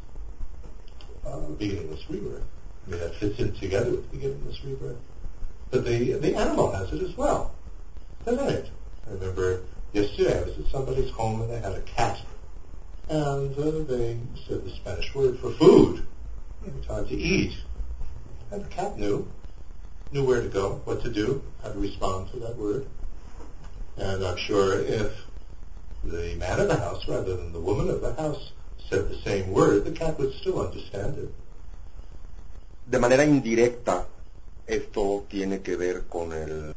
uh, 1.24 1.38
beginningless 1.58 2.10
rebirth. 2.10 2.44
I 2.86 2.90
mean, 2.90 3.00
that 3.00 3.14
fits 3.14 3.38
in 3.38 3.54
together 3.54 3.92
with 3.92 4.10
beginningless 4.12 4.62
rebirth. 4.62 4.98
The, 5.80 6.12
the 6.14 6.34
animal 6.36 6.72
has 6.72 6.92
it 6.92 7.02
as 7.02 7.16
well, 7.16 7.54
doesn't 8.24 8.48
it? 8.48 8.70
I 9.06 9.12
remember 9.12 9.62
yesterday 9.92 10.38
I 10.38 10.42
was 10.42 10.58
at 10.58 10.66
somebody's 10.66 11.10
home 11.10 11.42
and 11.42 11.50
they 11.50 11.60
had 11.60 11.74
a 11.74 11.82
cat. 11.82 12.20
And 13.08 13.56
uh, 13.56 13.84
they 13.84 14.18
said 14.46 14.64
the 14.64 14.70
Spanish 14.70 15.14
word 15.14 15.38
for 15.38 15.52
food 15.52 16.06
time 16.86 17.06
to 17.06 17.14
eat. 17.14 17.56
And 18.50 18.64
the 18.64 18.68
cat 18.68 18.98
knew, 18.98 19.28
knew 20.12 20.24
where 20.24 20.42
to 20.42 20.48
go, 20.48 20.80
what 20.84 21.02
to 21.02 21.10
do, 21.10 21.42
how 21.62 21.70
to 21.70 21.78
respond 21.78 22.30
to 22.30 22.38
that 22.40 22.56
word. 22.56 22.86
And 23.96 24.24
I'm 24.24 24.36
sure 24.36 24.78
if 24.78 25.12
the 26.04 26.34
man 26.36 26.60
of 26.60 26.68
the 26.68 26.76
house, 26.76 27.06
rather 27.08 27.36
than 27.36 27.52
the 27.52 27.60
woman 27.60 27.88
of 27.90 28.00
the 28.00 28.14
house, 28.14 28.52
said 28.88 29.08
the 29.08 29.18
same 29.24 29.52
word, 29.52 29.84
the 29.84 29.90
cat 29.90 30.18
would 30.18 30.32
still 30.34 30.64
understand 30.64 31.18
it. 31.18 31.34
De 32.88 33.00
manera 33.00 33.24
indirecta, 33.24 34.06
esto 34.66 35.24
tiene 35.28 35.62
que 35.62 35.76
ver 35.76 36.06
con 36.06 36.32
el 36.32 36.72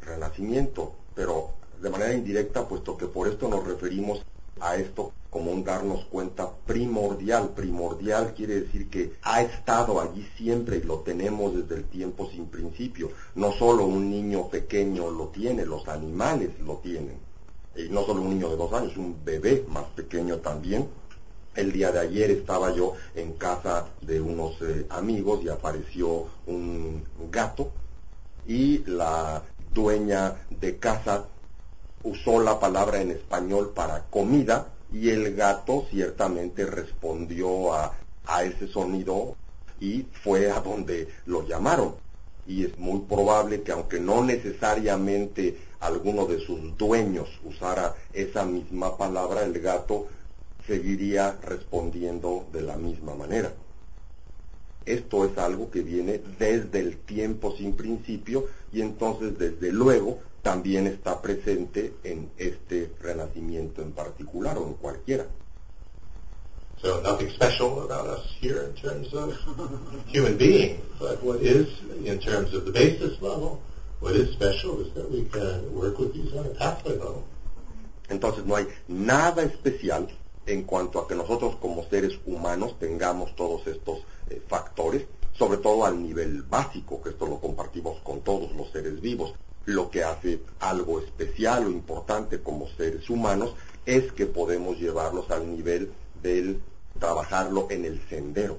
renacimiento, 0.00 0.94
pero 1.14 1.50
de 1.80 1.90
manera 1.90 2.14
indirecta, 2.14 2.68
puesto 2.68 2.96
que 2.96 3.06
por 3.06 3.28
esto 3.28 3.48
nos 3.48 3.64
referimos 3.66 4.22
a 4.60 4.76
esto 4.76 5.12
como 5.30 5.50
un 5.50 5.64
darnos 5.64 6.04
cuenta 6.06 6.48
primordial. 6.64 7.50
Primordial 7.54 8.34
quiere 8.34 8.60
decir 8.60 8.88
que 8.88 9.14
ha 9.22 9.42
estado 9.42 10.00
allí 10.00 10.26
siempre 10.36 10.76
y 10.76 10.82
lo 10.82 11.00
tenemos 11.00 11.54
desde 11.54 11.74
el 11.74 11.84
tiempo 11.84 12.30
sin 12.30 12.46
principio. 12.46 13.10
No 13.34 13.52
solo 13.52 13.84
un 13.84 14.08
niño 14.10 14.48
pequeño 14.48 15.10
lo 15.10 15.28
tiene, 15.28 15.66
los 15.66 15.88
animales 15.88 16.50
lo 16.60 16.76
tienen. 16.76 17.18
Y 17.76 17.88
no 17.88 18.04
solo 18.04 18.22
un 18.22 18.30
niño 18.30 18.48
de 18.48 18.56
dos 18.56 18.72
años, 18.72 18.96
un 18.96 19.24
bebé 19.24 19.64
más 19.68 19.86
pequeño 19.96 20.38
también. 20.38 20.88
El 21.54 21.72
día 21.72 21.92
de 21.92 22.00
ayer 22.00 22.30
estaba 22.32 22.74
yo 22.74 22.94
en 23.14 23.34
casa 23.34 23.86
de 24.00 24.20
unos 24.20 24.60
eh, 24.62 24.86
amigos 24.90 25.40
y 25.44 25.48
apareció 25.48 26.26
un 26.46 27.04
gato 27.30 27.70
y 28.46 28.78
la 28.86 29.42
dueña 29.72 30.34
de 30.50 30.78
casa 30.78 31.26
usó 32.02 32.40
la 32.40 32.58
palabra 32.58 33.00
en 33.00 33.12
español 33.12 33.72
para 33.74 34.04
comida 34.10 34.72
y 34.92 35.10
el 35.10 35.34
gato 35.34 35.86
ciertamente 35.90 36.66
respondió 36.66 37.72
a, 37.72 37.94
a 38.26 38.44
ese 38.44 38.68
sonido 38.68 39.36
y 39.80 40.06
fue 40.22 40.50
a 40.50 40.60
donde 40.60 41.08
lo 41.26 41.46
llamaron. 41.46 41.96
Y 42.46 42.64
es 42.64 42.78
muy 42.78 43.00
probable 43.00 43.62
que 43.62 43.72
aunque 43.72 44.00
no 44.00 44.22
necesariamente 44.22 45.58
alguno 45.80 46.26
de 46.26 46.40
sus 46.40 46.76
dueños 46.76 47.28
usara 47.42 47.94
esa 48.12 48.44
misma 48.44 48.96
palabra, 48.96 49.42
el 49.42 49.58
gato 49.60 50.08
seguiría 50.66 51.38
respondiendo 51.42 52.46
de 52.52 52.62
la 52.62 52.76
misma 52.76 53.14
manera. 53.14 53.52
Esto 54.86 55.24
es 55.24 55.36
algo 55.38 55.70
que 55.70 55.80
viene 55.80 56.20
desde 56.38 56.80
el 56.80 56.98
tiempo 56.98 57.56
sin 57.56 57.74
principio 57.74 58.46
y 58.72 58.82
entonces 58.82 59.38
desde 59.38 59.72
luego 59.72 60.18
también 60.42 60.86
está 60.86 61.22
presente 61.22 61.94
en 62.04 62.30
este 62.36 62.92
renacimiento 63.00 63.80
en 63.80 63.92
particular 63.92 64.58
o 64.58 64.66
en 64.66 64.74
cualquiera. 64.74 65.26
So 66.82 67.00
nothing 67.00 67.30
special 67.30 67.80
about 67.80 68.06
us 68.06 68.26
here 68.42 68.62
in 68.64 68.74
terms 68.74 69.14
of 69.14 69.32
human 70.06 70.36
being, 70.36 70.82
but 70.98 71.22
what 71.22 71.40
is, 71.40 71.66
in 72.04 72.18
terms 72.18 72.52
of 72.52 72.66
the 72.66 72.72
basis 72.72 73.22
level, 73.22 73.58
what 74.00 74.14
is 74.14 74.34
special 74.34 74.82
is 74.82 74.92
that 74.92 75.10
we 75.10 75.24
can 75.32 75.74
work 75.74 75.98
with 75.98 76.12
these 76.12 76.34
on 76.34 76.44
a 76.44 76.50
pathway 76.50 76.98
level. 76.98 77.24
Entonces 78.10 78.44
no 78.44 78.56
hay 78.56 78.66
nada 78.86 79.44
especial 79.44 80.08
en 80.46 80.64
cuanto 80.64 81.00
a 81.00 81.08
que 81.08 81.14
nosotros 81.14 81.56
como 81.56 81.84
seres 81.88 82.18
humanos 82.26 82.78
tengamos 82.78 83.34
todos 83.36 83.66
estos 83.66 84.00
eh, 84.30 84.42
factores, 84.46 85.06
sobre 85.36 85.58
todo 85.58 85.84
al 85.84 86.02
nivel 86.02 86.42
básico, 86.42 87.02
que 87.02 87.10
esto 87.10 87.26
lo 87.26 87.40
compartimos 87.40 88.00
con 88.02 88.20
todos 88.20 88.54
los 88.54 88.70
seres 88.70 89.00
vivos. 89.00 89.34
Lo 89.66 89.90
que 89.90 90.04
hace 90.04 90.40
algo 90.60 91.00
especial 91.00 91.66
o 91.66 91.70
importante 91.70 92.42
como 92.42 92.68
seres 92.76 93.08
humanos 93.08 93.54
es 93.86 94.12
que 94.12 94.26
podemos 94.26 94.78
llevarlos 94.78 95.30
al 95.30 95.50
nivel 95.50 95.92
del 96.22 96.60
trabajarlo 96.98 97.68
en 97.70 97.84
el 97.84 98.00
sendero. 98.08 98.58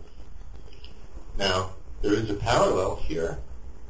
Now, 1.37 1.71
there 2.01 2.13
is 2.13 2.29
a 2.29 2.35
parallel 2.35 2.97
here 3.07 3.37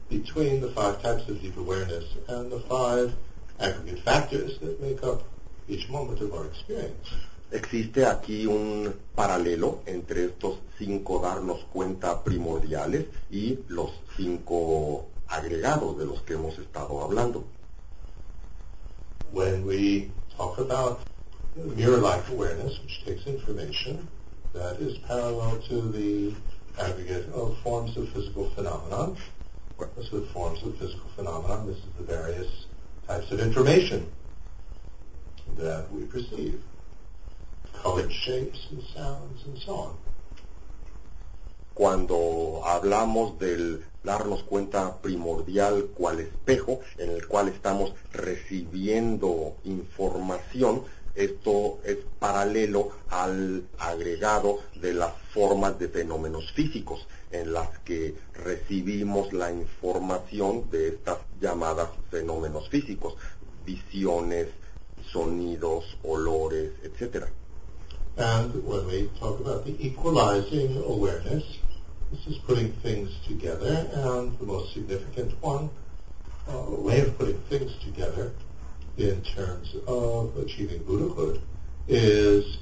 between 0.10 0.62
the 0.62 0.70
five 0.70 1.02
types 1.02 1.28
of 1.30 1.41
deep 1.41 1.58
awareness 1.58 2.06
and 2.28 2.52
the 2.52 2.60
five 2.62 3.14
aggregate 3.60 4.04
factors 4.04 4.60
that 4.60 4.82
make 4.82 5.04
up 5.04 5.24
each 5.68 5.89
moment 5.89 6.22
of 6.22 6.34
our 6.34 6.46
experience. 6.46 7.08
Existe 7.52 8.06
aquí 8.06 8.48
un 8.48 8.93
paralelo 9.14 9.80
entre 9.86 10.26
estos 10.26 10.60
cinco 10.78 11.20
darnos 11.20 11.64
cuenta 11.72 12.24
primordiales 12.24 13.06
y 13.30 13.60
los 13.68 13.91
cinco 14.18 15.06
agregados 15.28 15.98
de 15.98 16.06
los 16.06 16.22
que 16.24 16.34
hemos 16.34 16.58
estado 16.58 17.02
hablando. 17.02 17.46
When 19.32 19.66
we 19.66 20.12
talk 20.38 20.58
about 20.60 21.00
mirror-like 21.56 22.28
awareness, 22.30 22.80
which 22.82 23.04
takes 23.06 23.28
information, 23.28 24.08
that 24.54 24.80
is 24.80 24.98
parallel 25.08 25.60
to 25.70 25.82
the 25.91 26.34
aggregate 26.80 27.30
of 27.34 27.58
forms 27.64 27.96
of 27.98 28.10
physical 28.10 28.50
phenomenon. 28.52 29.18
This 29.98 30.12
with 30.12 30.30
forms 30.32 30.64
of 30.64 30.78
physical 30.78 31.10
phenomenon, 31.16 31.68
this 31.68 31.78
is 31.78 31.91
the 31.98 32.04
various 32.04 32.66
types 33.08 33.32
of 33.32 33.39
information 33.39 34.08
that 35.58 35.91
we 35.91 36.06
perceive. 36.06 36.54
Colored 36.54 36.54
shapes 36.54 36.54
and 36.54 36.54
sounds 36.54 36.54
and 36.54 36.54
so 36.54 36.54
on. 36.54 37.65
Cuando 41.74 42.62
hablamos 42.66 43.38
del 43.40 43.86
darnos 44.04 44.44
cuenta 44.44 45.02
primordial 45.02 45.88
cual 45.94 46.20
espejo 46.20 46.80
en 46.98 47.12
el 47.12 47.28
cual 47.28 47.50
estamos 47.50 47.94
recibiendo 48.14 49.58
información, 49.66 50.84
esto 51.16 51.80
es 51.84 51.98
paralelo 52.20 52.92
al 53.10 53.64
agregado 53.78 54.60
de 54.76 54.94
las 54.94 55.14
formas 55.34 55.80
de 55.80 55.90
fenómenos 55.90 56.52
físicos 56.52 57.08
en 57.32 57.54
las 57.54 57.80
que 57.80 58.16
recibimos 58.34 59.34
la 59.34 59.52
información 59.52 60.70
de 60.70 60.90
estas 60.90 61.20
llamadas 61.40 61.90
fenómenos 62.10 62.70
físicos, 62.70 63.16
visiones, 63.66 64.48
sonidos, 65.12 65.98
olores, 66.04 66.72
etc. 66.84 67.28
And 68.18 68.66
when 68.66 68.88
we 68.88 69.09
talk 69.20 69.41
about 69.41 69.66
the 69.66 69.76
equalizing 69.86 70.78
awareness, 70.78 71.43
this 72.11 72.28
is 72.28 72.38
putting 72.39 72.72
things 72.72 73.11
together, 73.28 73.89
and 73.93 74.38
the 74.39 74.45
most 74.45 74.74
significant 74.74 75.34
one, 75.41 75.70
uh, 76.47 76.63
way 76.70 77.01
of 77.01 77.18
putting 77.18 77.39
things 77.49 77.74
together 77.84 78.32
in 78.97 79.22
terms 79.24 79.76
of 79.88 80.38
achieving 80.38 80.82
Buddhahood 80.84 81.41
is 81.89 82.59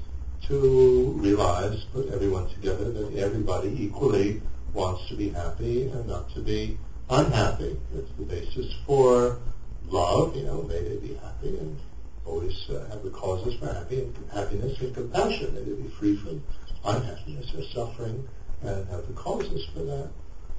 to 0.48 1.12
realize, 1.16 1.84
put 1.92 2.08
everyone 2.10 2.48
together, 2.48 2.90
that 2.90 3.14
everybody 3.16 3.68
equally 3.80 4.42
wants 4.72 5.08
to 5.08 5.14
be 5.14 5.28
happy 5.28 5.88
and 5.88 6.08
not 6.08 6.34
to 6.34 6.40
be 6.40 6.76
unhappy. 7.08 7.76
It's 7.94 8.10
the 8.18 8.24
basis 8.24 8.74
for 8.86 9.38
love, 9.86 10.34
you 10.34 10.42
know, 10.42 10.62
may 10.62 10.82
they 10.82 10.96
be 10.96 11.14
happy 11.14 11.56
and 11.58 11.78
always 12.26 12.68
uh, 12.70 12.86
have 12.90 13.02
the 13.02 13.10
causes 13.10 13.54
for 13.54 13.66
happy 13.66 14.00
and 14.00 14.14
happiness 14.32 14.80
and 14.80 14.94
compassion. 14.94 15.54
They 15.54 15.62
be 15.62 15.88
free 15.88 16.16
from 16.16 16.42
unhappiness 16.84 17.54
or 17.54 17.62
suffering 17.64 18.26
and 18.62 18.88
have 18.88 19.06
the 19.06 19.14
causes 19.14 19.66
for 19.72 19.80
that. 19.80 20.08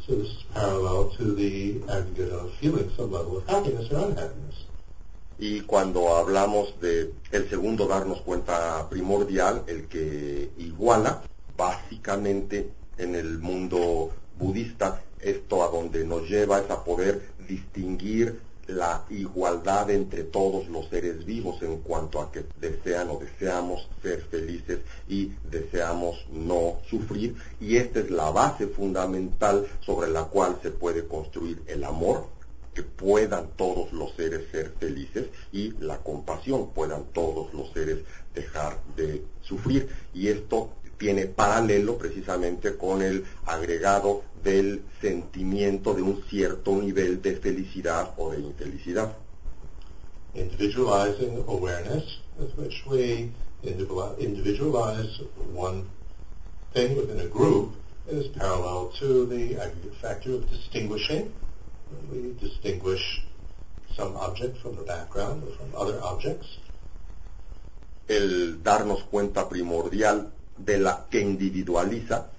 So 0.05 0.16
this 0.16 0.28
is 0.28 0.43
parallel 0.53 1.09
to 1.18 1.36
the 1.36 1.82
aggregate 1.89 2.32
of 2.32 2.53
feeling 2.55 2.91
some 2.95 3.11
level 3.11 3.38
of 3.38 3.47
happiness 3.47 3.91
or 3.91 4.05
unhappiness. 4.05 4.66
Y 5.38 5.61
cuando 5.61 6.16
hablamos 6.16 6.80
de 6.80 7.13
el 7.32 7.49
segundo 7.49 7.88
darnos 7.88 8.22
cuenta 8.22 8.88
primordial, 8.89 9.63
el 9.68 9.88
que 9.88 10.49
iguala, 10.57 11.24
básicamente 11.57 12.72
en 12.97 13.16
el 13.16 13.39
mundo 13.39 14.11
budista, 14.39 15.01
esto 15.20 15.63
a 15.63 15.68
donde 15.70 16.05
nos 16.05 16.30
lleva 16.30 16.59
es 16.59 16.70
a 16.70 16.84
poder 16.86 17.22
distinguir 17.47 18.39
la 18.68 19.05
igualdad 19.09 19.89
entre 19.91 20.24
todos 20.24 20.68
los 20.68 20.88
seres 20.89 21.26
vivos 21.26 21.61
en 21.61 21.78
cuanto 21.78 22.22
a 22.22 22.32
que 22.32 22.45
desean 22.59 23.09
o 23.09 23.20
deseamos 23.20 23.88
ser 24.01 24.22
felices 24.24 24.80
y 25.07 25.32
deseamos 25.49 26.26
no 26.32 26.80
sufrir. 26.89 27.36
Y 27.59 27.78
esta 27.78 27.99
es 27.99 28.09
la 28.09 28.30
base 28.32 28.68
fundamental 28.68 29.68
sobre 29.82 30.09
la 30.09 30.26
cual 30.26 30.59
se 30.61 30.72
puede 30.72 31.07
construir 31.07 31.61
el 31.68 31.84
amor, 31.84 32.28
que 32.74 32.84
puedan 32.84 33.47
todos 33.55 33.93
los 33.93 34.13
seres 34.16 34.51
ser 34.51 34.74
felices 34.80 35.28
y 35.51 35.72
la 35.80 35.99
compasión, 35.99 36.72
puedan 36.72 37.05
todos 37.13 37.53
los 37.53 37.72
seres 37.72 37.99
dejar 38.34 38.82
de 38.97 39.24
sufrir. 39.41 39.88
Y 40.13 40.28
esto 40.28 40.72
tiene 40.97 41.25
paralelo 41.25 41.97
precisamente 41.97 42.77
con 42.77 43.01
el 43.01 43.25
agregado 43.45 44.23
del 44.43 44.83
sentimiento 45.01 45.93
de 45.93 46.01
un 46.01 46.23
cierto 46.29 46.75
nivel 46.75 47.21
de 47.21 47.35
felicidad 47.37 48.13
o 48.17 48.31
de 48.31 48.39
infelicidad. 48.39 49.15
Individualizing 50.35 51.43
awareness 51.47 52.19
with 52.37 52.51
which 52.57 52.85
we 52.85 53.31
individualize 53.63 55.21
one 55.53 55.85
thing 56.73 56.95
within 56.95 57.19
a 57.21 57.27
group 57.27 57.73
is 58.07 58.27
parallel 58.37 58.91
to 58.99 59.25
the 59.25 59.55
aggregate 59.55 59.95
factor 60.01 60.35
of 60.35 60.49
distinguishing. 60.49 61.31
We 62.11 62.35
distinguish 62.39 63.25
some 63.95 64.15
object 64.17 64.57
from 64.61 64.75
the 64.75 64.83
background 64.83 65.43
or 65.43 65.55
from 65.55 65.73
other 65.75 65.99
objects. 66.03 66.47
El 68.07 68.61
darnos 68.61 69.03
cuenta 69.09 69.49
primordial 69.49 70.31
de 70.58 70.80
la 70.80 71.06
que 71.10 71.20
individualiza, 71.20 72.32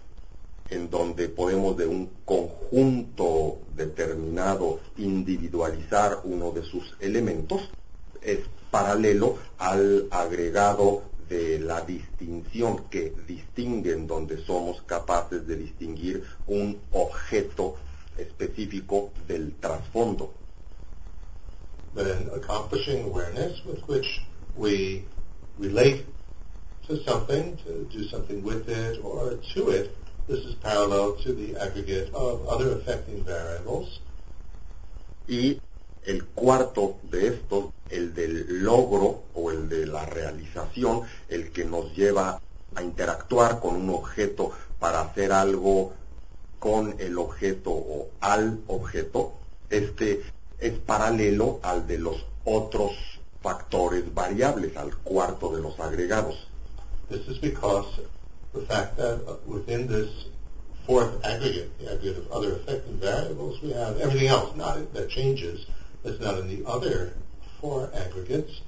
en 0.68 0.90
donde 0.90 1.28
podemos 1.28 1.76
de 1.76 1.86
un 1.86 2.10
conjunto 2.24 3.58
determinado 3.74 4.80
individualizar 4.96 6.20
uno 6.24 6.50
de 6.50 6.62
sus 6.64 6.96
elementos, 7.00 7.70
es 8.22 8.40
paralelo 8.70 9.38
al 9.58 10.08
agregado 10.10 11.02
de 11.28 11.58
la 11.58 11.80
distinción 11.80 12.88
que 12.88 13.12
distingue 13.26 13.92
en 13.92 14.06
donde 14.06 14.44
somos 14.44 14.82
capaces 14.82 15.46
de 15.46 15.56
distinguir 15.56 16.24
un 16.46 16.78
objeto 16.92 17.76
específico 18.16 19.10
del 19.26 19.54
trasfondo. 19.54 20.32
Then 21.94 22.30
accomplishing 22.34 23.04
awareness 23.04 23.64
with 23.64 23.82
which 23.88 24.22
we 24.56 25.04
relate 25.58 26.04
to 26.86 27.02
something, 27.04 27.56
to 27.64 27.84
do 27.90 28.04
something 28.08 28.42
with 28.42 28.68
it 28.68 29.00
or 29.02 29.38
to 29.54 29.70
it, 29.70 29.96
this 30.28 30.44
is 30.44 30.54
parallel 30.56 31.14
to 31.22 31.32
the 31.32 31.56
aggregate 31.56 32.12
of 32.14 32.46
other 32.48 32.72
affecting 32.72 33.24
variables. 33.24 34.00
Y 35.28 35.60
el 36.04 36.24
cuarto 36.26 36.98
de 37.10 37.28
estos, 37.28 37.66
el 37.90 38.14
del 38.14 38.62
logro 38.64 39.24
o 39.34 39.50
el 39.50 39.68
de 39.68 39.86
la 39.86 40.04
realización, 40.06 41.02
el 41.28 41.50
que 41.52 41.64
nos 41.64 41.92
lleva 41.96 42.40
a 42.74 42.82
interactuar 42.82 43.60
con 43.60 43.76
un 43.76 43.90
objeto 43.90 44.52
para 44.78 45.00
hacer 45.00 45.32
algo 45.32 45.92
con 46.58 46.96
el 47.00 47.18
objeto 47.18 47.70
o 47.70 48.08
al 48.20 48.60
objeto, 48.68 49.34
este 49.70 50.22
es 50.58 50.72
paralelo 50.78 51.58
al 51.62 51.86
de 51.86 51.98
los 51.98 52.24
otros 52.44 52.92
factores 53.42 54.12
variables, 54.14 54.76
al 54.76 54.96
cuarto 54.98 55.54
de 55.54 55.62
los 55.62 55.78
agregados. 55.80 56.48
This 57.08 57.28
is 57.28 57.38
because 57.38 58.00
the 58.52 58.62
fact 58.62 58.96
that 58.96 59.38
within 59.46 59.86
this 59.86 60.10
fourth 60.86 61.24
aggregate, 61.24 61.78
the 61.78 61.92
aggregate 61.92 62.18
of 62.18 62.32
other 62.32 62.56
affecting 62.56 62.96
variables, 62.96 63.60
we 63.62 63.72
have 63.72 64.00
everything 64.00 64.28
else 64.28 64.56
not 64.56 64.92
that 64.92 65.08
changes 65.08 65.66
that's 66.02 66.20
not 66.20 66.38
in 66.38 66.48
the 66.48 66.68
other 66.68 67.14
four 67.60 67.90
aggregates. 67.94 68.60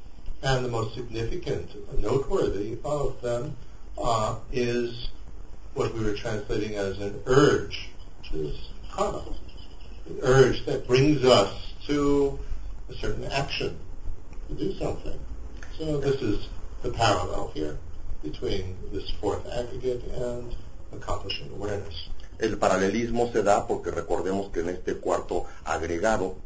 And 0.42 0.64
the 0.64 0.68
most 0.68 0.94
significant, 0.94 1.68
noteworthy 2.00 2.78
of 2.84 3.20
them 3.22 3.56
uh, 4.00 4.36
is 4.52 5.08
what 5.74 5.92
we 5.94 6.04
were 6.04 6.14
translating 6.14 6.76
as 6.76 6.98
an 7.00 7.20
urge, 7.26 7.88
which 8.20 8.32
is 8.40 8.68
karma. 8.92 9.24
An 10.06 10.18
urge 10.22 10.64
that 10.66 10.86
brings 10.86 11.24
us 11.24 11.72
to 11.86 12.38
a 12.88 12.94
certain 12.94 13.24
action, 13.24 13.76
to 14.48 14.54
do 14.54 14.78
something. 14.78 15.18
So 15.76 15.98
this 15.98 16.22
is 16.22 16.46
the 16.82 16.90
parallel 16.90 17.50
here 17.52 17.78
between 18.30 18.76
this 18.92 19.08
fourth 19.20 19.44
aggregate 19.46 20.04
and 20.14 20.54
accomplishing 20.92 21.50
awareness. 21.52 21.94
El 22.38 22.56
paralelismo 22.58 23.32
se 23.32 23.42
da 23.42 23.66
porque 23.66 23.90
recordemos 23.90 24.50
que 24.52 24.60
en 24.60 24.68
este 24.68 24.94
cuarto 24.96 25.46
agregado 25.64 26.36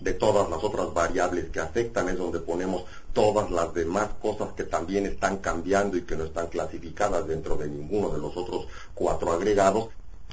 de 0.00 0.12
todas 0.12 0.48
las 0.50 0.62
otras 0.62 0.92
variables 0.92 1.50
que 1.50 1.60
afectan 1.60 2.08
es 2.08 2.18
donde 2.18 2.40
ponemos 2.40 2.84
todas 3.12 3.50
las 3.50 3.72
demás 3.74 4.10
cosas 4.20 4.52
que 4.52 4.64
también 4.64 5.06
están 5.06 5.38
cambiando 5.38 5.96
y 5.96 6.02
que 6.02 6.16
no 6.16 6.24
están 6.24 6.48
clasificadas 6.48 7.26
dentro 7.26 7.56
de 7.56 7.68
ninguno 7.68 8.10
de 8.10 8.18
los 8.18 8.36
otros 8.36 8.66
cuatro 8.94 9.32
agregados. 9.32 9.88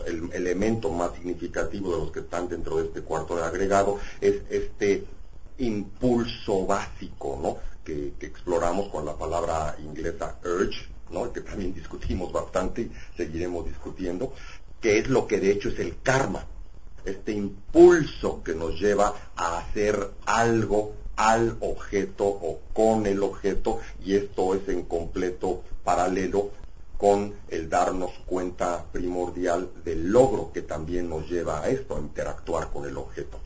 el 0.06 0.32
elemento 0.34 0.90
más 0.90 1.14
significativo 1.14 1.92
de 1.92 1.98
los 2.00 2.12
que 2.12 2.22
están 2.22 2.48
dentro 2.48 2.78
de 2.78 2.86
este 2.88 3.02
cuarto 3.02 3.36
agregado 3.44 4.00
es 4.20 4.42
este 4.50 5.06
impulso 5.58 6.66
básico, 6.66 7.40
¿no? 7.42 7.71
Que, 7.84 8.14
que 8.20 8.28
exploramos 8.28 8.90
con 8.90 9.06
la 9.06 9.18
palabra 9.18 9.76
inglesa 9.80 10.38
urge, 10.46 10.86
¿no? 11.10 11.34
Que 11.34 11.42
también 11.42 11.74
discutimos 11.74 12.32
bastante 12.32 12.84
y 12.84 12.92
seguiremos 13.18 13.66
discutiendo, 13.66 14.34
que 14.80 15.00
es 15.00 15.10
lo 15.10 15.26
que 15.26 15.40
de 15.40 15.52
hecho 15.52 15.70
es 15.70 15.80
el 15.80 16.00
karma, 16.02 16.46
este 17.06 17.32
impulso 17.32 18.44
que 18.44 18.54
nos 18.54 18.80
lleva 18.80 19.14
a 19.36 19.58
hacer 19.58 20.12
algo 20.26 20.94
al 21.16 21.58
objeto 21.60 22.26
o 22.26 22.62
con 22.74 23.06
el 23.06 23.22
objeto 23.24 23.80
y 24.04 24.16
esto 24.16 24.56
es 24.56 24.68
en 24.70 24.84
completo 24.84 25.64
paralelo 25.84 26.52
con 26.98 27.34
el 27.50 27.70
darnos 27.70 28.12
cuenta 28.26 28.86
primordial 28.92 29.70
del 29.84 30.12
logro 30.12 30.52
que 30.54 30.62
también 30.62 31.10
nos 31.10 31.28
lleva 31.28 31.62
a 31.62 31.70
esto, 31.70 31.98
a 31.98 32.00
interactuar 32.00 32.70
con 32.70 32.86
el 32.86 32.98
objeto. 32.98 33.40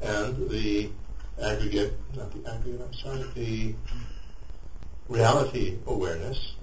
And 0.00 0.50
the 0.50 0.90
aggregate, 1.42 1.98
not 2.16 2.32
the 2.32 2.50
aggregate, 2.50 2.80
I'm 2.80 2.94
sorry, 2.94 3.24
the 3.34 3.74
reality 5.08 5.78
awareness, 5.86 6.54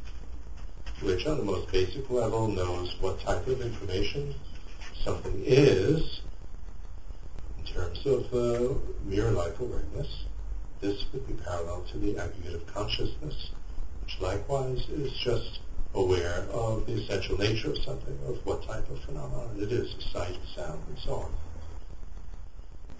which 1.01 1.25
on 1.25 1.37
the 1.37 1.43
most 1.43 1.71
basic 1.71 2.09
level 2.09 2.47
knows 2.47 2.95
what 2.99 3.19
type 3.21 3.47
of 3.47 3.61
information 3.61 4.33
something 5.03 5.41
is, 5.45 6.21
in 7.57 7.65
terms 7.65 8.05
of 8.05 8.33
uh, 8.33 8.73
mirror-like 9.03 9.59
awareness, 9.59 10.25
this 10.79 11.05
would 11.13 11.27
be 11.27 11.33
parallel 11.33 11.83
to 11.91 11.97
the 11.99 12.17
aggregate 12.17 12.55
of 12.55 12.65
consciousness, 12.67 13.51
which 14.03 14.19
likewise 14.19 14.89
is 14.89 15.11
just 15.13 15.59
aware 15.93 16.45
of 16.51 16.85
the 16.85 16.93
essential 16.93 17.37
nature 17.37 17.69
of 17.69 17.77
something, 17.79 18.17
of 18.27 18.43
what 18.45 18.63
type 18.63 18.89
of 18.89 18.99
phenomenon 19.01 19.57
it 19.59 19.71
is, 19.71 19.93
sight, 20.11 20.37
sound, 20.55 20.81
and 20.87 20.97
so 20.99 21.13
on. 21.13 21.31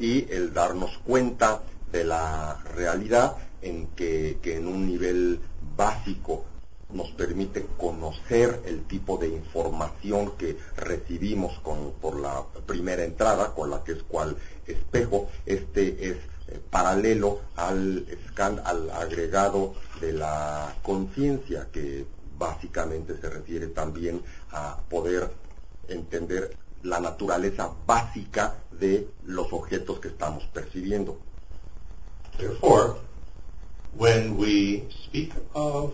Y 0.02 0.28
el 0.34 0.54
darnos 0.54 0.98
cuenta 1.06 1.62
de 1.92 2.04
la 2.04 2.60
realidad 2.76 3.38
en 3.62 3.88
que, 3.96 4.40
que 4.42 4.58
en 4.58 4.68
un 4.68 4.88
nivel 4.88 5.40
básico 5.78 6.46
nos 6.94 7.12
permite 7.12 7.66
conocer 7.78 8.62
el 8.66 8.84
tipo 8.86 9.18
de 9.18 9.30
información 9.30 10.32
que 10.38 10.58
recibimos 10.76 11.60
con, 11.60 11.92
por 12.02 12.20
la 12.20 12.44
primera 12.66 13.04
entrada, 13.04 13.54
con 13.54 13.70
la 13.70 13.84
que 13.84 13.94
es 13.94 14.04
cual 14.04 14.36
espejo. 14.68 15.30
Este 15.46 16.10
es 16.10 16.18
eh, 16.48 16.60
paralelo 16.70 17.42
al, 17.56 18.06
scan, 18.30 18.60
al 18.66 18.90
agregado 18.90 19.76
de 20.00 20.14
la 20.14 20.76
conciencia, 20.82 21.68
que 21.72 22.06
básicamente 22.38 23.16
se 23.22 23.30
refiere 23.30 23.68
también 23.68 24.22
a 24.52 24.80
poder 24.90 25.30
entender 25.88 26.58
la 26.84 27.00
naturaleza 27.00 27.72
básica 27.86 28.56
de 28.72 29.08
los 29.24 29.52
objetos 29.54 30.00
que 30.00 30.10
estamos 30.10 30.44
percibiendo. 30.54 31.18
Therefore, 32.38 32.96
when 33.98 34.38
we 34.38 34.84
speak 35.06 35.34
of 35.54 35.94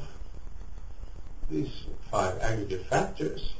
these 1.49 1.71
five 2.11 2.39
aggregate 2.41 2.85
factors, 2.88 3.55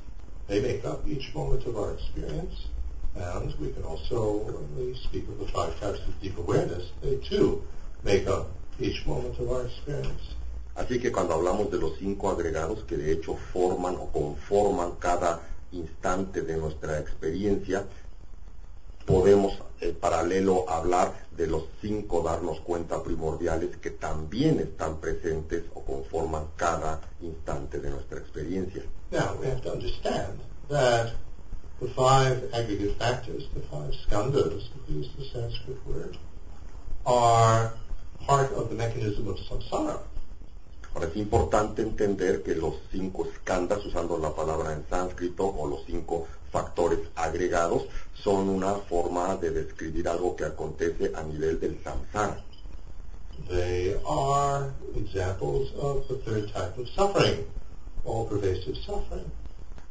they 0.48 0.62
make 0.62 0.86
up 0.86 1.06
each 1.08 1.34
moment 1.34 1.66
of 1.66 1.76
our 1.76 1.94
experience, 1.94 2.68
and 3.16 3.54
we 3.60 3.72
can 3.72 3.84
also, 3.84 4.38
when 4.38 4.78
we 4.78 4.96
speak 4.96 5.28
of 5.28 5.40
the 5.40 5.48
five 5.52 5.78
types 5.80 6.00
of 6.08 6.22
deep 6.22 6.38
awareness, 6.38 6.92
they 7.02 7.18
too 7.18 7.62
make 8.04 8.28
up 8.28 8.48
each 8.80 9.06
moment 9.06 9.38
of 9.40 9.52
our 9.52 9.66
experience. 9.66 10.36
Así 10.76 11.00
que 11.00 11.12
cuando 11.12 11.34
hablamos 11.34 11.72
de 11.72 11.80
los 11.80 11.98
cinco 11.98 12.30
agregados 12.30 12.84
que 12.84 12.98
de 12.98 13.12
hecho 13.12 13.36
forman 13.52 13.96
o 13.96 14.12
conforman 14.12 14.92
cada 15.00 15.42
instante 15.72 16.42
de 16.42 16.58
nuestra 16.58 17.00
experiencia, 17.00 17.86
podemos 19.06 19.54
en 19.80 19.96
paralelo 19.96 20.70
hablar 20.70 21.14
de 21.32 21.48
los 21.48 21.64
cinco 21.82 22.24
darnos 22.24 22.60
cuenta 22.62 23.04
primordiales 23.04 23.78
que 23.78 23.92
también 23.92 24.60
están 24.60 24.98
presentes 24.98 25.64
o 25.74 25.82
conforman 25.84 26.46
cada 26.56 27.02
instante 27.22 27.80
de 27.80 27.92
nuestra 27.92 28.20
experiencia. 28.20 28.84
Now, 29.12 29.38
we 29.40 29.48
have 29.48 29.62
to 29.62 29.72
understand 29.72 30.40
that 30.70 31.14
the 31.80 31.88
five 31.90 32.50
aggregate 32.54 32.98
factors, 32.98 33.48
the 33.54 33.62
five 33.72 33.94
skandhas, 34.08 34.70
to 34.70 34.94
use 34.94 35.10
the 35.18 35.26
Sanskrit 35.32 35.78
word, 35.86 36.18
are 37.06 37.72
part 38.26 38.52
of 38.54 38.70
the 38.70 38.76
mechanism 38.76 39.28
of 39.28 39.38
samsara. 39.38 40.00
Es 41.02 41.16
importante 41.16 41.84
entender 41.84 42.42
que 42.42 42.56
los 42.56 42.76
cinco 42.92 43.28
skandhas, 43.36 43.86
usando 43.86 44.18
la 44.18 44.34
palabra 44.34 44.74
en 44.74 44.84
sánscrito, 44.90 45.46
o 45.46 45.68
los 45.68 45.86
cinco 45.86 46.28
factores 46.52 47.00
agregados, 47.16 47.86
son 48.16 48.50
una 48.50 48.74
forma 48.74 49.36
de 49.36 49.52
describir 49.52 50.08
algo 50.08 50.36
que 50.36 50.46
acontece 50.46 51.12
a 51.14 51.22
nivel 51.24 51.60
del 51.60 51.80
samsara. 51.84 52.44
They 53.48 53.96
are 54.08 54.74
examples 54.96 55.72
of 55.80 56.08
the 56.08 56.16
third 56.16 56.52
type 56.52 56.78
of 56.80 56.90
suffering, 56.90 57.46
all 58.04 58.28
pervasive 58.28 58.76
suffering. 58.78 59.32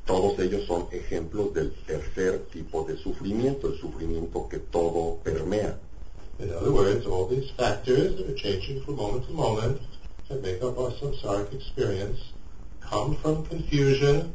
Todos 0.06 0.38
ellos 0.40 0.66
son 0.66 0.88
ejemplos 0.90 1.54
del 1.54 1.72
tercer 1.86 2.46
tipo 2.52 2.84
de 2.84 2.96
sufrimiento, 2.96 3.68
el 3.68 3.78
sufrimiento 3.78 4.48
que 4.48 4.58
todo 4.58 5.18
permea. 5.22 5.78
In 6.38 6.50
other 6.50 6.70
words, 6.70 7.06
all 7.06 7.26
these 7.28 7.50
factors 7.56 8.16
that 8.16 8.26
are 8.28 8.34
changing 8.34 8.82
from 8.82 8.96
moment 8.96 9.26
to 9.26 9.32
moment 9.32 9.80
that 10.28 10.42
make 10.42 10.62
up 10.62 10.78
our 10.78 10.90
samsaric 10.92 11.52
experience 11.54 12.18
come 12.80 13.16
from 13.16 13.44
confusion, 13.46 14.32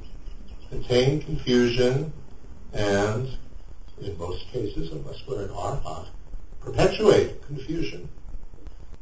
contain 0.69 1.21
confusion, 1.21 2.11
and 2.73 3.29
in 4.01 4.17
most 4.17 4.47
cases, 4.51 4.91
unless 4.91 5.21
we're 5.27 5.43
an 5.43 5.49
arhat, 5.49 6.07
perpetuate 6.61 7.41
confusion. 7.47 8.09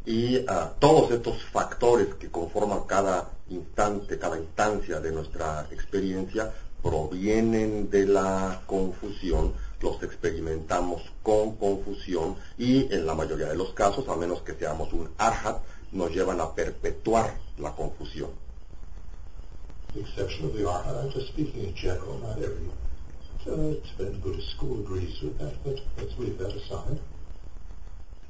Y 0.05 0.43
ah, 0.47 0.73
todos 0.79 1.11
estos 1.11 1.43
factores 1.43 2.15
que 2.15 2.29
conforman 2.29 2.81
cada 2.87 3.29
instante, 3.49 4.17
cada 4.17 4.39
instancia 4.39 4.99
de 4.99 5.11
nuestra 5.11 5.67
experiencia, 5.71 6.51
provienen 6.81 7.89
de 7.89 8.07
la 8.07 8.61
confusión, 8.65 9.53
los 9.81 10.01
experimentamos 10.03 11.01
con 11.23 11.55
confusión 11.57 12.35
y 12.57 12.93
en 12.93 13.05
la 13.05 13.15
mayoría 13.15 13.47
de 13.47 13.55
los 13.55 13.73
casos, 13.73 14.07
a 14.07 14.15
menos 14.15 14.41
que 14.41 14.53
seamos 14.53 14.91
un 14.93 15.09
arhat, 15.17 15.61
nos 15.91 16.11
llevan 16.11 16.39
a 16.39 16.53
perpetuar 16.53 17.37
la 17.57 17.75
confusión. 17.75 18.29
The 19.93 20.01
exception 20.01 20.45
of 20.45 20.53
the 20.53 20.65
arhat, 20.65 21.03
I'm 21.03 21.11
just 21.11 21.29
speaking 21.29 21.63
in 21.63 21.75
general, 21.75 22.19
not 22.19 22.37
every 22.37 22.69
uh, 23.47 23.73
Tibetan 23.97 24.19
Buddhist 24.19 24.51
school 24.51 24.79
agrees 24.81 25.19
with 25.21 25.39
that, 25.39 25.53
but 25.63 25.79
let's 25.97 26.17
leave 26.19 26.37
that 26.37 26.53
aside. 26.53 26.99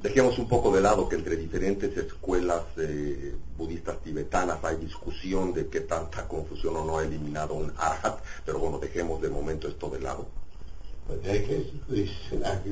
Dejemos 0.01 0.39
un 0.39 0.47
poco 0.47 0.71
de 0.73 0.79
lado 0.79 1.09
que 1.09 1.17
entre 1.17 1.35
diferentes 1.35 1.97
escuelas 1.97 2.63
eh, 2.77 3.35
budistas 3.57 3.99
tibetanas 4.01 4.63
hay 4.63 4.77
discusión 4.77 5.53
de 5.53 5.67
qué 5.67 5.81
tanta 5.81 6.25
confusión 6.25 6.77
o 6.77 6.85
no 6.85 6.99
ha 6.99 7.03
eliminado 7.03 7.55
un 7.55 7.73
arhat, 7.75 8.19
pero 8.45 8.59
bueno, 8.59 8.79
dejemos 8.79 9.21
de 9.21 9.29
momento 9.29 9.67
esto 9.67 9.89
de 9.89 9.99
lado. 9.99 10.25
But 11.05 11.25
in 11.25 11.29
any 11.31 11.45
case, 11.45 11.71
these 11.89 12.11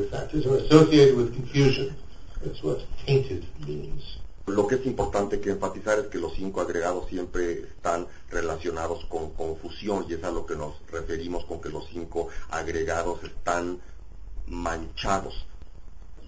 factors 0.10 0.46
are 0.46 0.58
associated 0.58 1.18
with 1.18 1.34
confusion. 1.34 1.98
That's 2.42 2.64
what 2.64 2.80
tainted 3.06 3.46
means. 3.68 4.20
Lo 4.48 4.66
que 4.66 4.76
es 4.76 4.86
importante 4.86 5.41
que 5.41 5.50
enfatizar 5.50 6.00
es 6.00 6.08
que 6.08 6.20
los 6.20 6.34
cinco 6.34 6.62
agregados 6.62 7.10
siempre 7.10 7.64
están 7.64 8.08
relacionados 8.30 9.04
con 9.10 9.32
confusión 9.32 10.06
y 10.08 10.14
es 10.14 10.24
a 10.24 10.32
lo 10.32 10.45
que 10.45 10.56
nos 10.56 10.76
referimos 10.89 11.43
con 11.43 11.60
que 11.60 11.68
los 11.68 11.86
cinco 11.89 12.30
agregados 12.50 13.22
están 13.26 13.82
manchados. 14.48 15.45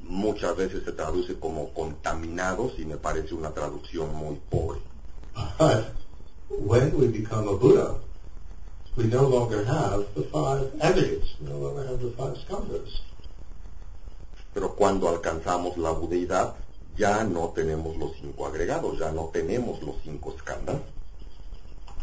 Muchas 0.03 0.57
veces 0.57 0.83
se 0.83 0.91
traduce 0.91 1.39
como 1.39 1.73
contaminados 1.73 2.77
y 2.77 2.83
me 2.83 2.97
parece 2.97 3.35
una 3.35 3.53
traducción 3.53 4.13
muy 4.13 4.35
pobre. 4.49 4.81
But 5.57 5.85
when 6.49 6.93
we 6.99 7.07
become 7.07 7.47
a 7.47 7.55
Buddha, 7.55 8.01
we 8.97 9.05
no 9.05 9.29
longer 9.29 9.63
have 9.65 10.05
the 10.13 10.23
five 10.23 10.69
aggregates. 10.81 11.39
We 11.39 11.47
no 11.47 11.57
longer 11.57 11.87
have 11.87 11.99
the 11.99 12.11
five 12.17 12.35
skandhas. 12.41 13.01
Pero 14.53 14.75
cuando 14.75 15.07
alcanzamos 15.07 15.77
la 15.77 15.91
budeidad, 15.91 16.55
ya 16.99 17.23
no 17.23 17.53
tenemos 17.55 17.95
los 17.97 18.11
cinco 18.17 18.45
agregados, 18.45 18.99
ya 18.99 19.11
no 19.13 19.29
tenemos 19.33 19.81
los 19.81 19.95
cinco 20.03 20.35
skandhas. 20.37 20.81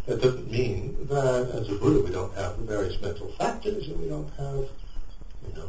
That 0.07 0.23
doesn't 0.23 0.51
mean 0.51 0.97
that 1.09 1.51
as 1.51 1.69
a 1.69 1.75
Buddha 1.75 2.01
we 2.03 2.11
don't 2.11 2.35
have 2.35 2.57
various 2.59 2.99
mental 3.03 3.29
factors 3.33 3.89
and 3.89 4.01
we 4.01 4.09
don't 4.09 4.31
have, 4.39 4.65
you 5.47 5.55
know, 5.55 5.69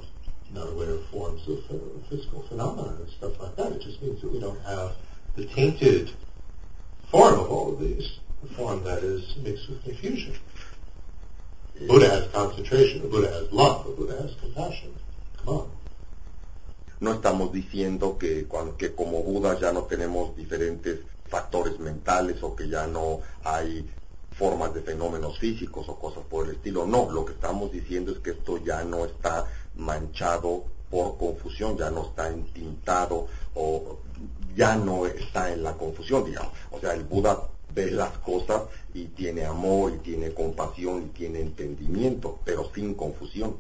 not 0.54 0.70
aware 0.70 0.92
of 0.92 1.06
forms 1.08 1.46
of 1.48 1.58
uh, 1.70 1.78
physical 2.10 2.44
phenomena 2.44 2.96
and 3.00 3.10
stuff 3.10 3.38
like 3.42 3.56
that. 3.58 3.74
It 3.74 3.82
just 3.82 4.02
means 4.02 4.22
that 4.22 4.32
we 4.32 4.40
don't 4.40 4.62
have 4.62 4.96
the 5.36 5.46
tainted 5.46 6.12
form 7.12 7.34
of 7.34 7.52
all 7.52 7.74
of 7.74 7.80
these, 7.80 8.20
the 8.44 8.54
form 8.54 8.82
that 8.86 9.04
is 9.04 9.36
mixed 9.44 9.68
with 9.68 9.84
confusion. 9.84 10.36
Buddha 11.86 12.10
has 12.10 12.32
concentration, 12.32 13.02
the 13.02 13.10
Buddha 13.10 13.28
has 13.28 13.52
love, 13.52 13.86
the 13.86 13.92
Buddha 13.92 14.22
has 14.22 14.34
compassion. 14.36 14.96
Come 15.38 15.50
on. 15.50 15.77
No 17.00 17.14
estamos 17.14 17.52
diciendo 17.52 18.18
que, 18.18 18.48
que 18.78 18.96
como 18.96 19.22
Buda 19.24 19.60
ya 19.60 19.72
no 19.72 19.84
tenemos 19.84 20.36
diferentes 20.36 21.02
factores 21.28 21.80
mentales 21.80 22.42
o 22.42 22.56
que 22.56 22.68
ya 22.70 22.88
no 22.88 23.22
hay 23.44 23.90
formas 24.32 24.74
de 24.74 24.82
fenómenos 24.82 25.40
físicos 25.40 25.90
o 25.90 26.00
cosas 26.00 26.24
por 26.30 26.46
el 26.46 26.56
estilo. 26.56 26.86
No, 26.86 27.12
lo 27.12 27.26
que 27.26 27.34
estamos 27.34 27.72
diciendo 27.72 28.12
es 28.12 28.20
que 28.20 28.32
esto 28.32 28.58
ya 28.64 28.84
no 28.84 29.06
está 29.06 29.46
manchado 29.76 30.66
por 30.90 31.18
confusión, 31.18 31.78
ya 31.78 31.90
no 31.90 32.06
está 32.08 32.30
entintado 32.30 33.28
o 33.56 34.00
ya 34.56 34.76
no 34.76 35.06
está 35.06 35.52
en 35.52 35.64
la 35.64 35.74
confusión, 35.74 36.26
digamos. 36.26 36.54
O 36.72 36.80
sea, 36.80 36.94
el 36.94 37.04
Buda 37.04 37.50
ve 37.74 37.92
las 37.92 38.18
cosas 38.20 38.64
y 38.94 39.06
tiene 39.06 39.46
amor 39.46 39.94
y 39.94 39.98
tiene 40.00 40.34
compasión 40.34 41.04
y 41.04 41.10
tiene 41.10 41.42
entendimiento, 41.42 42.40
pero 42.44 42.72
sin 42.74 42.94
confusión. 42.96 43.58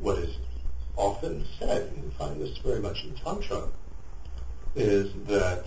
What 0.00 0.18
is 0.18 0.36
often 0.96 1.46
said, 1.58 1.92
and 1.92 2.04
you 2.04 2.10
find 2.10 2.40
this 2.40 2.58
very 2.58 2.80
much 2.80 3.04
in 3.04 3.14
Tantra, 3.14 3.68
is 4.74 5.12
that 5.26 5.64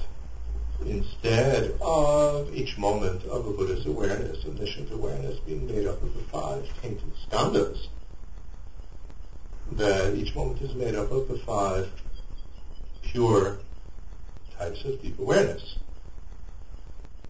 instead 0.85 1.75
of 1.81 2.53
each 2.53 2.77
moment 2.77 3.23
of 3.25 3.47
a 3.47 3.51
Buddha's 3.51 3.85
awareness, 3.85 4.45
omniscient 4.45 4.91
awareness 4.91 5.39
being 5.39 5.67
made 5.67 5.87
up 5.87 6.01
of 6.01 6.13
the 6.13 6.23
five 6.23 6.67
tainted 6.81 7.13
skandhas, 7.29 7.87
that 9.71 10.13
each 10.15 10.35
moment 10.35 10.61
is 10.61 10.73
made 10.75 10.95
up 10.95 11.11
of 11.11 11.27
the 11.27 11.37
five 11.39 11.89
pure 13.01 13.59
types 14.57 14.83
of 14.85 15.01
deep 15.01 15.17
awareness. 15.19 15.77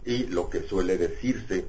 Y 0.06 0.26
lo 0.28 0.48
que 0.48 0.60
suele 0.68 0.98
decirse, 0.98 1.64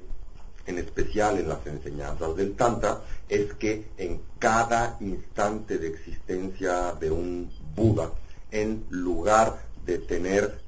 en 0.66 0.78
especial 0.78 1.38
en 1.38 1.48
las 1.48 1.66
enseñanzas 1.66 2.36
del 2.36 2.54
Tantra, 2.54 3.00
es 3.28 3.54
que 3.54 3.86
en 3.96 4.20
cada 4.38 4.96
instante 5.00 5.78
de 5.78 5.88
existencia 5.88 6.92
de 6.92 7.10
un 7.10 7.50
Buda, 7.74 8.10
en 8.50 8.84
lugar 8.90 9.62
de 9.84 9.98
tener 9.98 10.58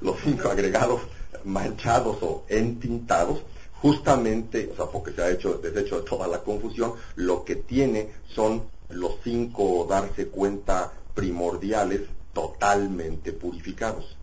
los 0.00 0.16
cinco 0.22 0.48
agregados 0.48 1.02
manchados 1.44 2.18
o 2.22 2.44
entintados, 2.48 3.42
justamente, 3.80 4.70
o 4.72 4.76
sea, 4.76 4.86
porque 4.86 5.12
se 5.12 5.22
ha 5.22 5.30
hecho 5.30 5.54
deshecho 5.54 6.00
de 6.00 6.08
toda 6.08 6.26
la 6.26 6.42
confusión, 6.42 6.94
lo 7.14 7.44
que 7.44 7.56
tiene 7.56 8.10
son 8.34 8.62
los 8.88 9.16
cinco 9.22 9.86
darse 9.88 10.28
cuenta 10.28 10.92
primordiales 11.14 12.02
totalmente 12.32 13.32
purificados. 13.32 14.16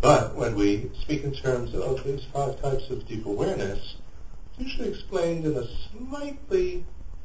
But 0.00 0.36
when 0.36 0.54
we 0.54 0.90
speak 1.02 1.24
in 1.24 1.32
terms 1.32 1.74
of 1.74 2.04
these 2.04 2.24
five 2.32 2.60
types 2.62 2.88
of 2.90 3.06
deep 3.08 3.26
awareness, 3.26 3.96
usually 4.58 4.88
explained 4.90 5.44
in 5.44 5.56
a 5.56 5.66
slightly 5.90 6.84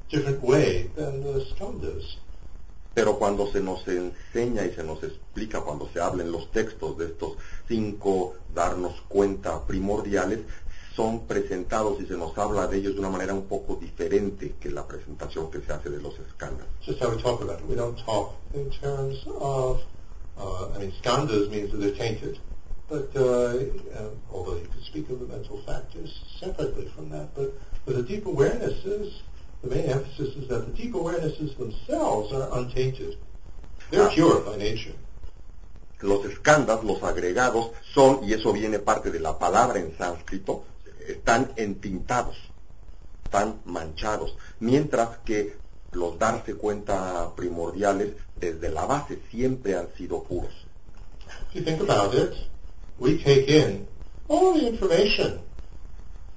different 0.10 0.42
way 0.44 0.90
than 0.96 1.24
the 1.24 1.46
skandhas. 1.54 2.18
Pero 2.94 3.18
cuando 3.18 3.52
se 3.52 3.60
nos 3.60 3.88
enseña 3.88 4.66
y 4.66 4.76
se 4.76 4.84
nos 4.84 5.02
explica, 5.04 5.62
cuando 5.62 5.90
se 5.92 6.00
habla 6.00 6.24
en 6.24 6.32
los 6.32 6.52
textos 6.52 6.96
de 6.98 7.06
estos 7.08 7.38
cinco 7.68 8.36
darnos 8.54 9.02
cuenta 9.08 9.66
primordiales, 9.66 10.42
son 10.96 11.26
presentados 11.26 12.00
y 12.00 12.06
se 12.06 12.16
nos 12.16 12.38
habla 12.38 12.68
de 12.68 12.78
ellos 12.78 12.94
de 12.94 13.00
una 13.00 13.10
manera 13.10 13.34
un 13.34 13.48
poco 13.48 13.78
diferente 13.78 14.56
que 14.60 14.70
la 14.70 14.86
presentación 14.88 15.50
que 15.50 15.62
se 15.62 15.74
hace 15.74 15.90
de 15.90 16.00
los 16.00 16.14
escándalos. 16.20 16.72
Just 16.86 17.02
how 17.02 17.10
we 17.10 17.20
talk 17.20 17.42
about 17.42 17.60
it. 17.60 17.66
We 17.68 17.76
don't 17.76 17.98
talk 18.06 18.36
in 18.54 18.70
terms 18.70 19.26
of, 19.40 19.82
uh, 20.38 20.68
I 20.76 20.80
mean, 20.80 20.94
skandhas 21.02 21.50
means 21.50 21.72
that 21.72 21.80
they're 21.80 21.98
tainted. 21.98 22.38
But, 22.94 23.10
uh, 23.16 23.26
uh, 23.26 24.10
although 24.32 24.54
you 24.54 24.68
could 24.72 24.84
speak 24.84 25.10
of 25.10 25.20
the 25.20 25.26
mental 25.26 25.58
factors 25.66 26.12
separately 26.40 26.86
from 26.96 27.10
that, 27.10 27.34
but 27.34 27.52
the 27.88 28.04
deep 28.04 28.26
awarenesses, 28.26 29.22
the 29.64 29.70
main 29.74 29.86
emphasis 29.86 30.36
is 30.36 30.48
that 30.50 30.68
the 30.68 30.74
deep 30.74 30.94
awarenesses 30.94 31.58
themselves 31.58 32.32
are 32.32 32.56
untainted. 32.60 33.18
They're 33.90 34.12
pure 34.12 34.42
by 34.42 34.58
nature. 34.58 34.94
Los 36.04 36.24
escándalos, 36.26 36.84
los 36.84 37.02
agregados, 37.02 37.72
son, 37.96 38.24
y 38.26 38.34
eso 38.34 38.54
viene 38.54 38.78
parte 38.78 39.10
de 39.10 39.20
la 39.20 39.40
palabra 39.40 39.80
en 39.80 39.98
sánscrito, 39.98 40.64
están 41.08 41.52
entintados, 41.56 42.38
están 43.24 43.60
manchados, 43.66 44.38
mientras 44.60 45.18
que 45.26 45.58
los 45.94 46.20
darse 46.20 46.54
cuenta 46.54 47.34
primordiales 47.36 48.14
desde 48.40 48.70
la 48.70 48.86
base 48.86 49.18
siempre 49.32 49.76
han 49.76 49.92
sido 49.96 50.22
puros. 50.22 50.54
If 51.50 51.56
you 51.56 51.62
think 51.64 51.82
about 51.82 52.14
it, 52.14 52.53
we 52.98 53.22
take 53.22 53.48
in 53.48 53.88
all 54.28 54.54
the 54.54 54.68
information, 54.68 55.42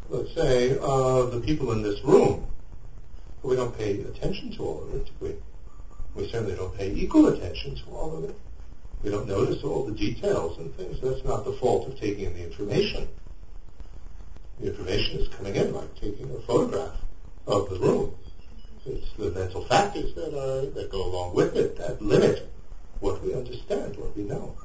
let's 0.09 0.35
say, 0.35 0.77
of 0.79 1.33
the 1.33 1.41
people 1.41 1.73
in 1.73 1.83
this 1.83 2.03
room, 2.05 2.47
but 3.43 3.49
we 3.49 3.57
don't 3.57 3.77
pay 3.77 4.01
attention 4.01 4.53
to 4.57 4.63
all 4.63 4.83
of 4.85 4.95
it. 4.95 5.11
We, 5.21 5.35
we 6.15 6.29
certainly 6.31 6.57
don't 6.57 6.77
pay 6.77 6.93
equal 6.93 7.29
attention 7.29 7.77
to 7.77 7.91
all 7.91 8.17
of 8.17 8.25
it. 8.25 8.37
We 9.03 9.11
don't 9.11 9.29
notice 9.29 9.63
all 9.63 9.85
the 9.85 9.93
details 9.93 10.59
and 10.59 10.75
things. 10.75 11.01
That's 11.01 11.25
not 11.25 11.45
the 11.45 11.53
fault 11.53 11.87
of 11.87 12.01
taking 12.01 12.25
in 12.25 12.35
the 12.35 12.45
information. 12.45 13.09
The 14.59 14.69
information 14.69 15.21
is 15.21 15.29
coming 15.29 15.55
in 15.55 15.75
like 15.75 15.95
taking 16.01 16.31
a 16.35 16.41
photograph 16.41 16.97
of 17.47 17.69
the 17.71 17.79
room. 17.79 18.15
It's 18.87 19.13
the 19.19 19.31
mental 19.33 19.65
factors 19.65 20.15
that 20.15 20.33
are 20.33 20.67
that 20.71 20.91
go 20.91 21.05
along 21.05 21.35
with 21.35 21.57
it 21.57 21.77
that 21.77 22.01
limit 22.01 22.51
what 23.01 23.23
we 23.23 23.35
understand, 23.35 23.97
what 23.97 24.17
we 24.17 24.23
know. 24.23 24.57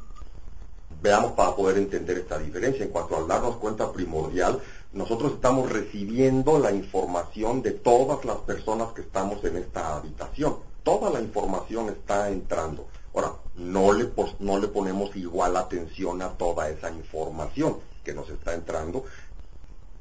Veamos 1.02 1.32
para 1.32 1.56
poder 1.56 1.78
entender 1.78 2.20
esta 2.20 2.38
diferencia. 2.38 2.86
En 2.86 2.92
cuanto 2.92 3.18
al 3.18 3.28
darnos 3.28 3.58
cuenta 3.58 3.92
primordial, 3.92 4.62
nosotros 4.94 5.34
estamos 5.34 5.72
recibiendo 5.72 6.60
la 6.60 6.72
información 6.72 7.64
de 7.64 7.72
todas 7.72 8.24
las 8.24 8.38
personas 8.38 8.94
que 8.94 9.02
estamos 9.02 9.44
en 9.44 9.58
esta 9.58 9.96
habitación. 9.96 10.58
Toda 10.84 11.10
la 11.10 11.20
información 11.20 11.90
está 11.90 12.30
entrando. 12.30 12.88
Ahora, 13.16 13.34
no 13.56 13.94
le, 13.94 14.12
no 14.40 14.60
le 14.60 14.68
ponemos 14.68 15.16
igual 15.16 15.58
atención 15.58 16.22
a 16.22 16.30
toda 16.30 16.70
esa 16.70 16.92
información 16.92 17.80
que 18.04 18.14
nos 18.14 18.30
está 18.30 18.54
entrando 18.54 19.06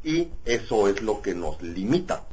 y 0.03 0.29
eso 0.45 0.89
es 0.89 1.01
lo 1.03 1.23
que 1.23 1.35
nos 1.35 1.61
limita. 1.63 2.25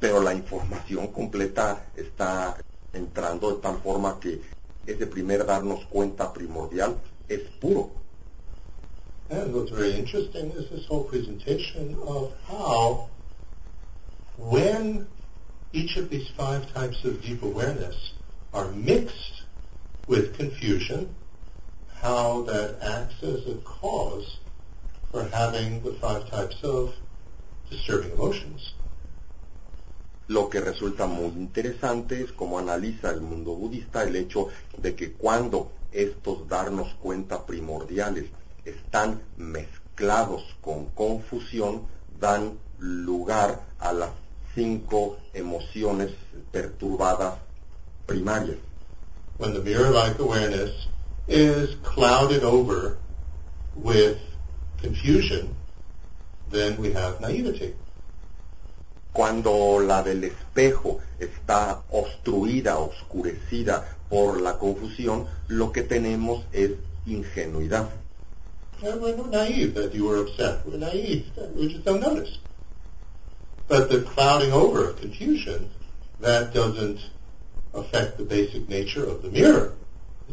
Pero 0.00 0.20
la 0.20 0.34
información 0.34 1.08
completa 1.08 1.86
está 1.96 2.56
entrando 2.92 3.54
de 3.54 3.62
tal 3.62 3.78
forma 3.80 4.18
que 4.18 4.40
ese 4.86 5.06
primer 5.06 5.46
darnos 5.46 5.86
cuenta 5.86 6.32
primordial 6.32 6.96
es 7.28 7.40
puro. 7.60 7.90
And 9.30 9.54
what's 9.54 9.70
very 9.70 9.94
interesting 9.94 10.50
is 10.50 10.68
this 10.70 10.86
whole 10.86 11.04
presentation 11.04 11.96
of 12.06 12.32
how 12.46 13.08
when 14.36 15.06
each 15.72 15.96
of 15.96 16.10
these 16.10 16.28
five 16.36 16.72
types 16.74 17.04
of 17.04 17.22
deep 17.22 17.42
awareness 17.42 18.12
are 18.52 18.70
mixed 18.72 19.42
with 20.06 20.36
confusion, 20.36 21.14
how 22.00 22.42
that 22.42 22.78
acts 22.82 23.22
as 23.22 23.46
a 23.46 23.56
cause 23.64 24.38
for 25.10 25.24
having 25.24 25.82
the 25.82 25.94
five 25.94 26.28
types 26.28 26.56
of 26.62 26.92
disturbing 27.70 28.12
emotions. 28.12 28.74
Lo 30.28 30.48
que 30.48 30.60
resulta 30.60 31.06
muy 31.06 31.32
interesante 31.36 32.22
es 32.22 32.32
cómo 32.32 32.58
analiza 32.58 33.10
el 33.10 33.20
mundo 33.20 33.54
budista 33.54 34.02
el 34.02 34.16
hecho 34.16 34.48
de 34.78 34.94
que 34.94 35.12
cuando 35.12 35.70
estos 35.92 36.48
darnos 36.48 36.94
cuenta 37.00 37.44
primordiales 37.46 38.26
están 38.64 39.22
mezclados 39.36 40.42
con 40.60 40.86
confusión, 40.86 41.86
dan 42.18 42.58
lugar 42.78 43.60
a 43.78 43.92
las 43.92 44.10
cinco 44.54 45.16
emociones 45.34 46.12
perturbadas 46.50 47.34
primarias. 48.06 48.58
When 49.38 49.54
the 49.54 49.60
mirror-like 49.60 50.18
awareness 50.20 50.88
is 51.26 51.76
clouded 51.82 52.44
over 52.44 52.98
with 53.74 54.18
confusion, 54.80 55.54
then 56.50 56.76
we 56.78 56.92
have 56.92 57.20
naivety. 57.20 57.74
Cuando 59.12 59.80
la 59.80 60.02
del 60.02 60.24
espejo 60.24 61.00
está 61.18 61.82
obstruida, 61.90 62.78
oscurecida 62.78 63.96
por 64.12 64.42
la 64.42 64.58
confusión, 64.58 65.26
lo 65.48 65.72
que 65.72 65.82
tenemos 65.82 66.44
es 66.52 66.72
ingenuidad. 67.06 67.88
And 68.82 69.00
we're 69.00 69.16
naive 69.30 69.72
that 69.72 69.94
you 69.94 70.04
were 70.04 70.20
upset. 70.20 70.66
We're 70.66 70.76
naive 70.76 71.34
that 71.34 71.56
we 71.56 71.68
just 71.68 71.86
don't 71.86 72.02
notice. 72.02 72.38
But 73.68 73.88
the 73.88 74.02
clouding 74.02 74.52
over 74.52 74.90
of 74.90 75.00
confusion, 75.00 75.70
that 76.20 76.52
doesn't 76.52 76.98
affect 77.72 78.18
the 78.18 78.24
basic 78.24 78.68
nature 78.68 79.06
of 79.06 79.22
the 79.22 79.30
mirror, 79.30 79.72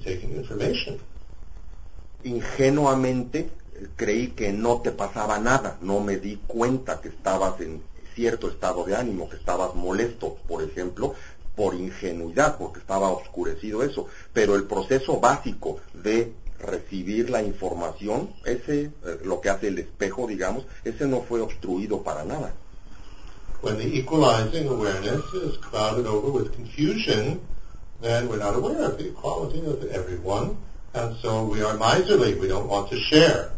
taking 0.04 0.36
information. 0.36 1.00
Ingenuamente 2.26 3.50
creí 3.96 4.36
que 4.36 4.52
no 4.52 4.82
te 4.82 4.92
pasaba 4.92 5.40
nada, 5.40 5.78
no 5.82 6.02
me 6.02 6.18
di 6.18 6.36
cuenta 6.48 7.00
que 7.00 7.08
estabas 7.08 7.62
en 7.62 7.82
cierto 8.14 8.50
estado 8.50 8.84
de 8.84 8.98
ánimo, 8.98 9.30
que 9.30 9.38
estabas 9.38 9.74
molesto, 9.74 10.36
por 10.50 10.64
ejemplo, 10.64 11.16
por 11.60 11.76
ingenuidad, 11.76 12.58
porque 12.58 12.80
estaba 12.80 13.10
oscurecido 13.10 13.84
eso. 13.84 14.08
Pero 14.32 14.56
el 14.56 14.64
proceso 14.64 15.20
básico 15.20 15.82
de 15.94 16.32
recibir 16.58 17.30
la 17.30 17.44
información, 17.44 18.30
ese, 18.46 18.84
eh, 18.84 19.20
lo 19.26 19.42
que 19.42 19.50
hace 19.50 19.68
el 19.68 19.78
espejo, 19.78 20.26
digamos, 20.26 20.64
ese 20.86 21.06
no 21.06 21.20
fue 21.20 21.42
obstruido 21.42 22.02
para 22.02 22.24
nada. 22.24 22.54
When 23.62 23.78
the 23.78 23.84
equalizing 23.84 24.70
awareness 24.70 25.22
is 25.34 25.58
clouded 25.58 26.08
over 26.08 26.32
with 26.32 26.56
confusion, 26.56 27.42
then 28.00 28.30
we're 28.30 28.42
not 28.42 28.56
aware 28.56 28.86
of 28.86 28.98
the 28.98 29.10
equality 29.10 29.60
of 29.60 29.84
everyone, 29.92 30.56
and 30.94 31.14
so 31.22 31.44
we 31.44 31.62
are 31.62 31.78
miserly. 31.78 32.36
We 32.36 32.48
don't 32.48 32.70
want 32.70 32.90
to 32.92 32.98
share. 33.12 33.52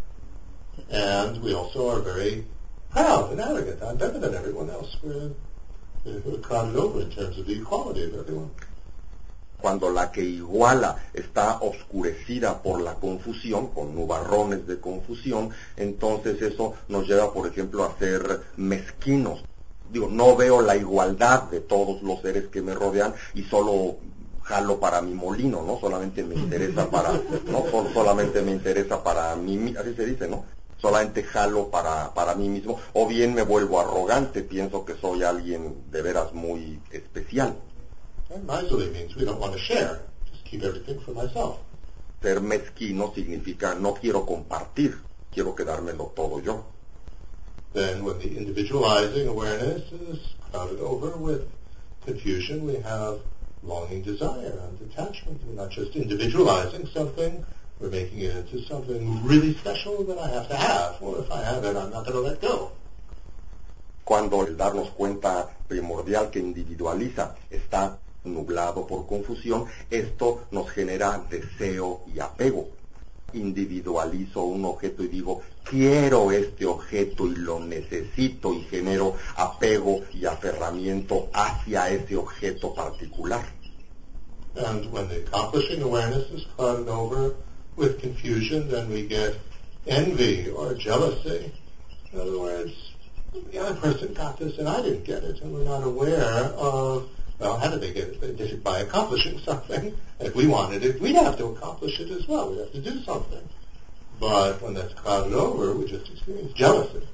And 0.90 1.40
we 1.44 1.54
also 1.54 1.88
are 1.92 2.02
very 2.02 2.46
proud 2.90 3.30
and 3.32 3.40
arrogant. 3.40 3.84
I'm 3.84 3.98
better 3.98 4.18
than 4.18 4.34
everyone 4.34 4.72
else. 4.72 4.98
We're, 5.04 5.30
Cuando 9.62 9.92
la 9.92 10.12
que 10.12 10.24
iguala 10.24 10.98
está 11.14 11.60
oscurecida 11.62 12.64
por 12.64 12.82
la 12.82 12.96
confusión, 12.96 13.68
con 13.68 13.94
nubarrones 13.94 14.66
de 14.66 14.80
confusión, 14.80 15.52
entonces 15.78 16.42
eso 16.42 16.74
nos 16.88 17.08
lleva, 17.08 17.32
por 17.32 17.46
ejemplo, 17.48 17.84
a 17.84 17.96
ser 18.00 18.42
mezquinos. 18.58 19.44
Digo, 19.92 20.08
no 20.10 20.36
veo 20.36 20.62
la 20.62 20.76
igualdad 20.76 21.44
de 21.52 21.60
todos 21.60 22.02
los 22.02 22.22
seres 22.22 22.48
que 22.48 22.62
me 22.64 22.74
rodean 22.74 23.14
y 23.36 23.44
solo 23.44 23.98
jalo 24.42 24.80
para 24.80 25.02
mi 25.02 25.14
molino, 25.14 25.62
¿no? 25.64 25.80
Solamente 25.80 26.24
me 26.24 26.34
interesa 26.36 26.90
para, 26.90 27.12
no 27.12 27.70
Sol- 27.70 27.94
solamente 27.94 28.42
me 28.42 28.52
interesa 28.52 29.04
para 29.04 29.36
mí, 29.36 29.76
así 29.78 29.94
se 29.94 30.06
dice, 30.08 30.28
¿no? 30.28 30.44
Solamente 30.82 31.24
jalo 31.24 31.70
para, 31.70 32.14
para 32.14 32.34
mí 32.34 32.50
mismo, 32.50 32.80
o 32.94 33.08
bien 33.08 33.36
me 33.36 33.44
vuelvo 33.44 33.80
arrogante, 33.80 34.42
pienso 34.42 34.84
que 34.84 34.96
soy 34.96 35.24
alguien 35.24 35.92
de 35.92 36.02
veras 36.02 36.34
muy 36.34 36.80
especial. 36.92 37.56
And 38.34 38.48
miserly 38.48 38.90
means 38.90 39.16
we 39.16 39.26
don't 39.26 39.40
want 39.40 39.54
to 39.54 39.60
share. 39.60 40.00
Just 40.32 40.44
keep 40.46 40.64
everything 40.64 41.00
for 41.02 41.14
myself. 41.14 41.58
Ser 42.22 42.42
mezquino 42.42 43.12
significa 43.14 43.76
no 43.76 43.94
quiero 43.94 44.26
compartir, 44.26 44.98
quiero 45.32 45.54
quedármelo 45.54 46.14
todo 46.16 46.40
yo. 46.40 46.64
Then 47.74 48.04
when 48.04 48.20
the 48.20 48.38
individualizing 48.38 49.28
awareness 49.28 49.92
is 49.92 50.20
clouded 50.50 50.80
over 50.80 51.16
with 51.18 51.48
confusion, 52.06 52.66
we 52.66 52.76
have 52.82 53.20
longing 53.64 54.02
desire 54.02 54.60
and 54.68 54.82
attachment. 54.82 55.42
We're 55.46 55.56
not 55.56 55.70
just 55.70 55.96
individualizing 55.96 56.88
something, 56.88 57.46
we're 57.82 57.90
making 57.90 58.20
it 58.20 58.36
into 58.36 58.62
something 58.68 59.24
really 59.26 59.56
special 59.56 60.04
that 60.04 60.18
I 60.20 60.30
have 60.30 60.48
to 60.50 60.56
have, 60.56 61.02
or 61.02 61.20
if 61.20 61.32
I 61.32 61.44
have 61.44 61.66
it, 61.66 61.76
I'm 61.76 61.90
not 61.90 62.06
going 62.06 62.14
to 62.14 62.30
let 62.30 62.40
go. 62.40 62.72
Cuando 64.04 64.46
el 64.46 64.56
darnos 64.56 64.92
cuenta 64.92 65.50
primordial 65.68 66.30
que 66.30 66.40
individualiza 66.40 67.36
está 67.50 68.00
nublado 68.24 68.86
por 68.86 69.08
confusión, 69.08 69.66
esto 69.90 70.46
nos 70.52 70.70
genera 70.70 71.26
deseo 71.30 72.02
y 72.14 72.20
apego. 72.20 72.68
Individualizo 73.34 74.44
un 74.44 74.66
objeto 74.66 75.04
y 75.04 75.08
digo, 75.08 75.42
quiero 75.64 76.32
este 76.32 76.66
objeto 76.66 77.26
y 77.26 77.36
lo 77.36 77.60
necesito 77.60 78.54
y 78.54 78.62
genero 78.64 79.16
apego 79.38 80.02
y 80.14 80.26
aferramiento 80.26 81.30
hacia 81.34 81.90
ese 81.90 82.16
objeto 82.16 82.76
particular. 82.76 83.44
And 84.54 84.92
when 84.92 85.08
the 85.08 85.24
accomplishing 85.26 85.82
awareness 85.82 86.30
is 86.32 86.46
clouded 86.58 86.90
over 86.90 87.36
with 87.76 88.02
confusion, 88.02 88.70
then 88.70 88.90
we 88.90 89.08
get 89.08 89.36
envy 89.88 90.50
or 90.50 90.74
jealousy. 90.74 91.52
In 92.12 92.20
other 92.20 92.40
words, 92.40 92.74
the 93.52 93.60
other 93.60 93.76
person 93.76 94.14
got 94.14 94.38
this 94.38 94.58
and 94.58 94.68
I 94.68 94.82
didn't 94.82 95.06
get 95.06 95.24
it, 95.24 95.42
and 95.42 95.54
we're 95.54 95.64
not 95.64 95.84
aware 95.84 96.44
of, 96.56 97.10
well, 97.40 97.58
how 97.58 97.70
did 97.70 97.82
they 97.82 97.94
get 97.94 98.10
it? 98.10 98.22
They 98.22 98.34
did 98.34 98.52
it 98.52 98.64
by 98.64 98.80
accomplishing 98.80 99.40
something. 99.46 99.96
If 100.20 100.36
we 100.36 100.48
wanted 100.48 100.84
it, 100.84 101.02
we'd 101.02 101.16
have 101.16 101.38
to 101.38 101.48
accomplish 101.48 102.00
it 102.00 102.12
as 102.12 102.28
well. 102.28 102.52
We'd 102.52 102.60
have 102.60 102.72
to 102.74 102.82
do 102.82 103.02
something. 103.04 103.48
But 104.20 104.62
when 104.62 104.76
that's 104.76 104.94
clouded 104.94 105.34
over, 105.34 105.74
we 105.74 105.90
just 105.90 106.12
experience 106.12 106.54
jealousy. 106.54 107.08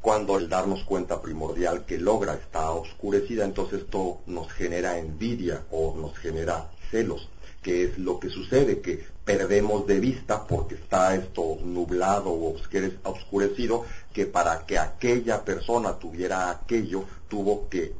Cuando 0.00 0.38
el 0.38 0.48
darnos 0.48 0.84
cuenta 0.84 1.20
primordial 1.20 1.84
que 1.84 1.98
logra 1.98 2.34
está 2.34 2.70
oscurecida, 2.70 3.44
entonces 3.44 3.80
esto 3.80 4.20
nos 4.26 4.50
genera 4.52 4.96
envidia 4.96 5.64
o 5.72 5.96
nos 5.96 6.16
genera 6.16 6.70
celos, 6.90 7.28
que 7.62 7.84
es 7.84 7.98
lo 7.98 8.20
que 8.20 8.30
sucede, 8.30 8.80
que 8.80 9.04
perdemos 9.28 9.86
de 9.86 10.00
vista 10.00 10.46
porque 10.46 10.76
está 10.76 11.14
esto 11.14 11.58
nublado 11.62 12.30
o 12.30 12.56
oscure- 12.56 12.96
oscurecido, 13.04 13.84
que 14.14 14.24
para 14.24 14.64
que 14.64 14.78
aquella 14.78 15.44
persona 15.44 15.98
tuviera 15.98 16.48
aquello, 16.50 17.04
tuvo 17.28 17.68
que 17.68 17.92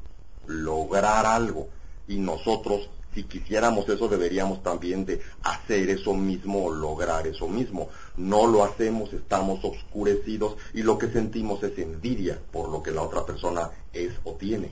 lograr 0.47 1.26
algo 1.26 1.68
y 2.07 2.16
nosotros 2.16 2.89
si 3.14 3.24
quisiéramos 3.24 3.87
eso 3.91 4.09
deberíamos 4.09 4.62
también 4.62 5.05
de 5.05 5.20
hacer 5.43 5.91
eso 5.91 6.14
mismo 6.14 6.64
o 6.64 6.70
lograr 6.70 7.26
eso 7.26 7.47
mismo. 7.47 7.91
No 8.16 8.47
lo 8.47 8.64
hacemos, 8.64 9.12
estamos 9.12 9.62
oscurecidos 9.62 10.57
y 10.72 10.83
lo 10.83 10.97
que 10.97 11.09
sentimos 11.09 11.62
es 11.62 11.76
envidia 11.79 12.39
por 12.53 12.70
lo 12.70 12.83
que 12.83 12.91
la 12.93 13.03
otra 13.03 13.26
persona 13.26 13.70
es 13.93 14.12
o 14.24 14.33
tiene. 14.33 14.70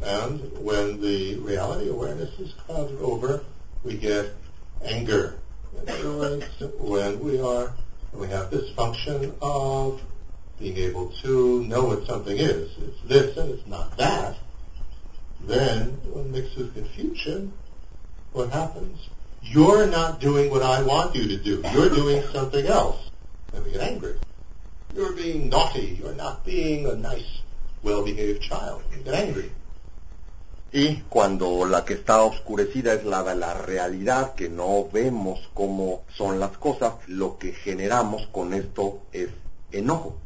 And 0.00 0.40
when 0.62 1.00
the 1.00 1.36
reality 1.46 1.88
awareness 1.90 2.30
is 2.40 2.54
clouded 2.66 2.98
over, 3.00 3.42
we 3.84 3.96
get 3.98 4.32
anger. 4.84 5.36
In 5.82 5.86
when 6.78 7.20
we 7.20 7.40
are, 7.40 7.72
when 8.12 8.28
we 8.28 8.28
have 8.28 8.50
this 8.50 8.70
function 8.74 9.34
of 9.42 10.00
being 10.58 10.76
able 10.78 11.10
to 11.22 11.64
know 11.64 11.84
what 11.84 12.06
something 12.06 12.36
is, 12.36 12.70
it's 12.78 13.00
this 13.02 13.36
and 13.36 13.50
it's 13.50 13.66
not 13.66 13.96
that, 13.98 14.36
then 15.40 15.98
when 16.12 16.32
mixed 16.32 16.56
with 16.56 16.74
confusion, 16.74 17.52
what 18.32 18.50
happens? 18.50 19.08
You're 19.42 19.86
not 19.86 20.20
doing 20.20 20.50
what 20.50 20.62
I 20.62 20.82
want 20.82 21.14
you 21.14 21.28
to 21.28 21.36
do. 21.36 21.62
You're 21.72 21.90
doing 21.90 22.22
something 22.32 22.66
else. 22.66 23.10
And 23.52 23.64
we 23.64 23.72
get 23.72 23.80
angry. 23.80 24.16
You're 24.94 25.12
being 25.12 25.48
naughty. 25.48 25.98
You're 26.00 26.14
not 26.14 26.44
being 26.44 26.86
a 26.86 26.94
nice, 26.94 27.40
well-behaved 27.82 28.42
child. 28.42 28.82
We 28.90 29.02
get 29.02 29.14
angry. 29.14 29.52
Y 30.78 30.96
cuando 31.08 31.64
la 31.64 31.86
que 31.86 31.94
está 31.94 32.22
oscurecida 32.22 32.92
es 32.92 33.02
la 33.06 33.22
de 33.22 33.34
la 33.34 33.54
realidad, 33.54 34.34
que 34.34 34.50
no 34.50 34.86
vemos 34.92 35.40
cómo 35.54 36.02
son 36.14 36.38
las 36.38 36.58
cosas, 36.58 36.96
lo 37.06 37.38
que 37.38 37.52
generamos 37.52 38.26
con 38.26 38.52
esto 38.52 38.98
es 39.10 39.30
enojo. 39.72 40.16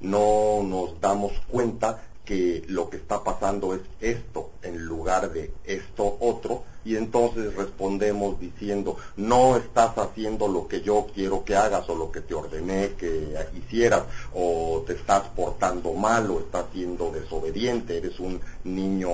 No 0.00 0.62
nos 0.62 0.98
damos 1.02 1.32
cuenta 1.46 2.00
que 2.24 2.64
lo 2.68 2.88
que 2.88 2.96
está 2.96 3.22
pasando 3.22 3.74
es 3.74 3.82
esto 4.00 4.48
en 4.62 4.82
lugar 4.86 5.30
de 5.30 5.52
esto 5.64 6.16
otro 6.20 6.64
y 6.84 6.96
entonces 6.96 7.54
respondemos 7.54 8.40
diciendo 8.40 8.96
no 9.16 9.56
estás 9.56 9.98
haciendo 9.98 10.48
lo 10.48 10.68
que 10.68 10.80
yo 10.80 11.08
quiero 11.12 11.44
que 11.44 11.56
hagas 11.56 11.88
o 11.88 11.96
lo 11.96 12.12
que 12.12 12.20
te 12.20 12.34
ordené 12.34 12.92
que 12.92 13.34
hicieras 13.58 14.04
o 14.32 14.84
te 14.86 14.94
estás 14.94 15.28
portando 15.34 15.92
mal 15.92 16.30
o 16.30 16.38
estás 16.38 16.66
siendo 16.72 17.10
desobediente, 17.10 17.98
eres 17.98 18.20
un 18.20 18.40
niño 18.64 19.10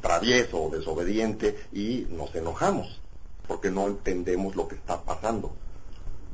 travieso 0.00 0.64
o 0.64 0.70
desobediente 0.70 1.56
y 1.72 2.06
nos 2.10 2.34
enojamos 2.34 3.00
porque 3.46 3.70
no 3.70 3.86
entendemos 3.86 4.56
lo 4.56 4.68
que 4.68 4.76
está 4.76 5.02
pasando. 5.02 5.52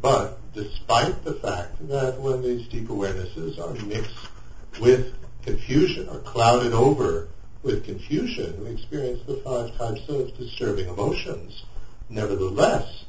But 0.00 0.38
despite 0.54 1.24
the 1.24 1.34
fact 1.34 1.88
that 1.88 2.18
when 2.20 2.42
these 2.42 2.66
deep 2.68 2.88
awarenesses 2.88 3.58
are 3.58 3.74
mixed 3.86 4.28
with 4.80 5.12
confusion 5.44 6.08
or 6.08 6.20
clouded 6.20 6.72
over 6.72 7.28
with 7.62 7.84
confusion, 7.84 8.64
we 8.64 8.70
experience 8.70 9.20
the 9.26 9.36
five 9.44 9.76
types 9.76 10.08
of 10.08 10.34
disturbing 10.38 10.88
emotions. 10.88 11.64
Nevertheless, 12.08 13.04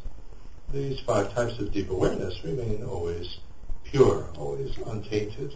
these 0.74 1.00
five 1.02 1.34
types 1.34 1.60
of 1.60 1.72
deep 1.72 1.90
awareness 1.90 2.44
remain 2.44 2.84
always 2.84 3.38
pure, 3.86 4.26
always 4.38 4.78
untainted. 4.86 5.54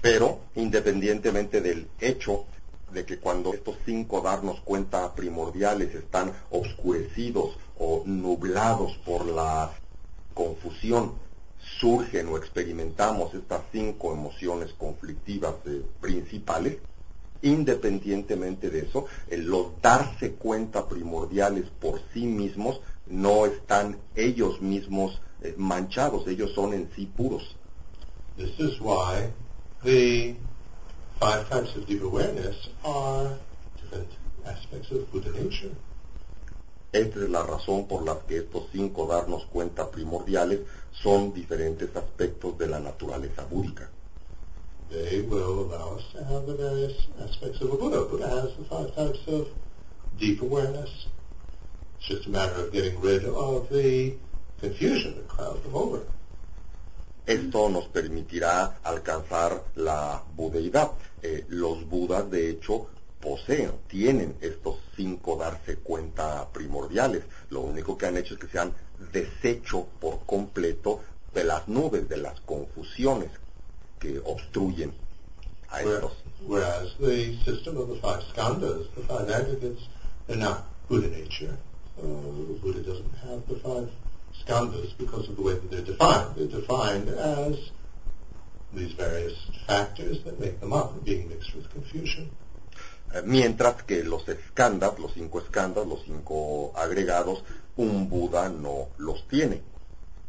Pero 0.00 0.40
independientemente 0.54 1.60
del 1.60 1.88
hecho 2.00 2.46
de 2.92 3.04
que 3.04 3.18
cuando 3.18 3.52
estos 3.52 3.76
cinco 3.84 4.20
darnos 4.20 4.60
cuenta 4.60 5.14
primordiales 5.14 5.94
están 5.94 6.32
oscurecidos 6.50 7.56
o 7.78 8.02
nublados 8.06 8.96
por 9.04 9.26
la 9.26 9.72
confusión, 10.34 11.12
surgen 11.80 12.28
o 12.28 12.36
experimentamos 12.36 13.34
estas 13.34 13.62
cinco 13.72 14.12
emociones 14.12 14.72
conflictivas 14.72 15.54
principales, 16.00 16.78
independientemente 17.42 18.70
de 18.70 18.80
eso, 18.80 19.06
los 19.30 19.80
darse 19.80 20.32
cuenta 20.32 20.88
primordiales 20.88 21.66
por 21.80 22.00
sí 22.12 22.26
mismos 22.26 22.80
no 23.06 23.46
están 23.46 23.98
ellos 24.14 24.60
mismos 24.60 25.20
eh, 25.42 25.54
manchados, 25.56 26.26
ellos 26.26 26.52
son 26.54 26.74
en 26.74 26.90
sí 26.94 27.06
puros. 27.06 27.56
This 28.36 28.58
is 28.58 28.80
why 28.80 29.32
the 29.82 30.36
five 31.18 31.48
types 31.48 31.74
of 31.74 31.86
deep 31.86 32.02
awareness 32.02 32.68
are 32.84 33.36
different 33.80 34.08
aspects 34.46 34.90
of 34.92 35.10
Buddha 35.10 35.32
nature. 35.32 35.74
Esta 36.92 37.24
es 37.24 37.28
la 37.28 37.42
razón 37.42 37.86
por 37.86 38.04
la 38.04 38.18
que 38.20 38.38
estos 38.38 38.64
cinco 38.72 39.06
darnos 39.06 39.44
cuenta 39.46 39.90
primordiales 39.90 40.60
son 41.02 41.34
diferentes 41.34 41.94
aspectos 41.96 42.56
de 42.56 42.68
la 42.68 42.78
naturaleza 42.78 43.44
búdica. 43.44 43.88
They 44.90 45.20
will 45.22 45.70
allow 45.70 45.96
us 45.96 46.04
to 46.12 46.24
have 46.24 46.46
the 46.46 46.54
various 46.54 47.08
aspects 47.20 47.60
of 47.60 47.72
a 47.72 47.76
Buddha. 47.76 48.04
Buddha 48.04 48.28
has 48.28 48.56
the 48.56 48.64
five 48.64 48.94
types 48.94 49.20
of 49.26 49.48
deep 50.18 50.40
awareness. 50.40 51.08
It's 51.98 52.08
just 52.08 52.26
a 52.26 52.30
matter 52.30 52.64
of 52.64 52.72
getting 52.72 52.98
rid 53.00 53.24
of 53.24 53.68
the 53.70 54.14
confusion 54.60 55.16
that 55.16 55.28
clouds 55.28 55.62
them 55.64 55.74
over. 55.74 56.02
Esto 57.28 57.68
nos 57.68 57.84
permitirá 57.88 58.78
alcanzar 58.82 59.62
la 59.76 60.24
budeidad. 60.34 60.92
Eh, 61.22 61.44
los 61.50 61.86
budas, 61.86 62.30
de 62.30 62.48
hecho, 62.48 62.86
poseen, 63.20 63.72
tienen 63.86 64.34
estos 64.40 64.76
cinco 64.96 65.36
darse 65.36 65.76
cuenta 65.76 66.48
primordiales. 66.50 67.24
Lo 67.50 67.60
único 67.60 67.98
que 67.98 68.06
han 68.06 68.16
hecho 68.16 68.32
es 68.32 68.40
que 68.40 68.48
se 68.48 68.58
han 68.58 68.72
deshecho 69.12 69.88
por 70.00 70.24
completo 70.24 71.02
de 71.34 71.44
las 71.44 71.68
nubes, 71.68 72.08
de 72.08 72.16
las 72.16 72.40
confusiones 72.40 73.30
que 73.98 74.18
obstruyen 74.24 74.94
a 75.68 75.82
estos. 75.82 76.12
Whereas 76.46 76.96
the 76.98 77.36
system 77.44 77.76
of 77.76 77.90
the 77.90 78.00
five 78.00 78.22
skandhas, 78.32 78.88
the 78.94 79.02
five 79.02 79.28
aggregates, 79.30 79.86
are 80.30 80.38
not 80.38 80.64
Buddha 80.88 81.08
nature. 81.08 81.54
Uh, 81.98 82.56
Buddha 82.62 82.80
doesn't 82.80 83.14
have 83.22 83.46
the 83.48 83.56
five 83.56 83.90
because 84.48 85.28
of 85.28 85.36
the 85.36 85.42
way 85.42 85.54
that 85.54 85.70
they're 85.70 85.82
defined. 85.82 86.34
They're 86.36 86.60
defined 86.60 87.08
as 87.08 87.70
these 88.72 88.92
various 88.92 89.36
factors 89.66 90.22
that 90.24 90.40
make 90.40 90.60
them 90.60 90.72
up, 90.72 91.04
being 91.04 91.28
mixed 91.28 91.54
with 91.54 91.70
confusion. 91.70 92.30
Eh, 93.14 93.22
mientras 93.24 93.82
que 93.84 94.04
los 94.04 94.26
escandas, 94.28 94.98
los 94.98 95.12
cinco 95.14 95.40
escandas, 95.40 95.86
los 95.86 96.02
cinco 96.04 96.72
agregados, 96.76 97.42
un 97.76 98.08
Buda 98.08 98.48
no 98.48 98.88
los 98.98 99.26
tiene, 99.28 99.62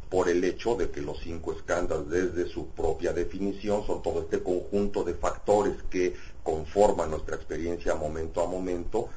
por 0.08 0.28
el 0.28 0.42
hecho 0.44 0.76
de 0.76 0.90
que 0.90 1.00
los 1.00 1.18
cinco 1.20 1.52
escandas 1.52 2.08
desde 2.08 2.48
su 2.48 2.68
propia 2.68 3.12
definición 3.12 3.86
son 3.86 4.02
todo 4.02 4.20
este 4.20 4.42
conjunto 4.42 5.04
de 5.04 5.14
factores 5.14 5.76
que 5.90 6.14
conforman 6.42 7.10
nuestra 7.10 7.36
experiencia 7.36 7.94
momento 7.94 8.42
a 8.42 8.46
momento, 8.46 9.08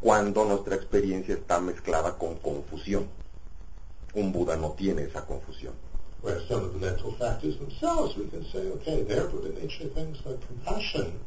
cuando 0.00 0.44
nuestra 0.44 0.76
experiencia 0.76 1.34
está 1.34 1.60
mezclada 1.60 2.16
con 2.18 2.36
confusión. 2.36 3.08
Un 4.16 4.32
Buda 4.32 4.56
no 4.56 4.70
tiene 4.70 5.02
esa 5.02 5.26
confusión. 5.26 5.74
Where 6.22 6.40
some 6.48 6.64
of 6.64 6.72
the 6.72 6.78
mental 6.78 7.12
factors 7.12 7.58
themselves, 7.58 8.16
we 8.16 8.26
can 8.28 8.44
say, 8.50 8.60
okay, 8.70 9.02
they're 9.02 9.28
Buddha 9.28 9.52
nature 9.60 9.88
things 9.88 10.16
like 10.24 10.44
compassion. 10.46 11.20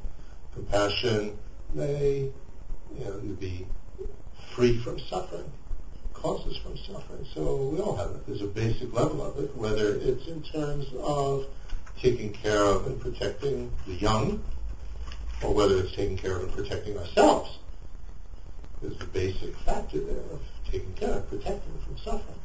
Compassion 0.55 1.37
may 1.73 2.31
you 2.97 3.05
know, 3.05 3.19
be 3.39 3.67
free 4.49 4.77
from 4.79 4.99
suffering, 4.99 5.51
causes 6.13 6.57
from 6.57 6.75
suffering. 6.77 7.25
So 7.33 7.67
we 7.67 7.79
all 7.79 7.95
have 7.95 8.09
it. 8.09 8.25
There's 8.25 8.41
a 8.41 8.47
basic 8.47 8.91
level 8.91 9.21
of 9.21 9.37
it, 9.37 9.55
whether 9.55 9.95
it's 9.95 10.27
in 10.27 10.41
terms 10.41 10.87
of 10.99 11.45
taking 12.01 12.33
care 12.33 12.63
of 12.63 12.87
and 12.87 12.99
protecting 12.99 13.71
the 13.85 13.93
young, 13.93 14.43
or 15.43 15.53
whether 15.53 15.77
it's 15.77 15.95
taking 15.95 16.17
care 16.17 16.37
of 16.37 16.43
and 16.43 16.51
protecting 16.51 16.97
ourselves. 16.97 17.59
There's 18.81 18.99
a 18.99 19.05
basic 19.05 19.55
factor 19.57 19.99
there 19.99 20.23
of 20.31 20.41
taking 20.71 20.93
care 20.93 21.13
of, 21.13 21.29
protecting 21.29 21.77
from 21.85 21.97
suffering. 21.97 22.39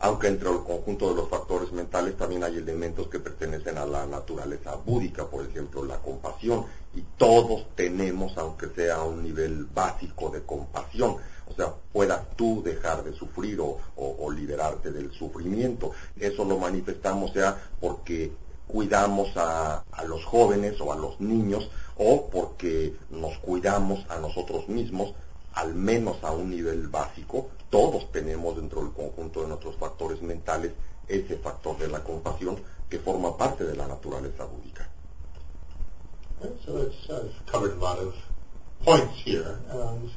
Aunque 0.00 0.28
entre 0.28 0.50
el 0.50 0.58
conjunto 0.62 1.08
de 1.10 1.14
los 1.16 1.28
factores 1.28 1.72
mentales 1.72 2.16
también 2.16 2.44
hay 2.44 2.56
elementos 2.58 3.08
que 3.08 3.18
pertenecen 3.20 3.78
a 3.78 3.86
la 3.86 4.06
naturaleza 4.06 4.74
búdica, 4.76 5.26
por 5.26 5.44
ejemplo, 5.46 5.84
la 5.84 5.98
compasión, 5.98 6.66
y 6.94 7.02
todos 7.16 7.66
tenemos, 7.74 8.36
aunque 8.36 8.68
sea 8.74 9.02
un 9.02 9.22
nivel 9.22 9.64
básico 9.66 10.30
de 10.30 10.42
compasión, 10.42 11.16
o 11.48 11.54
sea, 11.54 11.72
puedas 11.92 12.28
tú 12.36 12.62
dejar 12.62 13.04
de 13.04 13.12
sufrir 13.14 13.60
o, 13.60 13.78
o- 13.96 14.16
o 14.20 14.30
liberarte 14.30 14.90
del 14.90 15.12
sufrimiento. 15.12 15.92
Eso 16.18 16.44
lo 16.44 16.58
manifestamos 16.58 17.32
ya 17.34 17.56
porque 17.80 18.32
cuidamos 18.66 19.28
a, 19.36 19.84
a 19.92 20.04
los 20.04 20.24
jóvenes 20.24 20.80
o 20.80 20.92
a 20.92 20.96
los 20.96 21.20
niños 21.20 21.70
o 21.96 22.28
porque 22.30 22.94
nos 23.10 23.38
cuidamos 23.38 24.04
a 24.08 24.18
nosotros 24.18 24.68
mismos, 24.68 25.14
al 25.56 25.74
menos 25.74 26.22
a 26.22 26.32
un 26.32 26.50
nivel 26.50 26.88
básico, 26.88 27.48
todos 27.70 28.12
tenemos 28.12 28.56
dentro 28.56 28.82
del 28.82 28.92
conjunto 28.92 29.42
de 29.42 29.48
nuestros 29.48 29.76
factores 29.76 30.22
mentales 30.22 30.72
ese 31.08 31.36
factor 31.38 31.78
de 31.78 31.88
la 31.88 32.04
compasión 32.04 32.58
que 32.88 32.98
forma 32.98 33.36
parte 33.36 33.64
de 33.64 33.74
la 33.74 33.88
naturaleza 33.88 34.44
búdica. 34.44 34.88
So 36.64 36.76
it's 36.82 37.08
uh, 37.08 37.28
covered 37.46 37.72
a 37.72 37.80
lot 37.80 37.98
of 37.98 38.14
points 38.84 39.14
here, 39.24 39.58
and 39.70 40.10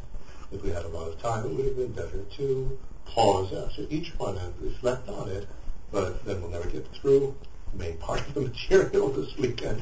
if 0.51 0.61
we 0.61 0.69
had 0.69 0.83
a 0.83 0.89
lot 0.89 1.07
of 1.07 1.17
time, 1.21 1.45
it 1.45 1.55
would 1.55 1.65
have 1.65 1.77
been 1.77 1.93
better 1.93 2.23
to 2.37 2.77
pause 3.05 3.53
after 3.53 3.85
each 3.89 4.11
one 4.19 4.37
and 4.37 4.53
reflect 4.61 5.07
on 5.07 5.29
it, 5.29 5.47
but 5.91 6.23
then 6.25 6.41
we'll 6.41 6.51
never 6.51 6.67
get 6.67 6.85
through 7.01 7.33
the 7.71 7.77
main 7.77 7.97
part 7.97 8.19
of 8.19 8.33
the 8.33 8.41
material 8.51 9.07
this 9.09 9.35
weekend. 9.37 9.81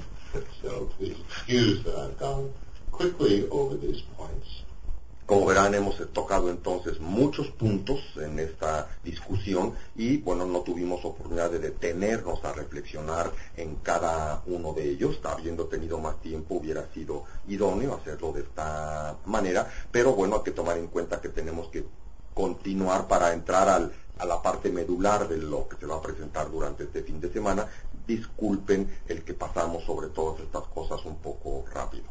So 0.61 0.85
please 0.97 1.17
excuse 1.27 1.83
that 1.83 1.97
I've 1.97 2.19
gone 2.19 2.53
quickly 2.91 3.49
over 3.49 3.75
these 3.75 4.01
points. 4.15 4.61
Como 5.27 5.45
verán, 5.45 5.75
hemos 5.75 5.97
tocado 6.13 6.49
entonces 6.49 7.01
muchos 7.01 7.47
puntos 7.49 7.99
en 8.15 8.39
esta 8.39 8.87
discusión 9.03 9.73
y, 9.97 10.19
bueno, 10.19 10.45
no 10.45 10.61
tuvimos 10.61 11.03
oportunidad 11.03 11.51
de 11.51 11.59
detenernos 11.59 12.41
a 12.45 12.53
reflexionar 12.53 13.33
en 13.57 13.75
cada 13.75 14.41
uno 14.45 14.71
de 14.71 14.89
ellos. 14.89 15.19
Habiendo 15.25 15.65
tenido 15.65 15.99
más 15.99 16.15
tiempo, 16.21 16.55
hubiera 16.55 16.87
sido 16.93 17.25
idóneo 17.45 17.95
hacerlo 17.95 18.31
de 18.31 18.39
esta 18.43 19.17
manera, 19.25 19.69
pero 19.91 20.13
bueno, 20.13 20.37
hay 20.37 20.43
que 20.43 20.51
tomar 20.51 20.77
en 20.77 20.87
cuenta 20.87 21.19
que 21.19 21.27
tenemos 21.27 21.67
que 21.67 21.83
continuar 22.33 23.09
para 23.09 23.33
entrar 23.33 23.67
al- 23.67 23.91
a 24.19 24.25
la 24.25 24.41
parte 24.41 24.69
medular 24.69 25.27
de 25.27 25.37
lo 25.39 25.67
que 25.67 25.75
se 25.75 25.85
va 25.87 25.97
a 25.97 26.01
presentar 26.01 26.49
durante 26.49 26.85
este 26.85 27.03
fin 27.03 27.19
de 27.19 27.33
semana. 27.33 27.67
Disculpen 28.07 28.97
el 29.09 29.25
que 29.25 29.33
pasamos 29.33 29.83
sobre 29.83 30.07
todas 30.07 30.39
estas 30.39 30.63
cosas 30.73 31.03
un 31.03 31.17
poco 31.17 31.65
rápido. 31.73 32.05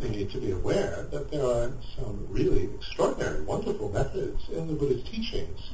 We 0.00 0.08
need 0.08 0.30
to 0.30 0.40
be 0.40 0.50
aware 0.50 1.06
that 1.10 1.30
there 1.30 1.44
are 1.44 1.72
some 1.96 2.26
really 2.28 2.64
extraordinary, 2.74 3.42
wonderful 3.42 3.90
methods 3.90 4.48
in 4.48 4.66
the 4.66 4.74
Buddha's 4.74 5.04
teachings 5.04 5.72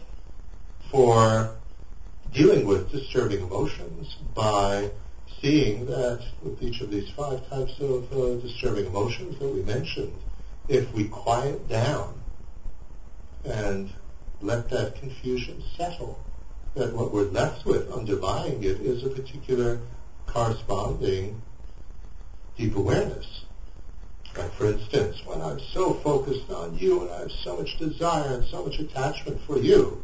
for 0.90 1.56
dealing 2.32 2.66
with 2.66 2.90
disturbing 2.90 3.40
emotions 3.40 4.16
by 4.34 4.90
seeing 5.40 5.86
that 5.86 6.22
with 6.42 6.62
each 6.62 6.80
of 6.80 6.90
these 6.90 7.10
five 7.10 7.48
types 7.48 7.78
of 7.80 8.12
uh, 8.12 8.34
disturbing 8.36 8.86
emotions 8.86 9.38
that 9.38 9.48
we 9.48 9.62
mentioned, 9.62 10.12
if 10.68 10.92
we 10.92 11.08
quiet 11.08 11.68
down 11.68 12.20
and 13.44 13.90
let 14.40 14.68
that 14.70 14.96
confusion 14.96 15.62
settle, 15.76 16.18
that 16.74 16.92
what 16.92 17.12
we're 17.12 17.24
left 17.24 17.64
with 17.64 17.90
underlying 17.90 18.62
it 18.62 18.80
is 18.80 19.04
a 19.04 19.08
particular 19.08 19.80
corresponding 20.26 21.40
deep 22.56 22.76
awareness. 22.76 23.39
Like 24.36 24.52
for 24.54 24.66
instance, 24.66 25.24
when 25.24 25.40
I'm 25.40 25.60
so 25.72 25.94
focused 25.94 26.50
on 26.50 26.78
you 26.78 27.02
and 27.02 27.10
I 27.10 27.20
have 27.20 27.32
so 27.32 27.56
much 27.56 27.76
desire 27.78 28.34
and 28.34 28.44
so 28.46 28.64
much 28.64 28.78
attachment 28.78 29.40
for 29.42 29.58
you, 29.58 30.02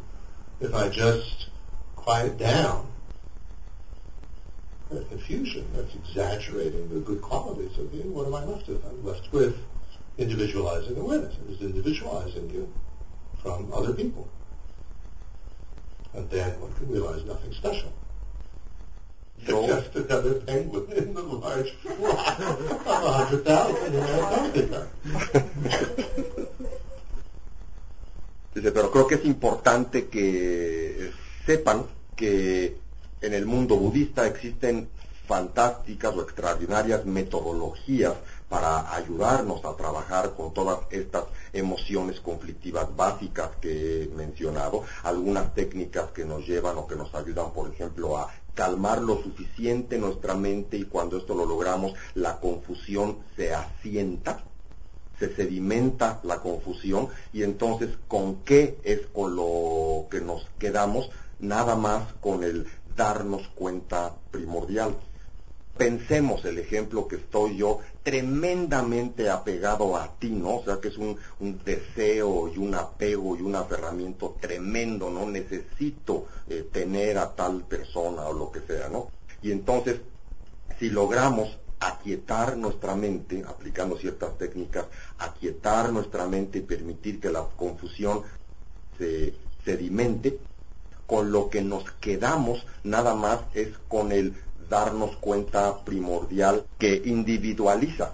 if 0.59 0.73
I 0.73 0.89
just 0.89 1.47
quiet 1.95 2.37
down 2.37 2.87
that 4.89 5.09
confusion, 5.09 5.67
that's 5.73 5.93
exaggerating 5.95 6.89
the 6.89 6.99
good 6.99 7.21
qualities 7.21 7.77
of 7.77 7.93
you, 7.93 8.03
what 8.03 8.27
am 8.27 8.35
I 8.35 8.43
left 8.43 8.67
with? 8.67 8.85
I'm 8.85 9.03
left 9.03 9.31
with 9.31 9.57
individualizing 10.17 10.97
awareness. 10.97 11.35
It 11.47 11.53
is 11.55 11.61
individualizing 11.61 12.49
you 12.49 12.73
from 13.41 13.71
other 13.73 13.93
people. 13.93 14.27
And 16.13 16.29
then 16.29 16.59
one 16.59 16.73
can 16.73 16.89
realize 16.89 17.23
nothing 17.25 17.53
special. 17.53 17.93
Yo- 19.45 19.67
Just 19.67 19.95
another 19.95 20.41
penguin 20.45 20.85
in 20.97 21.13
the 21.13 21.21
large 21.21 21.71
flock 21.81 22.39
of 22.39 22.85
a 22.87 23.11
hundred 23.11 23.45
thousand 23.45 23.93
in 23.95 24.03
Antarctica. 24.03 24.87
Dice, 28.53 28.71
pero 28.71 28.89
creo 28.91 29.07
que 29.07 29.15
es 29.15 29.25
importante 29.25 30.07
que 30.07 31.11
sepan 31.45 31.85
que 32.15 32.77
en 33.21 33.33
el 33.33 33.45
mundo 33.45 33.75
budista 33.77 34.25
existen 34.25 34.89
fantásticas 35.27 36.15
o 36.15 36.21
extraordinarias 36.23 37.05
metodologías 37.05 38.13
para 38.49 38.95
ayudarnos 38.95 39.63
a 39.65 39.75
trabajar 39.75 40.33
con 40.35 40.53
todas 40.53 40.79
estas 40.89 41.25
emociones 41.53 42.19
conflictivas 42.21 42.95
básicas 42.95 43.49
que 43.61 44.03
he 44.03 44.07
mencionado, 44.07 44.83
algunas 45.03 45.53
técnicas 45.53 46.11
que 46.11 46.23
nos 46.25 46.47
llevan 46.47 46.77
o 46.77 46.87
que 46.87 46.95
nos 46.95 47.13
ayudan, 47.13 47.51
por 47.51 47.69
ejemplo, 47.71 48.17
a 48.17 48.31
calmar 48.57 49.01
lo 49.01 49.21
suficiente 49.21 49.99
nuestra 49.99 50.33
mente 50.33 50.75
y 50.77 50.85
cuando 50.85 51.17
esto 51.17 51.35
lo 51.35 51.45
logramos, 51.45 51.93
la 52.15 52.39
confusión 52.39 53.19
se 53.35 53.53
asienta 53.53 54.43
se 55.19 55.35
sedimenta 55.35 56.19
la 56.23 56.39
confusión 56.41 57.09
y 57.33 57.43
entonces 57.43 57.89
con 58.07 58.43
qué 58.43 58.79
es 58.83 59.07
con 59.07 59.35
lo 59.35 60.07
que 60.09 60.21
nos 60.21 60.45
quedamos, 60.59 61.09
nada 61.39 61.75
más 61.75 62.13
con 62.21 62.43
el 62.43 62.67
darnos 62.95 63.47
cuenta 63.49 64.15
primordial. 64.31 64.95
Pensemos 65.77 66.43
el 66.45 66.57
ejemplo 66.57 67.07
que 67.07 67.17
estoy 67.17 67.57
yo 67.57 67.79
tremendamente 68.03 69.29
apegado 69.29 69.95
a 69.95 70.17
ti, 70.17 70.29
¿no? 70.29 70.57
O 70.57 70.63
sea 70.63 70.79
que 70.81 70.87
es 70.87 70.97
un, 70.97 71.17
deseo 71.63 72.47
y 72.47 72.57
un 72.57 72.73
apego 72.73 73.37
y 73.37 73.41
un 73.41 73.55
aferramiento 73.55 74.37
tremendo, 74.39 75.09
¿no? 75.09 75.25
Necesito 75.25 76.27
eh, 76.49 76.67
tener 76.71 77.17
a 77.17 77.35
tal 77.35 77.63
persona 77.63 78.23
o 78.23 78.33
lo 78.33 78.51
que 78.51 78.61
sea, 78.61 78.89
¿no? 78.89 79.11
Y 79.41 79.51
entonces, 79.51 80.01
si 80.79 80.89
logramos 80.89 81.57
aquietar 81.79 82.57
nuestra 82.57 82.95
mente, 82.95 83.43
aplicando 83.47 83.97
ciertas 83.97 84.37
técnicas, 84.37 84.85
aquietar 85.19 85.91
nuestra 85.91 86.27
mente 86.27 86.59
y 86.59 86.61
permitir 86.61 87.19
que 87.19 87.29
la 87.29 87.43
confusión 87.55 88.23
se 88.97 89.33
sedimente, 89.63 90.39
con 91.05 91.31
lo 91.31 91.49
que 91.49 91.61
nos 91.61 91.89
quedamos 92.01 92.65
nada 92.83 93.15
más 93.15 93.39
es 93.53 93.69
con 93.87 94.11
el 94.11 94.35
darnos 94.69 95.15
cuenta 95.17 95.83
primordial 95.83 96.65
que 96.77 97.01
individualiza 97.05 98.13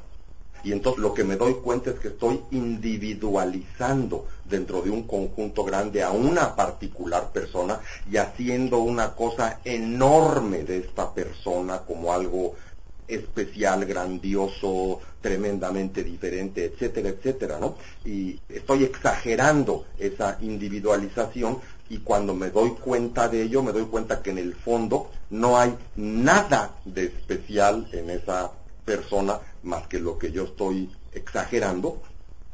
Y 0.64 0.72
entonces 0.72 1.02
lo 1.02 1.14
que 1.14 1.26
me 1.26 1.36
doy 1.36 1.56
cuenta 1.56 1.90
es 1.90 2.00
que 2.00 2.08
estoy 2.08 2.40
individualizando 2.52 4.28
dentro 4.46 4.82
de 4.82 4.92
un 4.92 5.04
conjunto 5.04 5.64
grande 5.64 6.02
a 6.04 6.12
una 6.12 6.56
particular 6.56 7.32
persona 7.32 7.80
y 8.10 8.18
haciendo 8.18 8.80
una 8.80 9.14
cosa 9.14 9.60
enorme 9.66 10.64
de 10.64 10.78
esta 10.78 11.14
persona 11.14 11.80
como 11.80 12.14
algo 12.14 12.56
especial, 13.08 13.84
grandioso, 13.86 15.02
tremendamente 15.22 16.04
diferente, 16.04 16.66
etcétera, 16.66 17.10
etcétera, 17.10 17.60
¿no? 17.60 17.76
Y 18.06 18.40
estoy 18.48 18.86
exagerando 18.86 19.86
esa 20.00 20.38
individualización 20.42 21.60
y 21.90 22.00
cuando 22.00 22.34
me 22.34 22.50
doy 22.50 22.72
cuenta 22.72 23.28
de 23.28 23.44
ello, 23.44 23.62
me 23.62 23.72
doy 23.72 23.86
cuenta 23.86 24.22
que 24.22 24.32
en 24.32 24.38
el 24.38 24.56
fondo 24.56 25.12
no 25.30 25.58
hay 25.58 25.76
nada 25.96 26.76
de 26.86 27.06
especial 27.06 27.88
en 27.92 28.10
esa 28.10 28.52
persona 28.86 29.40
más 29.64 29.88
que 29.88 30.00
lo 30.00 30.18
que 30.18 30.32
yo 30.32 30.44
estoy 30.44 30.90
exagerando 31.14 32.02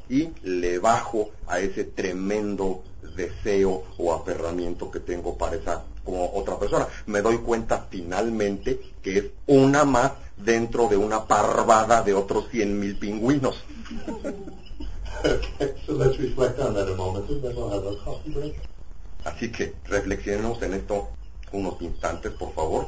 y 0.09 0.29
le 0.43 0.79
bajo 0.79 1.29
a 1.47 1.59
ese 1.59 1.83
tremendo 1.83 2.83
deseo 3.15 3.83
o 3.97 4.13
aferramiento 4.13 4.89
que 4.89 4.99
tengo 4.99 5.37
para 5.37 5.55
esa 5.55 5.83
como 6.03 6.31
otra 6.33 6.57
persona. 6.57 6.87
Me 7.05 7.21
doy 7.21 7.37
cuenta 7.37 7.87
finalmente 7.89 8.79
que 9.01 9.17
es 9.17 9.25
una 9.45 9.85
más 9.85 10.13
dentro 10.37 10.87
de 10.87 10.97
una 10.97 11.27
parvada 11.27 12.01
de 12.01 12.13
otros 12.13 12.49
cien 12.49 12.79
mil 12.79 12.97
pingüinos. 12.97 13.63
Okay, 15.19 15.75
so 15.85 15.93
let's 15.93 16.17
reflect 16.17 16.59
on 16.59 16.73
that 16.73 16.87
a 16.87 16.95
moment 16.95 17.29
and 17.29 17.43
then 17.43 17.55
we'll 17.55 17.69
have 17.69 17.85
a 17.85 17.95
coffee 17.97 18.31
break. 18.31 18.55
Así 19.25 19.51
que 19.51 19.73
reflexionemos 19.85 20.61
en 20.61 20.73
esto 20.73 21.09
unos 21.51 21.81
instantes, 21.81 22.31
por 22.31 22.53
favor. 22.53 22.87